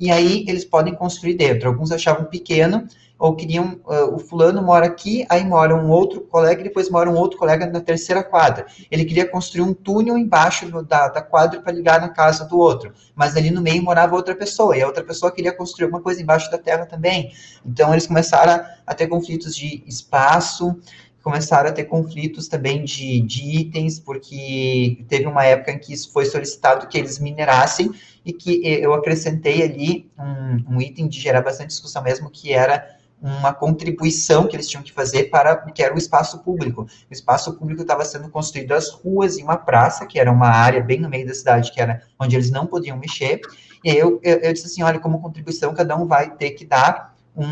[0.00, 1.68] e aí eles podem construir dentro.
[1.68, 2.88] Alguns achavam pequeno,
[3.22, 7.08] ou queriam, uh, o fulano mora aqui, aí mora um outro colega, e depois mora
[7.08, 8.66] um outro colega na terceira quadra.
[8.90, 12.58] Ele queria construir um túnel embaixo do, da, da quadra para ligar na casa do
[12.58, 16.02] outro, mas ali no meio morava outra pessoa, e a outra pessoa queria construir alguma
[16.02, 17.30] coisa embaixo da terra também.
[17.64, 20.76] Então, eles começaram a, a ter conflitos de espaço,
[21.22, 26.12] começaram a ter conflitos também de, de itens, porque teve uma época em que isso
[26.12, 27.88] foi solicitado que eles minerassem,
[28.24, 33.00] e que eu acrescentei ali um, um item de gerar bastante discussão mesmo, que era
[33.22, 36.82] uma contribuição que eles tinham que fazer para que era o espaço público.
[37.08, 40.82] O espaço público estava sendo construído as ruas e uma praça, que era uma área
[40.82, 43.40] bem no meio da cidade, que era onde eles não podiam mexer.
[43.84, 46.64] E aí eu, eu, eu disse assim, olha, como contribuição, cada um vai ter que
[46.64, 47.46] dar um,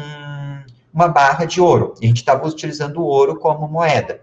[0.92, 1.94] uma barra de ouro.
[2.01, 4.20] E a gente estava utilizando o ouro como moeda.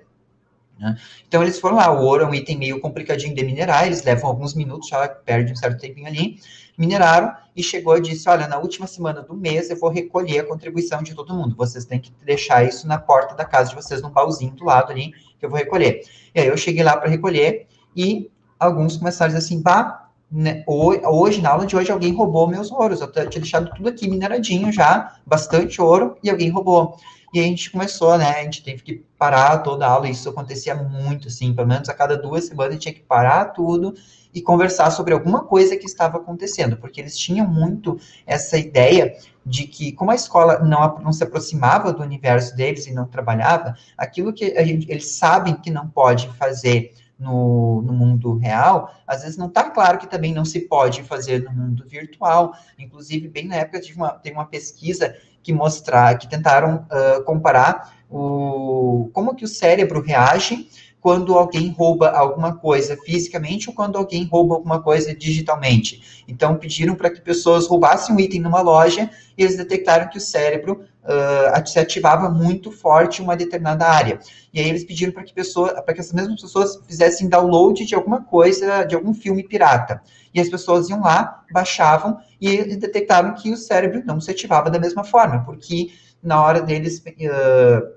[0.77, 0.97] Né?
[1.27, 4.29] Então, eles foram lá, o ouro é um item meio complicadinho de minerar, eles levam
[4.29, 6.39] alguns minutos, já perde um certo tempinho ali,
[6.77, 10.45] mineraram e chegou e disse, olha, na última semana do mês eu vou recolher a
[10.45, 13.99] contribuição de todo mundo, vocês têm que deixar isso na porta da casa de vocês,
[13.99, 16.03] num baúzinho do lado ali, que eu vou recolher.
[16.35, 17.65] E aí eu cheguei lá para recolher
[17.95, 18.29] e
[18.59, 22.71] alguns começaram a dizer assim, pá, né, hoje, na aula de hoje, alguém roubou meus
[22.71, 23.01] ouros.
[23.01, 26.97] Eu tinha deixado tudo aqui mineradinho já, bastante ouro, e alguém roubou.
[27.33, 28.29] E a gente começou, né?
[28.39, 31.93] A gente teve que parar toda a aula, isso acontecia muito, assim, pelo menos a
[31.93, 33.93] cada duas semanas a gente tinha que parar tudo
[34.37, 39.65] e conversar sobre alguma coisa que estava acontecendo, porque eles tinham muito essa ideia de
[39.65, 44.31] que, como a escola não, não se aproximava do universo deles e não trabalhava, aquilo
[44.31, 49.47] que gente, eles sabem que não pode fazer no, no, mundo real, às vezes não
[49.47, 52.53] está claro que também não se pode fazer no mundo virtual.
[52.77, 57.91] Inclusive, bem na época, tive uma, tem uma pesquisa que mostrar, que tentaram uh, comparar
[58.07, 60.69] o, como que o cérebro reage
[61.07, 66.25] quando alguém rouba alguma coisa fisicamente ou quando alguém rouba alguma coisa digitalmente.
[66.27, 70.19] Então, pediram para que pessoas roubassem um item numa loja e eles detectaram que o
[70.21, 74.19] cérebro uh, se ativava muito forte em uma determinada área.
[74.53, 78.25] E aí eles pediram para que, pessoa, que essas mesmas pessoas fizessem download de alguma
[78.25, 80.01] coisa, de algum filme pirata.
[80.33, 84.69] E as pessoas iam lá, baixavam e eles detectaram que o cérebro não se ativava
[84.69, 85.89] da mesma forma, porque
[86.21, 87.96] na hora deles uh,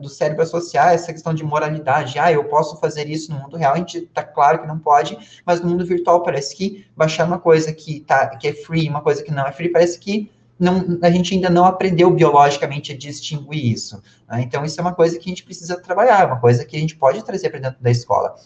[0.00, 2.18] do cérebro associar essa questão de moralidade.
[2.18, 5.16] Ah, eu posso fazer isso no mundo real, a gente está claro que não pode,
[5.46, 9.00] mas no mundo virtual parece que baixar uma coisa que, tá, que é free, uma
[9.00, 12.96] coisa que não é free, parece que não, a gente ainda não aprendeu biologicamente a
[12.96, 14.00] distinguir isso.
[14.28, 14.42] Né?
[14.42, 16.94] Então, isso é uma coisa que a gente precisa trabalhar, uma coisa que a gente
[16.94, 18.36] pode trazer para dentro da escola.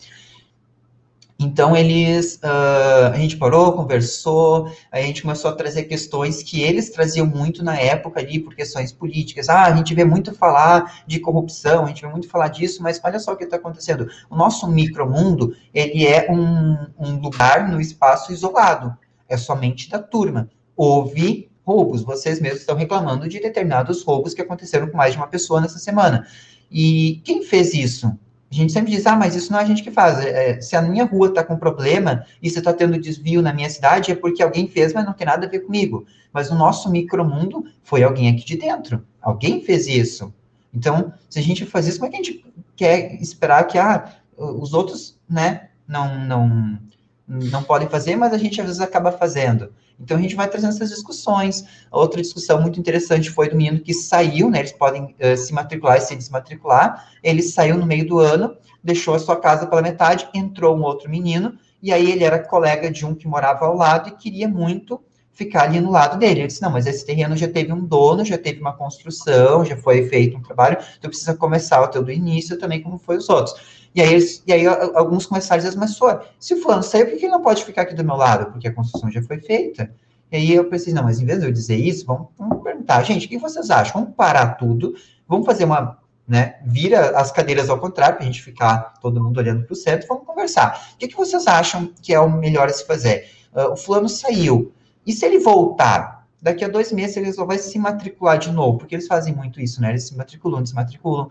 [1.38, 6.88] Então, eles, uh, a gente parou, conversou, a gente começou a trazer questões que eles
[6.88, 9.50] traziam muito na época ali, por questões políticas.
[9.50, 12.98] Ah, a gente vê muito falar de corrupção, a gente vê muito falar disso, mas
[13.04, 14.08] olha só o que está acontecendo.
[14.30, 18.96] O nosso micromundo, ele é um, um lugar no espaço isolado,
[19.28, 20.48] é somente da turma.
[20.74, 25.26] Houve roubos, vocês mesmos estão reclamando de determinados roubos que aconteceram com mais de uma
[25.26, 26.26] pessoa nessa semana.
[26.70, 28.16] E quem fez isso?
[28.50, 30.18] A gente sempre diz, ah, mas isso não é a gente que faz.
[30.24, 33.68] É, se a minha rua está com problema e você está tendo desvio na minha
[33.68, 36.06] cidade, é porque alguém fez, mas não tem nada a ver comigo.
[36.32, 39.04] Mas no nosso micromundo, foi alguém aqui de dentro.
[39.20, 40.32] Alguém fez isso.
[40.72, 42.44] Então, se a gente faz isso, como é que a gente
[42.76, 46.78] quer esperar que ah, os outros, né, não, não,
[47.26, 49.72] não podem fazer, mas a gente às vezes acaba fazendo.
[49.98, 51.64] Então a gente vai trazendo essas discussões.
[51.90, 54.60] Outra discussão muito interessante foi do menino que saiu, né?
[54.60, 57.08] Eles podem uh, se matricular e se desmatricular.
[57.22, 61.10] Ele saiu no meio do ano, deixou a sua casa pela metade, entrou um outro
[61.10, 65.00] menino, e aí ele era colega de um que morava ao lado e queria muito
[65.36, 66.40] ficar ali no lado dele.
[66.40, 69.76] Ele disse: Não, mas esse terreno já teve um dono, já teve uma construção, já
[69.76, 73.28] foi feito um trabalho, tu precisa começar o teu do início também, como foi os
[73.28, 73.75] outros.
[73.96, 77.06] E aí, eles, e aí alguns começaram a dizer, mas só, se o fulano saiu,
[77.06, 78.52] por que ele não pode ficar aqui do meu lado?
[78.52, 79.90] Porque a construção já foi feita.
[80.30, 83.02] E aí eu pensei, não, mas em vez de eu dizer isso, vamos, vamos perguntar,
[83.04, 84.02] gente, o que vocês acham?
[84.02, 84.94] Vamos parar tudo,
[85.26, 85.98] vamos fazer uma,
[86.28, 89.76] né, vira as cadeiras ao contrário, para a gente ficar todo mundo olhando para o
[89.76, 90.90] centro, vamos conversar.
[90.92, 93.30] O que, que vocês acham que é o melhor a se fazer?
[93.54, 94.74] Uh, o fulano saiu,
[95.06, 96.26] e se ele voltar?
[96.42, 99.80] Daqui a dois meses ele vai se matricular de novo, porque eles fazem muito isso,
[99.80, 99.90] né?
[99.90, 101.30] Eles se matriculam, desmatriculam.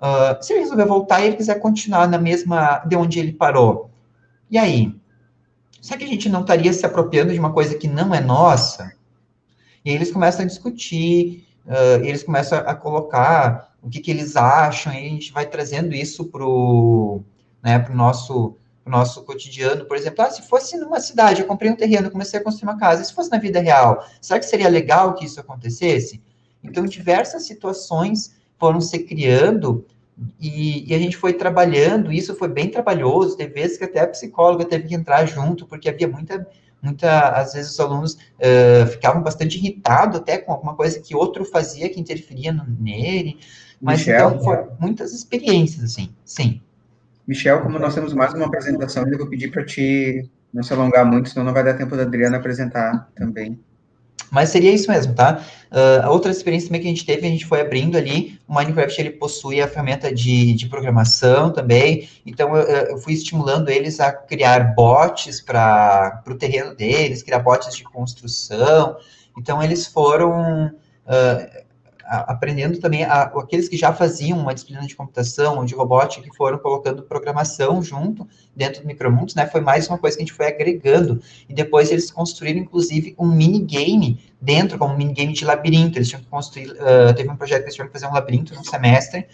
[0.00, 3.90] Uh, se ele resolver voltar e ele quiser continuar na mesma, de onde ele parou,
[4.50, 4.98] e aí?
[5.80, 8.92] Será que a gente não estaria se apropriando de uma coisa que não é nossa?
[9.84, 14.36] E aí eles começam a discutir, uh, eles começam a, colocar o que, que eles
[14.36, 17.22] acham, e a gente vai trazendo isso para o
[17.62, 19.84] né, pro nosso, pro nosso cotidiano.
[19.84, 22.78] Por exemplo, ah, se fosse numa cidade, eu comprei um terreno, comecei a construir uma
[22.78, 26.22] casa, e se fosse na vida real, será que seria legal que isso acontecesse?
[26.62, 29.84] Então, diversas situações foram se criando
[30.38, 34.06] e, e, a gente foi trabalhando, isso foi bem trabalhoso, teve vezes que até a
[34.06, 36.46] psicóloga teve que entrar junto, porque havia muita,
[36.82, 41.42] muita às vezes os alunos uh, ficavam bastante irritados até com alguma coisa que outro
[41.44, 43.38] fazia que interferia no, nele,
[43.80, 46.60] mas Michel, então foram muitas experiências, assim, sim.
[47.26, 51.06] Michel, como nós temos mais uma apresentação, eu vou pedir para ti não se alongar
[51.06, 53.58] muito, senão não vai dar tempo da Adriana apresentar também.
[54.30, 55.44] Mas seria isso mesmo, tá?
[55.70, 59.00] Uh, outra experiência também que a gente teve, a gente foi abrindo ali, o Minecraft
[59.00, 64.12] ele possui a ferramenta de, de programação também, então eu, eu fui estimulando eles a
[64.12, 68.96] criar bots para o terreno deles, criar bots de construção,
[69.38, 70.66] então eles foram
[71.06, 71.60] uh,
[72.10, 76.36] aprendendo também, a, aqueles que já faziam uma disciplina de computação ou de robótica, que
[76.36, 80.34] foram colocando programação junto dentro do Micromundos, né, foi mais uma coisa que a gente
[80.34, 85.98] foi agregando, e depois eles construíram, inclusive, um minigame dentro, como um minigame de labirinto,
[85.98, 88.54] eles tinham que construir, uh, teve um projeto que eles tinham que fazer um labirinto
[88.56, 89.26] num semestre,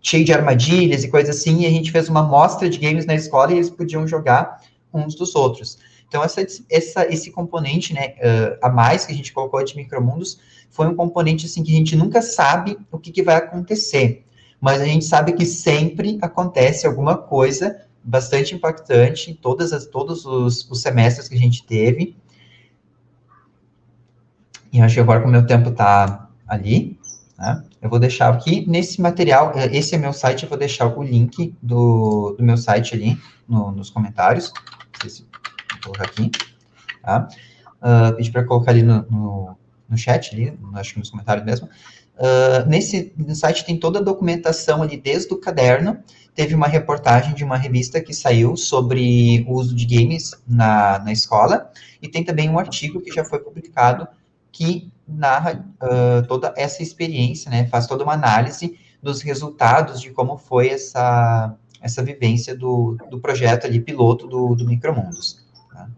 [0.00, 3.14] cheio de armadilhas e coisas assim, e a gente fez uma mostra de games na
[3.14, 4.62] escola e eles podiam jogar
[4.94, 5.78] uns dos outros.
[6.08, 10.38] Então, essa, essa, esse componente né, uh, a mais que a gente colocou de micromundos
[10.76, 14.24] foi um componente assim que a gente nunca sabe o que, que vai acontecer,
[14.60, 20.26] mas a gente sabe que sempre acontece alguma coisa bastante impactante em todas as, todos
[20.26, 22.16] os, os semestres que a gente teve.
[24.72, 26.98] E acho que agora, como o meu tempo está ali,
[27.38, 30.86] né, eu vou deixar aqui nesse material, eh, esse é meu site, eu vou deixar
[30.86, 34.52] o link do, do meu site ali no, nos comentários.
[34.54, 35.26] Não sei se
[35.72, 36.30] vou colocar aqui.
[37.02, 37.28] Tá?
[37.82, 39.56] Uh, pedir para colocar ali no, no,
[39.88, 41.68] no, chat, ali, acho que nos comentários mesmo.
[42.16, 45.98] Uh, nesse site tem toda a documentação ali, desde o caderno.
[46.34, 51.12] Teve uma reportagem de uma revista que saiu sobre o uso de games na, na
[51.12, 51.70] escola.
[52.00, 54.06] E tem também um artigo que já foi publicado
[54.50, 60.36] que narra uh, toda essa experiência, né, faz toda uma análise dos resultados de como
[60.36, 65.44] foi essa, essa vivência do, do projeto ali, piloto do, do Micromundos.
[65.72, 65.88] Tá?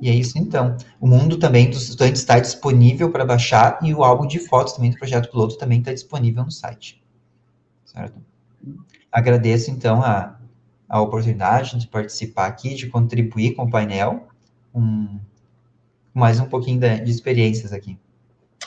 [0.00, 0.76] E é isso então.
[1.00, 4.90] O mundo também dos estudantes está disponível para baixar e o álbum de fotos também
[4.90, 7.02] do projeto piloto também está disponível no site.
[7.84, 8.20] Certo?
[9.10, 10.38] Agradeço então a,
[10.88, 14.28] a oportunidade de participar aqui, de contribuir com o painel.
[14.74, 15.18] Um,
[16.14, 17.98] mais um pouquinho de, de experiências aqui.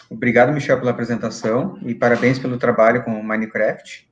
[0.09, 4.09] Obrigado, Michel, pela apresentação e parabéns pelo trabalho com o Minecraft.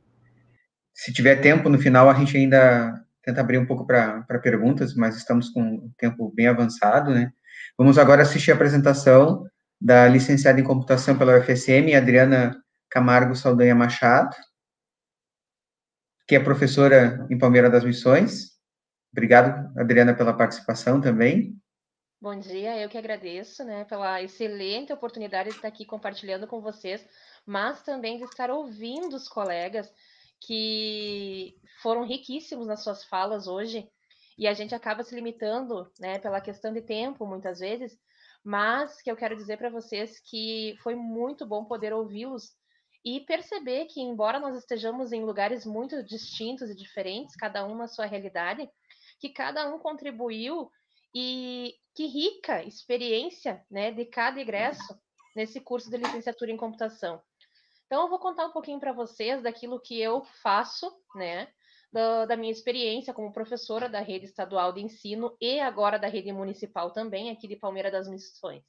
[0.93, 5.15] Se tiver tempo, no final a gente ainda tenta abrir um pouco para perguntas, mas
[5.15, 7.31] estamos com um tempo bem avançado, né?
[7.77, 9.45] Vamos agora assistir a apresentação
[9.79, 14.35] da licenciada em computação pela UFSM, Adriana Camargo Saldanha Machado,
[16.27, 18.57] que é professora em Palmeira das Missões.
[19.11, 21.55] Obrigado, Adriana, pela participação também.
[22.21, 27.07] Bom dia, eu que agradeço, né, pela excelente oportunidade de estar aqui compartilhando com vocês,
[27.45, 29.89] mas também de estar ouvindo os colegas
[30.41, 33.89] que foram riquíssimos nas suas falas hoje,
[34.37, 37.97] e a gente acaba se limitando, né, pela questão de tempo, muitas vezes,
[38.43, 42.53] mas que eu quero dizer para vocês que foi muito bom poder ouvi-los
[43.03, 47.87] e perceber que, embora nós estejamos em lugares muito distintos e diferentes, cada um na
[47.87, 48.69] sua realidade,
[49.19, 50.69] que cada um contribuiu
[51.13, 54.97] e que rica experiência né, de cada ingresso
[55.35, 57.21] nesse curso de licenciatura em computação.
[57.89, 61.47] Então, eu vou contar um pouquinho para vocês daquilo que eu faço, né,
[61.91, 66.31] da, da, minha experiência como professora da rede estadual de ensino e agora da rede
[66.31, 68.63] municipal também, aqui de Palmeira das Missões.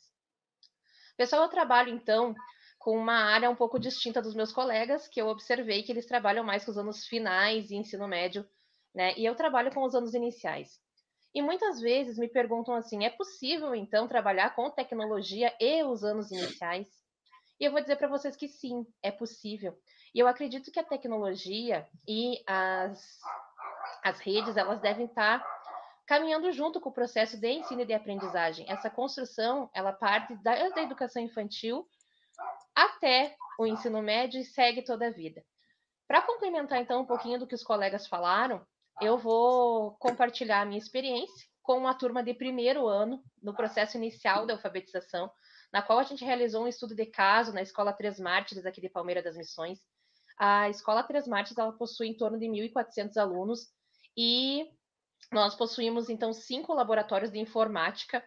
[1.19, 2.35] Pessoal, eu trabalho, então,
[2.79, 6.43] com uma área um pouco distinta dos meus colegas, que eu observei que eles trabalham
[6.43, 8.49] mais com os anos finais e ensino médio,
[8.95, 10.81] né, e eu trabalho com os anos iniciais.
[11.35, 16.31] E muitas vezes me perguntam assim: é possível então trabalhar com tecnologia e os anos
[16.31, 17.00] iniciais?
[17.61, 19.79] E eu vou dizer para vocês que sim, é possível.
[20.15, 23.21] E eu acredito que a tecnologia e as,
[24.03, 25.45] as redes elas devem estar
[26.07, 28.65] caminhando junto com o processo de ensino e de aprendizagem.
[28.69, 31.87] Essa construção ela parte da, da educação infantil
[32.75, 35.45] até o ensino médio e segue toda a vida.
[36.09, 38.67] Para complementar então um pouquinho do que os colegas falaram,
[39.01, 44.47] eu vou compartilhar a minha experiência com uma turma de primeiro ano no processo inicial
[44.47, 45.31] da alfabetização,
[45.73, 48.89] na qual a gente realizou um estudo de caso na Escola Três Mártires aqui de
[48.89, 49.81] Palmeira das Missões.
[50.39, 53.69] A Escola Três Mártires ela possui em torno de 1.400 alunos
[54.17, 54.67] e
[55.33, 58.25] nós possuímos então cinco laboratórios de informática.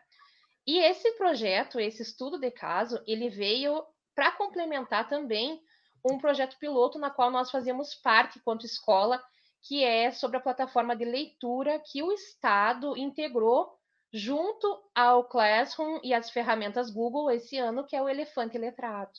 [0.66, 3.84] E esse projeto, esse estudo de caso, ele veio
[4.16, 5.62] para complementar também
[6.06, 9.22] um projeto piloto na qual nós fazíamos parte enquanto escola
[9.62, 13.74] que é sobre a plataforma de leitura que o Estado integrou
[14.14, 19.12] junto ao Classroom e as ferramentas Google esse ano, que é o Elefante Letrado.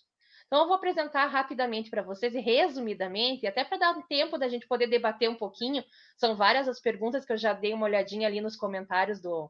[0.46, 4.68] Então, eu vou apresentar rapidamente para vocês e resumidamente, até para dar tempo da gente
[4.68, 5.82] poder debater um pouquinho.
[6.16, 9.46] São várias as perguntas que eu já dei uma olhadinha ali nos comentários do,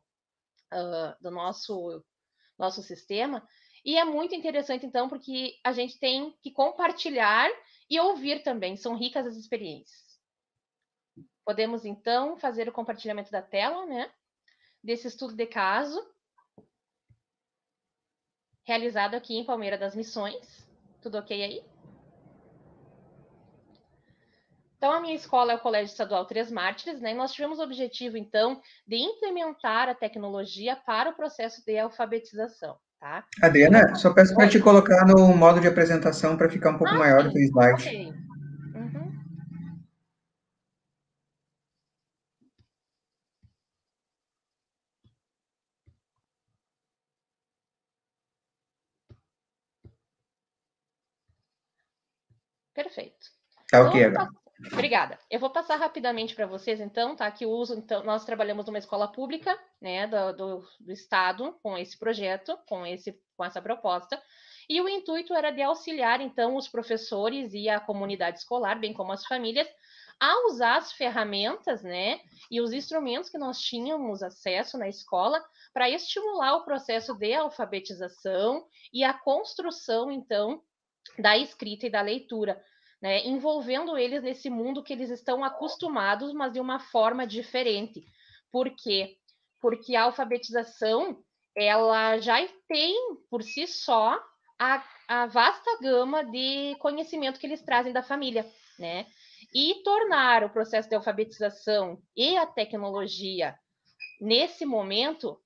[0.73, 2.03] uh, do nosso,
[2.59, 3.47] nosso sistema.
[3.85, 7.51] E é muito interessante, então, porque a gente tem que compartilhar
[7.91, 8.77] e ouvir também.
[8.77, 10.03] São ricas as experiências.
[11.45, 14.11] Podemos, então, fazer o compartilhamento da tela, né?
[14.85, 15.99] Desse estudo de caso,
[18.65, 20.69] realizado aqui em Palmeira das Missões.
[21.01, 21.65] Tudo ok aí?
[24.77, 27.13] Então, a minha escola é o Colégio Estadual Três Mártires, né?
[27.13, 32.77] E nós tivemos o objetivo, então, de implementar a tecnologia para o processo de alfabetização,
[33.01, 33.25] tá?
[33.41, 36.99] Adriana, só peço para te colocar no modo de apresentação para ficar um pouco ah,
[36.99, 37.39] maior sim.
[37.39, 37.89] o slide.
[37.89, 38.15] Ok.
[52.95, 53.27] Perfeito.
[53.71, 54.45] Tá ok Então, agora.
[54.73, 55.19] Obrigada.
[55.29, 57.31] Eu vou passar rapidamente para vocês, então, tá?
[57.31, 61.77] Que o uso, então, nós trabalhamos numa escola pública, né, do, do, do estado, com
[61.77, 64.21] esse projeto, com esse, com essa proposta.
[64.69, 69.13] E o intuito era de auxiliar, então, os professores e a comunidade escolar, bem como
[69.13, 69.69] as famílias,
[70.21, 75.91] a usar as ferramentas, né, e os instrumentos que nós tínhamos acesso na escola para
[75.91, 80.63] estimular o processo de alfabetização e a construção, então,
[81.19, 82.63] da escrita e da leitura,
[83.05, 88.03] né, envolvendo eles nesse mundo que eles estão acostumados, mas de uma forma diferente.
[88.51, 89.19] Por quê?
[89.61, 91.23] Porque a alfabetização
[91.55, 92.37] ela já
[92.67, 92.97] tem
[93.29, 94.19] por si só
[94.59, 99.07] a, a vasta gama de conhecimento que eles trazem da família, né?
[99.53, 103.55] E tornar o processo de alfabetização e a tecnologia
[104.19, 105.39] nesse momento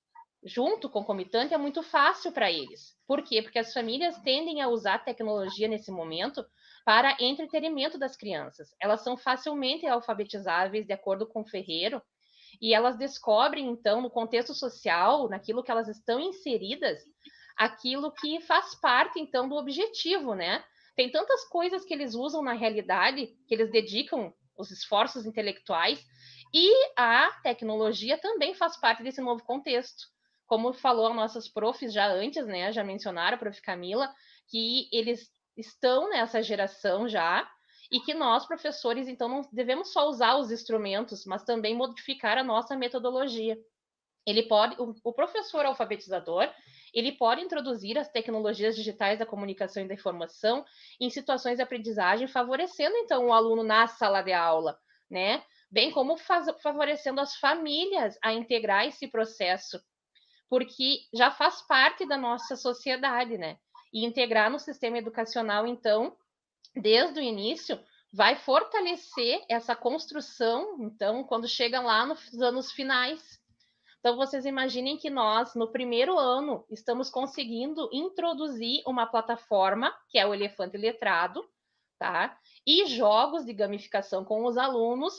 [0.43, 2.97] junto concomitante é muito fácil para eles.
[3.07, 3.41] Por quê?
[3.41, 6.45] Porque as famílias tendem a usar tecnologia nesse momento
[6.85, 8.73] para entretenimento das crianças.
[8.81, 12.01] Elas são facilmente alfabetizáveis de acordo com o Ferreiro
[12.61, 16.99] e elas descobrem então no contexto social, naquilo que elas estão inseridas,
[17.57, 20.63] aquilo que faz parte então do objetivo, né?
[20.95, 26.05] Tem tantas coisas que eles usam na realidade, que eles dedicam os esforços intelectuais,
[26.53, 30.07] e a tecnologia também faz parte desse novo contexto.
[30.49, 32.71] Como falou as nossas profs já antes, né?
[32.73, 33.61] Já mencionaram a prof.
[33.61, 34.11] Camila,
[34.49, 37.47] que eles estão nessa geração já,
[37.91, 42.43] e que nós, professores, então, não devemos só usar os instrumentos, mas também modificar a
[42.43, 43.57] nossa metodologia.
[44.25, 46.51] Ele pode, o, professor alfabetizador,
[46.93, 50.65] ele pode introduzir as tecnologias digitais da comunicação e da informação
[50.99, 55.43] em situações de aprendizagem, favorecendo então o aluno na sala de aula, né?
[55.71, 59.79] Bem como faz, favorecendo as famílias a integrar esse processo,
[60.49, 63.57] porque já faz parte da nossa sociedade, né?
[63.93, 66.15] E integrar no sistema educacional, então,
[66.75, 67.79] desde o início,
[68.11, 73.39] vai fortalecer essa construção, então, quando chega lá nos anos finais.
[73.99, 80.25] Então, vocês imaginem que nós, no primeiro ano, estamos conseguindo introduzir uma plataforma, que é
[80.25, 81.47] o Elefante Letrado,
[81.99, 82.37] tá?
[82.65, 85.13] E jogos de gamificação com os alunos,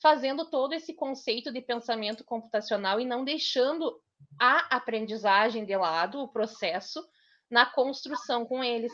[0.00, 3.98] fazendo todo esse conceito de pensamento computacional e não deixando
[4.40, 7.02] a aprendizagem de lado, o processo,
[7.50, 8.92] na construção com eles.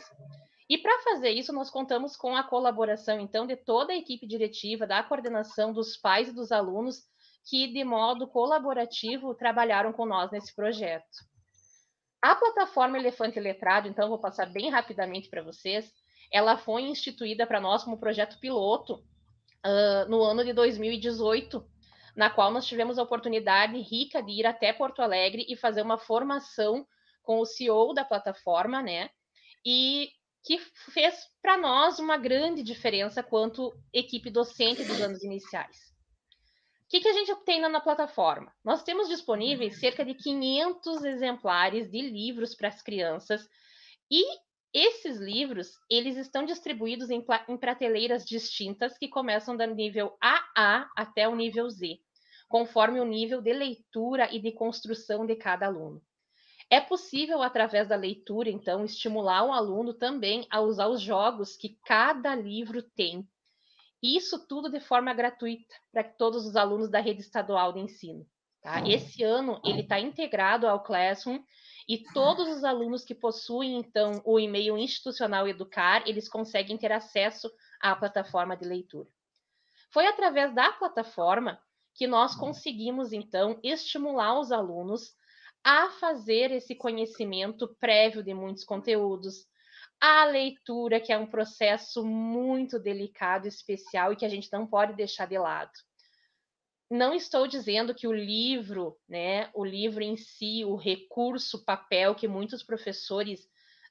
[0.69, 4.87] E para fazer isso, nós contamos com a colaboração, então, de toda a equipe diretiva,
[4.87, 7.03] da coordenação dos pais e dos alunos,
[7.45, 11.05] que, de modo colaborativo, trabalharam com nós nesse projeto.
[12.21, 15.91] A plataforma Elefante Letrado, então, vou passar bem rapidamente para vocês,
[16.31, 19.03] ela foi instituída para nós como projeto piloto
[19.65, 21.63] uh, no ano de 2018,
[22.15, 25.97] na qual nós tivemos a oportunidade rica de ir até Porto Alegre e fazer uma
[25.97, 26.85] formação
[27.21, 29.09] com o CEO da plataforma, né?
[29.65, 30.11] E
[30.43, 30.59] que
[30.91, 35.93] fez para nós uma grande diferença quanto equipe docente dos anos iniciais.
[36.83, 38.53] O que, que a gente tem na plataforma?
[38.63, 43.49] Nós temos disponíveis cerca de 500 exemplares de livros para as crianças
[44.11, 44.23] e
[44.73, 51.27] esses livros eles estão distribuídos em, em prateleiras distintas que começam do nível AA até
[51.27, 51.99] o nível Z,
[52.49, 56.01] conforme o nível de leitura e de construção de cada aluno.
[56.69, 61.77] É possível, através da leitura, então, estimular o aluno também a usar os jogos que
[61.85, 63.27] cada livro tem.
[64.01, 68.25] Isso tudo de forma gratuita para todos os alunos da rede estadual de ensino.
[68.63, 68.81] Tá?
[68.87, 71.43] Esse ano ele está integrado ao Classroom
[71.85, 77.51] e todos os alunos que possuem então o e-mail institucional Educar, eles conseguem ter acesso
[77.81, 79.09] à plataforma de leitura.
[79.91, 81.59] Foi através da plataforma
[81.93, 85.13] que nós conseguimos então estimular os alunos
[85.61, 89.45] a fazer esse conhecimento prévio de muitos conteúdos,
[89.99, 94.93] a leitura, que é um processo muito delicado, especial e que a gente não pode
[94.93, 95.71] deixar de lado.
[96.93, 102.27] Não estou dizendo que o livro, né, o livro em si, o recurso papel que
[102.27, 103.45] muitos professores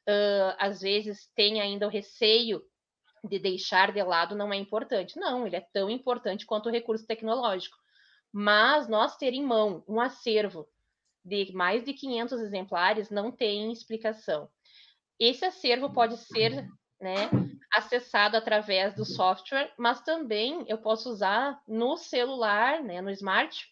[0.08, 2.62] uh, às vezes têm ainda o receio
[3.24, 5.18] de deixar de lado não é importante.
[5.18, 7.76] Não, ele é tão importante quanto o recurso tecnológico.
[8.32, 10.68] Mas nós ter em mão um acervo
[11.24, 14.48] de mais de 500 exemplares não tem explicação.
[15.18, 16.68] Esse acervo pode ser
[17.00, 17.28] né,
[17.72, 23.66] acessado através do software, mas também eu posso usar no celular, né, no smart,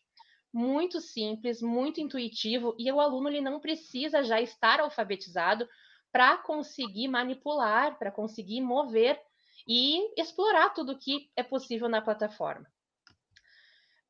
[0.53, 5.69] muito simples, muito intuitivo, e o aluno ele não precisa já estar alfabetizado
[6.11, 9.21] para conseguir manipular, para conseguir mover
[9.67, 12.67] e explorar tudo o que é possível na plataforma.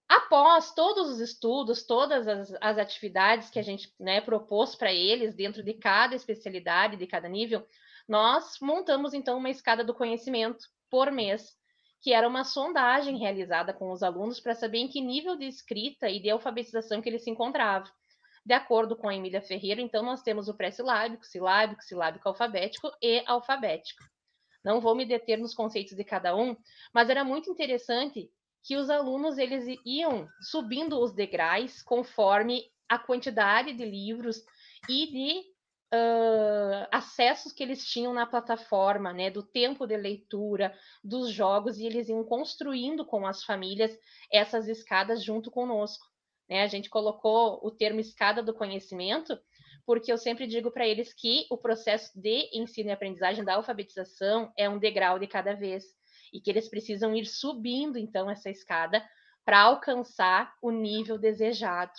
[0.08, 5.34] Após todos os estudos, todas as, as atividades que a gente né, propôs para eles,
[5.34, 7.64] dentro de cada especialidade, de cada nível,
[8.10, 11.56] nós montamos então uma escada do conhecimento, por mês,
[12.02, 16.10] que era uma sondagem realizada com os alunos para saber em que nível de escrita
[16.10, 17.88] e de alfabetização que eles se encontravam.
[18.44, 23.22] De acordo com a Emília Ferreira, então nós temos o pré-silábico, silábico, silábico alfabético e
[23.28, 24.02] alfabético.
[24.64, 26.56] Não vou me deter nos conceitos de cada um,
[26.92, 28.28] mas era muito interessante
[28.64, 34.42] que os alunos eles iam subindo os degraus conforme a quantidade de livros
[34.88, 35.59] e de
[35.92, 41.86] uh, acessos que eles tinham na plataforma, né, do tempo de leitura, dos jogos, e
[41.86, 43.96] eles iam construindo com as famílias
[44.32, 46.06] essas escadas junto conosco.
[46.48, 46.62] Né?
[46.62, 49.38] A gente colocou o termo escada do conhecimento,
[49.86, 54.52] porque eu sempre digo para eles que o processo de ensino e aprendizagem da alfabetização
[54.56, 55.84] é um degrau de cada vez
[56.32, 59.04] e que eles precisam ir subindo então essa escada
[59.44, 61.92] para alcançar o nível desejado.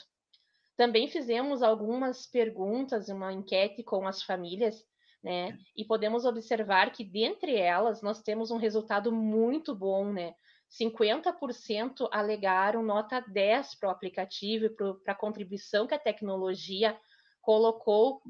[0.77, 4.83] Também fizemos algumas perguntas, uma enquete com as famílias,
[5.23, 5.57] né?
[5.75, 10.33] E podemos observar que dentre elas nós temos um resultado muito bom, né?
[10.69, 16.97] 50% alegaram nota 10 para o aplicativo e para a contribuição que a tecnologia
[17.41, 18.21] colocou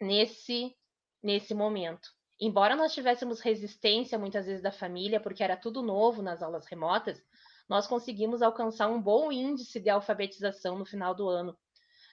[0.00, 0.74] nesse,
[1.22, 2.08] nesse momento.
[2.40, 7.22] Embora nós tivéssemos resistência muitas vezes da família, porque era tudo novo nas aulas remotas,
[7.68, 11.56] nós conseguimos alcançar um bom índice de alfabetização no final do ano.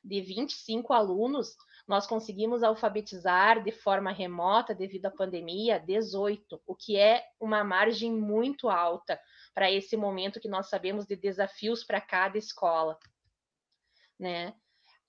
[0.08, 1.56] De 25 alunos,
[1.86, 8.12] nós conseguimos alfabetizar de forma remota, devido à pandemia, 18, o que é uma margem
[8.12, 9.20] muito alta
[9.54, 12.98] para esse momento que nós sabemos de desafios para cada escola.
[14.18, 14.54] Né?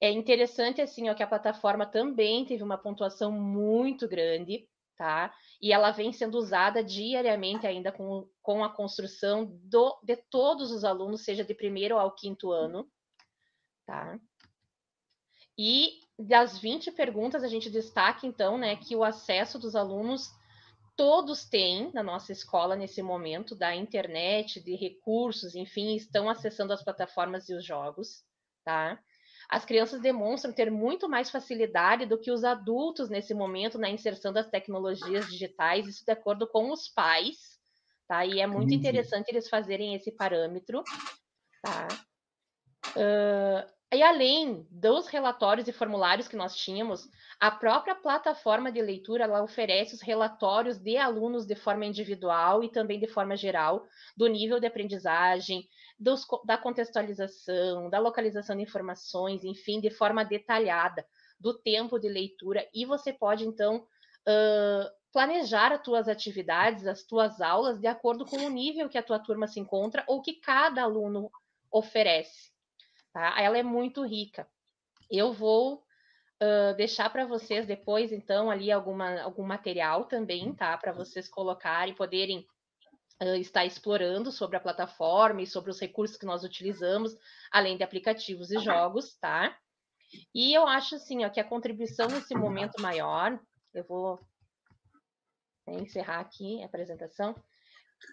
[0.00, 5.34] É interessante assim ó, que a plataforma também teve uma pontuação muito grande, tá?
[5.60, 10.84] E ela vem sendo usada diariamente ainda com, com a construção do, de todos os
[10.84, 12.88] alunos, seja de primeiro ao quinto ano,
[13.86, 14.18] tá?
[15.58, 20.30] E das 20 perguntas, a gente destaca, então, né, que o acesso dos alunos
[20.96, 26.82] todos têm na nossa escola nesse momento, da internet, de recursos, enfim, estão acessando as
[26.82, 28.24] plataformas e os jogos,
[28.64, 28.98] tá?
[29.48, 34.30] as crianças demonstram ter muito mais facilidade do que os adultos nesse momento na inserção
[34.30, 37.58] das tecnologias digitais, isso de acordo com os pais,
[38.06, 38.26] tá?
[38.26, 40.82] E é muito interessante eles fazerem esse parâmetro,
[41.62, 41.88] tá?
[42.88, 47.08] Uh, e além dos relatórios e formulários que nós tínhamos,
[47.40, 52.68] a própria plataforma de leitura ela oferece os relatórios de alunos de forma individual e
[52.68, 55.66] também de forma geral, do nível de aprendizagem,
[55.98, 61.06] dos, da contextualização, da localização de informações, enfim, de forma detalhada,
[61.40, 67.40] do tempo de leitura, e você pode, então, uh, planejar as tuas atividades, as tuas
[67.40, 70.82] aulas, de acordo com o nível que a tua turma se encontra ou que cada
[70.82, 71.30] aluno
[71.70, 72.57] oferece.
[73.12, 73.40] Tá?
[73.40, 74.48] Ela é muito rica.
[75.10, 75.82] Eu vou
[76.42, 80.76] uh, deixar para vocês depois, então, ali alguma, algum material também, tá?
[80.76, 82.46] Para vocês colocarem, poderem
[83.22, 87.16] uh, está explorando sobre a plataforma e sobre os recursos que nós utilizamos,
[87.50, 89.56] além de aplicativos e jogos, tá?
[90.34, 93.38] E eu acho assim, ó, que a contribuição nesse momento maior,
[93.74, 94.18] eu vou
[95.66, 97.34] né, encerrar aqui a apresentação.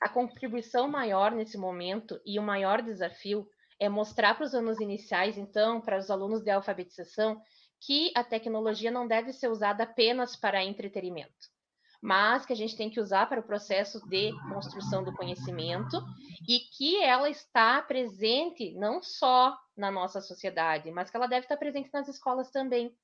[0.02, 3.48] A contribuição maior nesse momento e o maior desafio
[3.80, 7.42] é mostrar para os anos iniciais, então, para os alunos de alfabetização,
[7.80, 11.56] que a tecnologia não deve ser usada apenas para entretenimento
[12.06, 16.00] mas que a gente tem que usar para o processo de construção do conhecimento
[16.48, 21.58] e que ela está presente não só na nossa sociedade, mas que ela deve estar
[21.58, 22.96] presente nas escolas também.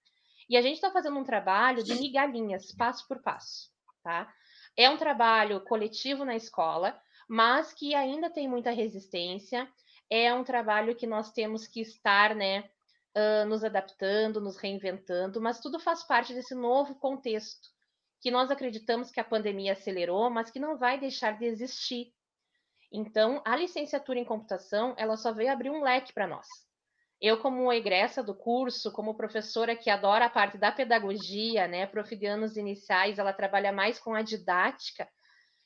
[0.48, 3.72] E a gente está fazendo um trabalho de migalhinhas, passo por passo,
[4.04, 4.32] tá?
[4.78, 6.96] É um trabalho coletivo na escola,
[7.28, 9.68] mas que ainda tem muita resistência.
[10.14, 12.70] É um trabalho que nós temos que estar, né,
[13.16, 17.70] uh, nos adaptando, nos reinventando, mas tudo faz parte desse novo contexto
[18.20, 22.14] que nós acreditamos que a pandemia acelerou, mas que não vai deixar de existir.
[22.92, 26.46] Então, a licenciatura em computação, ela só veio abrir um leque para nós.
[27.20, 32.16] Eu, como egressa do curso, como professora que adora a parte da pedagogia, né, prof
[32.16, 35.08] de anos iniciais, ela trabalha mais com a didática,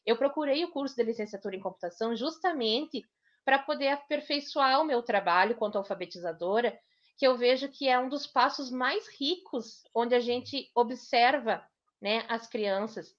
[0.06, 3.04] eu procurei o curso de licenciatura em computação justamente
[3.46, 6.78] para poder aperfeiçoar o meu trabalho quanto alfabetizadora,
[7.16, 11.66] que eu vejo que é um dos passos mais ricos, onde a gente observa
[12.02, 13.16] né, as crianças,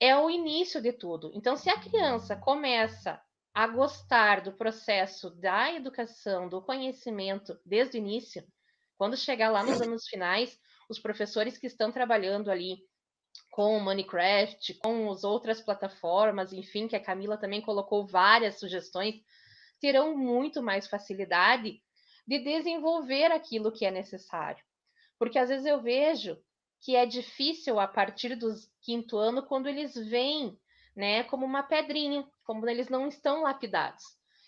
[0.00, 1.30] é o início de tudo.
[1.34, 3.20] Então, se a criança começa
[3.52, 8.42] a gostar do processo da educação, do conhecimento desde o início,
[8.96, 10.58] quando chegar lá nos anos finais,
[10.88, 12.78] os professores que estão trabalhando ali
[13.50, 19.20] com o Minecraft, com as outras plataformas, enfim, que a Camila também colocou várias sugestões,
[19.80, 21.82] terão muito mais facilidade
[22.26, 24.62] de desenvolver aquilo que é necessário.
[25.18, 26.38] Porque às vezes eu vejo
[26.80, 30.58] que é difícil a partir do quinto ano, quando eles veem
[30.96, 34.02] né, como uma pedrinha, como eles não estão lapidados.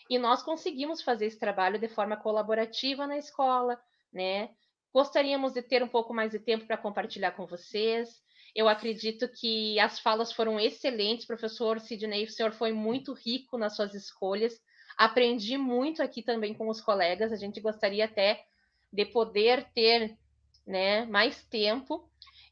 [0.09, 3.81] E nós conseguimos fazer esse trabalho de forma colaborativa na escola,
[4.13, 4.51] né?
[4.93, 8.23] Gostaríamos de ter um pouco mais de tempo para compartilhar com vocês.
[8.55, 12.25] Eu acredito que as falas foram excelentes, professor Sidney.
[12.25, 14.61] O senhor foi muito rico nas suas escolhas.
[14.97, 17.33] Aprendi muito aqui também com os colegas.
[17.33, 18.45] A gente gostaria até
[18.93, 20.17] de poder ter
[20.67, 22.09] né, mais tempo.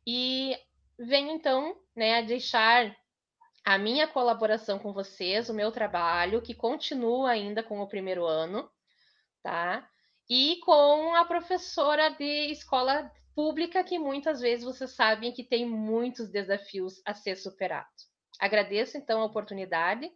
[0.07, 0.57] E
[0.99, 2.97] venho então né, a deixar
[3.65, 8.69] a minha colaboração com vocês, o meu trabalho, que continua ainda com o primeiro ano,
[9.43, 9.89] tá?
[10.29, 16.31] E com a professora de escola pública, que muitas vezes vocês sabem que tem muitos
[16.31, 18.09] desafios a ser superados.
[18.39, 20.11] Agradeço então a oportunidade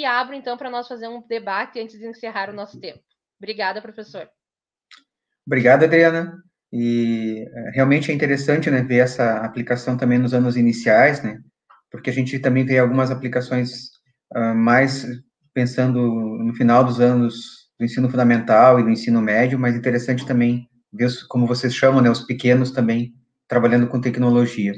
[0.00, 3.00] e abro então para nós fazer um debate antes de encerrar o nosso tempo.
[3.38, 4.28] Obrigada, professor.
[5.46, 6.36] Obrigado, Adriana.
[6.72, 11.40] E é, realmente é interessante né, ver essa aplicação também nos anos iniciais, né?
[11.90, 13.88] Porque a gente também vê algumas aplicações
[14.36, 15.06] uh, mais
[15.54, 20.68] pensando no final dos anos do ensino fundamental e do ensino médio, mas interessante também
[20.92, 23.14] ver, como vocês chamam, né, os pequenos também
[23.46, 24.74] trabalhando com tecnologia.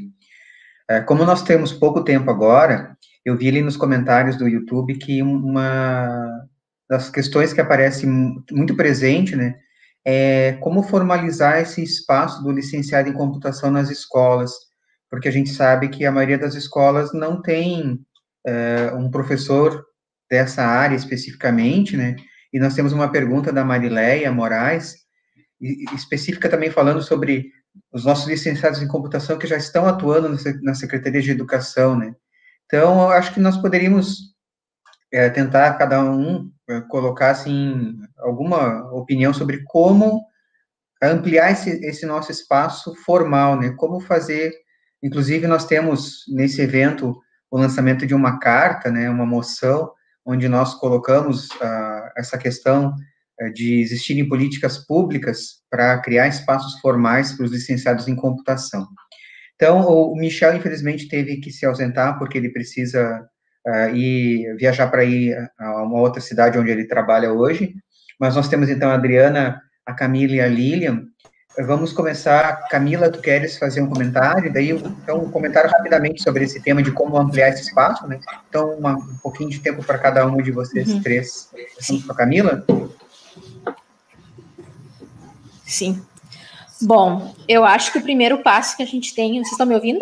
[0.88, 5.22] É, como nós temos pouco tempo agora, eu vi ali nos comentários do YouTube que
[5.22, 6.46] uma
[6.88, 9.56] das questões que aparece muito presente, né,
[10.04, 14.52] é como formalizar esse espaço do licenciado em computação nas escolas,
[15.08, 18.00] porque a gente sabe que a maioria das escolas não tem
[18.46, 19.84] é, um professor
[20.28, 22.16] dessa área especificamente, né,
[22.52, 24.96] e nós temos uma pergunta da Marileia Moraes,
[25.94, 27.52] específica também falando sobre
[27.92, 32.14] os nossos licenciados em computação que já estão atuando na Secretaria de Educação, né?
[32.72, 34.32] Então, eu acho que nós poderíamos
[35.12, 40.22] é, tentar cada um é, colocar assim alguma opinião sobre como
[41.02, 43.70] ampliar esse, esse nosso espaço formal, né?
[43.76, 44.52] Como fazer,
[45.02, 47.20] inclusive nós temos nesse evento
[47.50, 49.10] o lançamento de uma carta, né?
[49.10, 49.90] Uma moção
[50.24, 52.94] onde nós colocamos uh, essa questão
[53.40, 58.86] uh, de existirem políticas públicas para criar espaços formais para os licenciados em computação.
[59.60, 63.28] Então, o Michel, infelizmente, teve que se ausentar porque ele precisa
[63.68, 67.74] uh, ir viajar para ir a uma outra cidade onde ele trabalha hoje,
[68.18, 71.04] mas nós temos, então, a Adriana, a Camila e a Lilian,
[71.58, 72.68] Vamos começar.
[72.68, 74.52] Camila, tu queres fazer um comentário?
[74.52, 78.20] Daí, então, um comentário rapidamente sobre esse tema de como ampliar esse espaço, né?
[78.48, 81.02] Então, uma, um pouquinho de tempo para cada um de vocês uhum.
[81.02, 81.50] três.
[81.88, 82.64] Vamos com a Camila?
[85.66, 86.00] Sim.
[86.82, 89.34] Bom, eu acho que o primeiro passo que a gente tem.
[89.34, 90.00] Vocês estão me ouvindo?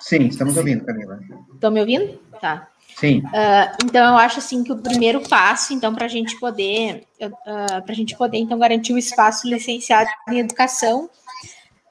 [0.00, 1.18] Sim, estamos ouvindo, Camila.
[1.54, 2.18] Estão me ouvindo?
[2.40, 2.68] Tá.
[2.96, 3.18] Sim.
[3.18, 7.32] Uh, então eu acho assim que o primeiro passo, então, para a gente poder, uh,
[7.46, 11.10] ah, para a gente poder então garantir o espaço licenciado em educação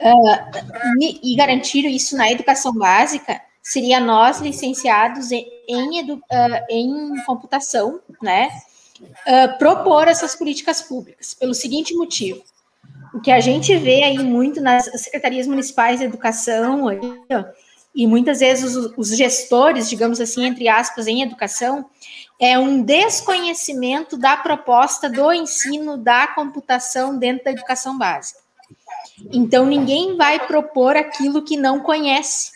[0.02, 6.20] uh, e, e, garantir isso na educação básica, seria nós licenciados em, em, edu,
[6.70, 8.50] em computação, né,
[9.58, 12.44] propor essas políticas públicas pelo seguinte motivo.
[13.16, 16.88] O que a gente vê aí muito nas secretarias municipais de educação,
[17.96, 21.86] e muitas vezes os, os, gestores, digamos assim, entre aspas, em educação,
[22.38, 28.42] é um desconhecimento da proposta do ensino da computação dentro da educação básica.
[29.32, 32.52] Então, ninguém vai propor aquilo que não conhece.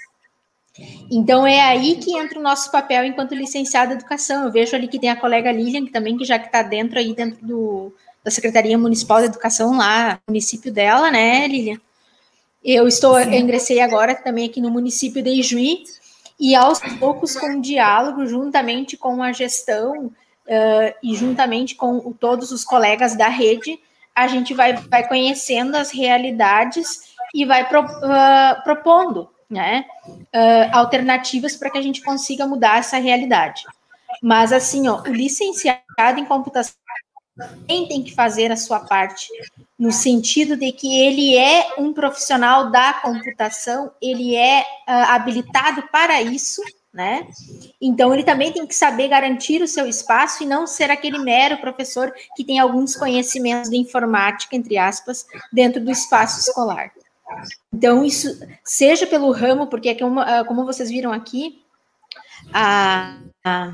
[1.09, 4.43] Então, é aí que entra o nosso papel enquanto licenciado em educação.
[4.43, 7.15] Eu vejo ali que tem a colega Lilian, que também que já está dentro aí,
[7.15, 7.93] dentro do,
[8.29, 11.81] da Secretaria Municipal de Educação lá, município dela, né, Lilian?
[12.63, 15.83] Eu estou, eu ingressei agora também aqui no município de Ijuí,
[16.39, 22.51] e aos poucos, com um diálogo, juntamente com a gestão uh, e juntamente com todos
[22.51, 23.79] os colegas da rede,
[24.15, 31.57] a gente vai, vai conhecendo as realidades e vai pro, uh, propondo né, uh, alternativas
[31.57, 33.63] para que a gente consiga mudar essa realidade.
[34.21, 36.73] Mas, assim, ó, o licenciado em computação
[37.39, 39.27] também tem que fazer a sua parte,
[39.77, 46.21] no sentido de que ele é um profissional da computação, ele é uh, habilitado para
[46.21, 46.61] isso,
[46.93, 47.27] né?
[47.81, 51.57] Então ele também tem que saber garantir o seu espaço e não ser aquele mero
[51.57, 56.91] professor que tem alguns conhecimentos de informática, entre aspas, dentro do espaço escolar.
[57.73, 58.27] Então, isso,
[58.63, 61.61] seja pelo ramo, porque é como, ah, como vocês viram aqui,
[62.53, 63.73] a, a,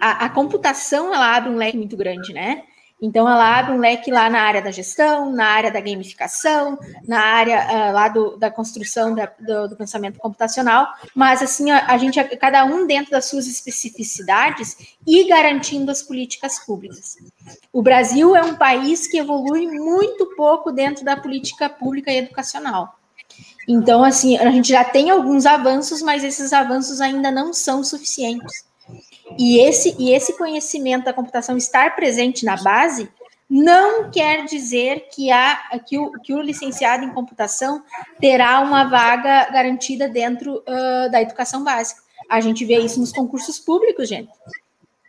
[0.00, 2.62] a, computação ela abre um leque muito grande, né?
[3.00, 7.20] Então, ela abre um leque lá na área da gestão, na área da gamificação, na
[7.20, 11.98] área uh, lá do, da construção da, do, do, pensamento computacional, mas assim, a, a,
[11.98, 17.16] gente, cada um dentro das suas especificidades e garantindo as políticas públicas.
[17.70, 22.98] O Brasil é um país que evolui muito pouco dentro da política pública e educacional.
[23.68, 28.65] Então, assim, a gente já tem alguns avanços, mas esses avanços ainda não são suficientes.
[29.38, 33.08] E esse, e esse conhecimento da computação estar presente na base
[33.48, 37.82] não quer dizer que, há, que, o, que o licenciado em computação
[38.20, 42.02] terá uma vaga garantida dentro uh, da educação básica.
[42.28, 44.30] A gente vê isso nos concursos públicos, gente.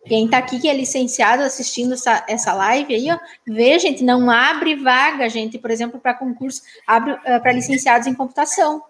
[0.05, 4.29] Quem está aqui que é licenciado assistindo essa, essa live aí, ó, vê, gente, não
[4.29, 8.81] abre vaga, gente, por exemplo, para concurso, abre uh, para licenciados em computação.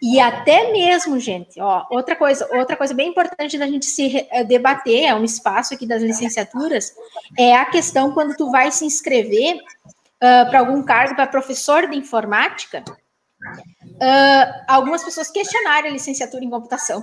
[0.00, 4.44] E até mesmo, gente, ó, outra coisa, outra coisa bem importante da gente se eh,
[4.44, 6.92] debater, é um espaço aqui das licenciaturas,
[7.38, 11.96] é a questão quando tu vai se inscrever uh, para algum cargo para professor de
[11.96, 17.02] informática, uh, algumas pessoas questionarem a licenciatura em computação,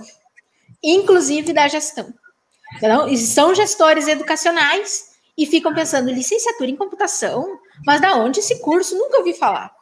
[0.82, 2.12] inclusive da gestão.
[2.76, 7.58] Então, são gestores educacionais e ficam pensando, licenciatura em computação?
[7.86, 8.96] Mas da onde esse curso?
[8.96, 9.72] Nunca ouvi falar.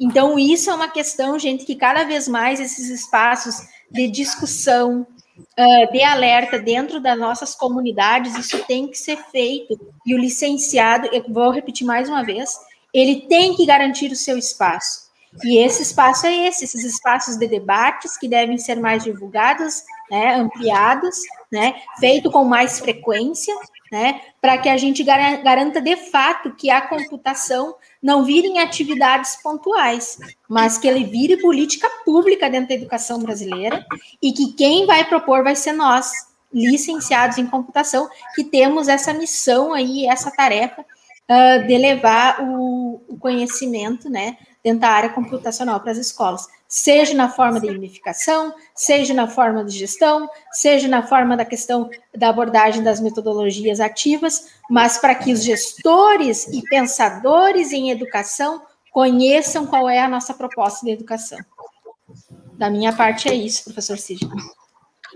[0.00, 3.56] Então, isso é uma questão, gente, que cada vez mais esses espaços
[3.90, 5.06] de discussão,
[5.40, 9.78] uh, de alerta dentro das nossas comunidades, isso tem que ser feito.
[10.06, 12.58] E o licenciado, eu vou repetir mais uma vez,
[12.94, 15.10] ele tem que garantir o seu espaço.
[15.44, 20.34] E esse espaço é esse, esses espaços de debates que devem ser mais divulgados, né,
[20.34, 21.16] ampliados,
[21.52, 23.54] né, feito com mais frequência,
[23.92, 29.36] né, para que a gente garanta de fato que a computação não vire em atividades
[29.42, 30.18] pontuais,
[30.48, 33.84] mas que ele vire política pública dentro da educação brasileira
[34.22, 36.10] e que quem vai propor vai ser nós,
[36.52, 43.18] licenciados em computação, que temos essa missão aí, essa tarefa uh, de levar o, o
[43.18, 49.12] conhecimento, né, dentro da área computacional para as escolas, seja na forma de unificação, seja
[49.12, 54.98] na forma de gestão, seja na forma da questão da abordagem das metodologias ativas, mas
[54.98, 58.62] para que os gestores e pensadores em educação
[58.92, 61.38] conheçam qual é a nossa proposta de educação.
[62.52, 64.28] Da minha parte é isso, professor Cid.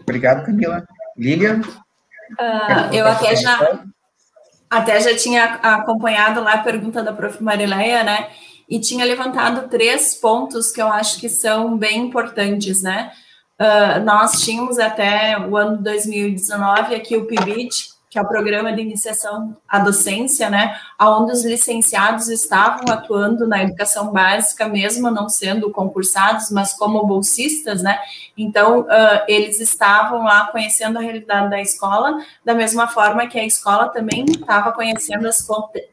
[0.00, 0.84] Obrigado, Camila.
[1.16, 1.60] Lilian?
[1.60, 3.84] Uh, eu até já,
[4.68, 7.42] até já tinha acompanhado lá a pergunta da prof.
[7.42, 8.30] Marileia, né?
[8.68, 13.12] E tinha levantado três pontos que eu acho que são bem importantes, né?
[13.60, 18.80] Uh, nós tínhamos até o ano 2019 aqui o PIBID, que é o Programa de
[18.80, 25.68] Iniciação à Docência, né, onde os licenciados estavam atuando na educação básica, mesmo não sendo
[25.72, 27.98] concursados, mas como bolsistas, né,
[28.38, 33.44] então uh, eles estavam lá conhecendo a realidade da escola, da mesma forma que a
[33.44, 35.44] escola também estava conhecendo as,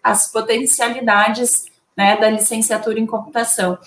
[0.04, 3.78] as potencialidades né, da licenciatura em computação.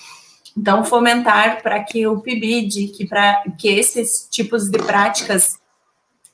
[0.57, 5.59] Então, fomentar para que o PIBID, que, para que esses tipos de práticas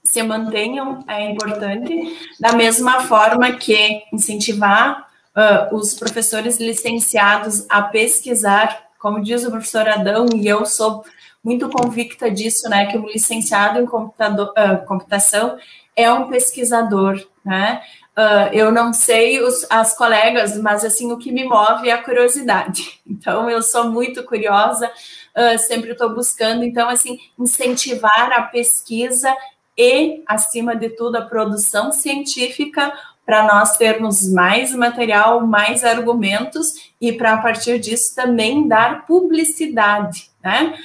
[0.05, 8.89] se mantenham é importante, da mesma forma que incentivar uh, os professores licenciados a pesquisar,
[8.99, 11.05] como diz o professor Adão, e eu sou
[11.43, 15.57] muito convicta disso, né, que o licenciado em computador, uh, computação
[15.97, 17.81] é um pesquisador, né,
[18.21, 22.03] Uh, eu não sei os, as colegas, mas assim o que me move é a
[22.03, 23.01] curiosidade.
[23.11, 26.65] Então eu sou muito curiosa, uh, sempre estou buscando.
[26.65, 29.35] Então assim incentivar a pesquisa
[29.77, 32.93] e acima de tudo a produção científica
[33.25, 40.31] para nós termos mais material, mais argumentos e para a partir disso também dar publicidade,
[40.43, 40.79] né?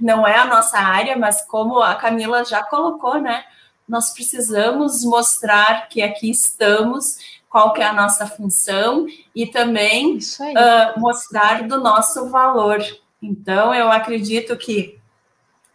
[0.00, 3.44] Não é a nossa área, mas como a Camila já colocou, né?
[3.88, 7.18] Nós precisamos mostrar que aqui estamos,
[7.48, 12.84] qual que é a nossa função e também uh, mostrar do nosso valor.
[13.22, 14.98] Então, eu acredito que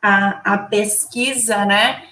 [0.02, 2.04] a, a pesquisa, né,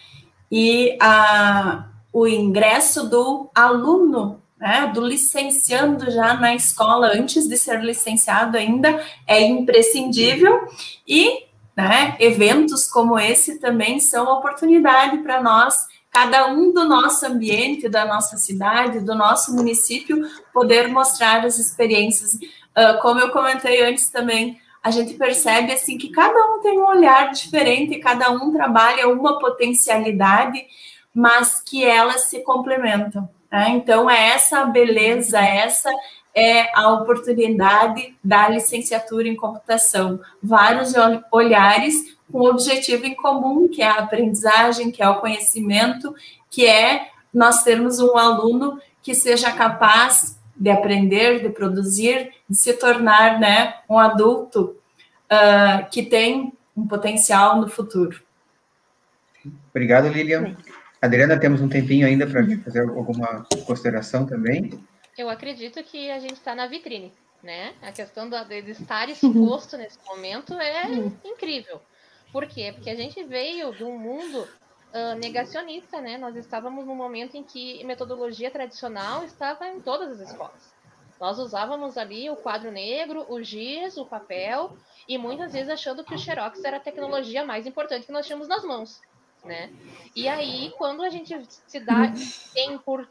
[0.52, 7.82] e a, o ingresso do aluno, né, do licenciando já na escola, antes de ser
[7.82, 10.68] licenciado ainda, é imprescindível
[11.08, 11.49] e
[11.80, 12.18] né?
[12.20, 18.36] Eventos como esse também são oportunidade para nós, cada um do nosso ambiente, da nossa
[18.36, 22.34] cidade, do nosso município, poder mostrar as experiências.
[22.34, 26.86] Uh, como eu comentei antes também, a gente percebe assim que cada um tem um
[26.86, 30.62] olhar diferente, cada um trabalha uma potencialidade,
[31.16, 33.30] mas que elas se complementam.
[33.50, 33.70] Né?
[33.70, 35.90] Então é essa beleza, essa
[36.36, 40.20] é a oportunidade da licenciatura em computação.
[40.42, 40.94] Vários
[41.32, 46.14] olhares com um objetivo em comum, que é a aprendizagem, que é o conhecimento,
[46.50, 52.74] que é nós termos um aluno que seja capaz de aprender, de produzir, de se
[52.74, 54.76] tornar né, um adulto
[55.32, 58.20] uh, que tem um potencial no futuro.
[59.70, 60.58] Obrigado, Lilian.
[61.02, 64.80] Adriana, temos um tempinho ainda para fazer alguma consideração também.
[65.20, 67.12] Eu acredito que a gente está na vitrine.
[67.44, 67.76] né?
[67.82, 70.86] A questão do, de estar exposto nesse momento é
[71.26, 71.82] incrível.
[72.32, 72.72] Por quê?
[72.74, 74.48] Porque a gente veio de um mundo
[74.94, 76.18] uh, negacionista, né?
[76.18, 80.74] Nós estávamos num momento em que metodologia tradicional estava em todas as escolas.
[81.20, 86.16] Nós usávamos ali o quadro negro, o giz, o papel, e muitas vezes achando que
[86.16, 89.02] o xerox era a tecnologia mais importante que nós tínhamos nas mãos,
[89.44, 89.70] né?
[90.16, 91.36] E aí, quando a gente
[91.68, 92.14] se dá,
[92.54, 93.06] tem por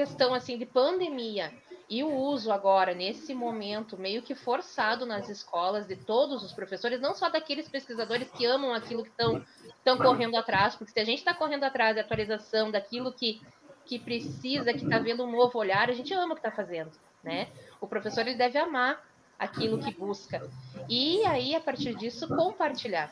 [0.00, 1.52] questão assim de pandemia
[1.86, 7.02] e o uso agora nesse momento meio que forçado nas escolas de todos os professores,
[7.02, 9.44] não só daqueles pesquisadores que amam aquilo que estão
[9.76, 13.42] estão correndo atrás, porque se a gente está correndo atrás da atualização daquilo que
[13.84, 16.92] que precisa, que está vendo um novo olhar, a gente ama o que está fazendo,
[17.24, 17.48] né?
[17.80, 19.04] O professor ele deve amar
[19.40, 20.46] aquilo que busca.
[20.86, 23.10] E aí, a partir disso, compartilhar.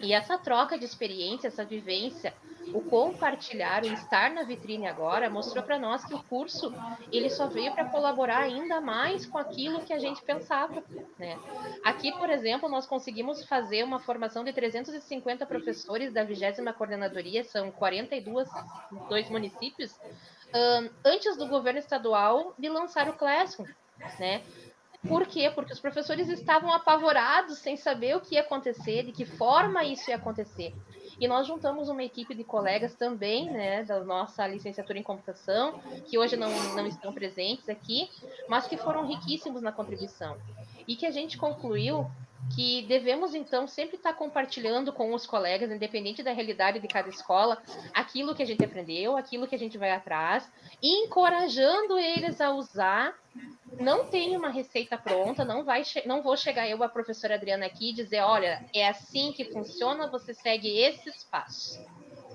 [0.00, 2.32] E essa troca de experiência, essa vivência,
[2.72, 6.72] o compartilhar, o estar na vitrine agora, mostrou para nós que o curso
[7.12, 10.82] ele só veio para colaborar ainda mais com aquilo que a gente pensava.
[11.18, 11.38] Né?
[11.84, 17.70] Aqui, por exemplo, nós conseguimos fazer uma formação de 350 professores da 20 coordenadoria, são
[17.70, 18.48] 42
[19.08, 19.94] dois municípios,
[21.04, 23.66] antes do governo estadual de lançar o Classroom.
[24.18, 24.42] Né?
[25.08, 25.50] Por quê?
[25.54, 30.10] Porque os professores estavam apavorados, sem saber o que ia acontecer, de que forma isso
[30.10, 30.74] ia acontecer.
[31.18, 36.18] E nós juntamos uma equipe de colegas também, né, da nossa licenciatura em computação, que
[36.18, 38.10] hoje não, não estão presentes aqui,
[38.48, 40.36] mas que foram riquíssimos na contribuição.
[40.86, 42.06] E que a gente concluiu
[42.54, 47.58] que devemos então sempre estar compartilhando com os colegas, independente da realidade de cada escola,
[47.92, 50.50] aquilo que a gente aprendeu, aquilo que a gente vai atrás,
[50.82, 53.14] e encorajando eles a usar.
[53.78, 57.90] Não tem uma receita pronta, não vai, não vou chegar eu a professora Adriana aqui
[57.90, 61.78] e dizer, olha, é assim que funciona, você segue esses passos.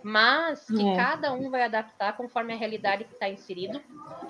[0.04, 0.96] Mas que é.
[0.96, 3.82] cada um vai adaptar conforme a realidade que está inserido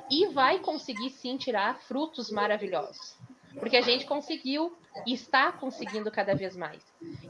[0.09, 3.17] e vai conseguir sim tirar frutos maravilhosos.
[3.59, 4.73] Porque a gente conseguiu
[5.05, 6.81] e está conseguindo cada vez mais.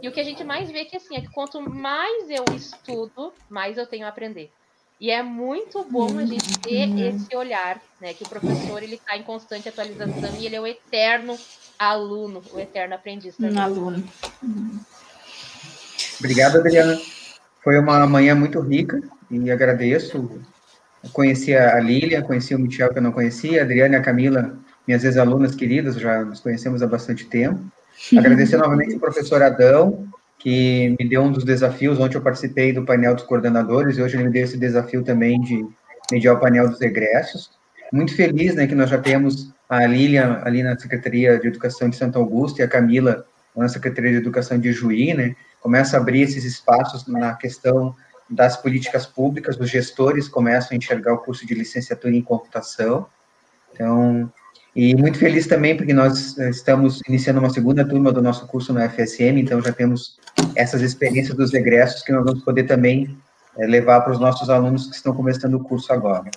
[0.02, 3.34] E o que a gente mais vê que assim é que quanto mais eu estudo,
[3.50, 4.52] mais eu tenho a aprender.
[5.00, 8.14] E é muito bom a gente ter esse olhar, né?
[8.14, 11.36] Que o professor ele está em constante atualização e ele é o eterno
[11.78, 13.36] aluno, o eterno aprendiz.
[13.40, 14.04] Um aluno.
[16.20, 17.02] Obrigado, Adriana.
[17.64, 20.40] Foi uma manhã muito rica e agradeço.
[21.14, 24.56] conheci a Lília, conheci o Michel que eu não conhecia, a Adriana e a Camila
[24.88, 27.60] minhas ex-alunas queridas, já nos conhecemos há bastante tempo.
[28.18, 30.08] Agradecer novamente ao professor Adão,
[30.40, 32.00] que me deu um dos desafios.
[32.00, 35.40] Ontem eu participei do painel dos coordenadores e hoje ele me deu esse desafio também
[35.42, 35.66] de
[36.12, 37.52] mediar o painel dos egressos.
[37.94, 41.96] Muito feliz né, que nós já temos a Lilian ali na Secretaria de Educação de
[41.96, 43.26] Santo Augusto e a Camila
[43.56, 45.36] na Secretaria de Educação de Juí, né?
[45.60, 47.96] Começa a abrir esses espaços na questão
[48.30, 53.06] das políticas públicas, os gestores começam a enxergar o curso de licenciatura em computação.
[53.74, 54.32] Então,
[54.76, 58.72] e muito feliz também porque nós eh, estamos iniciando uma segunda turma do nosso curso
[58.72, 60.18] no FSM, então já temos
[60.56, 63.18] essas experiências dos egressos que nós vamos poder também
[63.58, 66.32] é, levar para os nossos alunos que estão começando o curso agora.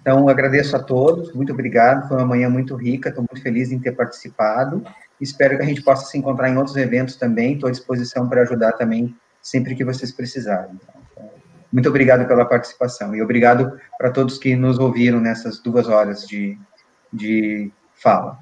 [0.00, 3.78] Então, agradeço a todos, muito obrigado, foi uma manhã muito rica, estou muito feliz em
[3.78, 4.84] ter participado,
[5.20, 8.42] espero que a gente possa se encontrar em outros eventos também, estou à disposição para
[8.42, 10.78] ajudar também sempre que vocês precisarem.
[11.72, 16.56] Muito obrigado pela participação e obrigado para todos que nos ouviram nessas duas horas de,
[17.12, 18.38] de fala.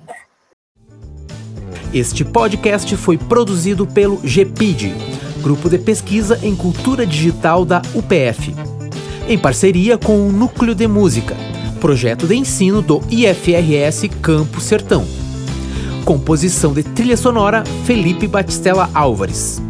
[1.92, 4.94] Este podcast foi produzido pelo GPID,
[5.42, 8.54] Grupo de Pesquisa em Cultura Digital da UPF,
[9.28, 11.36] em parceria com o Núcleo de Música,
[11.80, 15.06] projeto de ensino do IFRS Campo Sertão.
[16.04, 19.62] Composição de trilha sonora Felipe Batistella Álvares.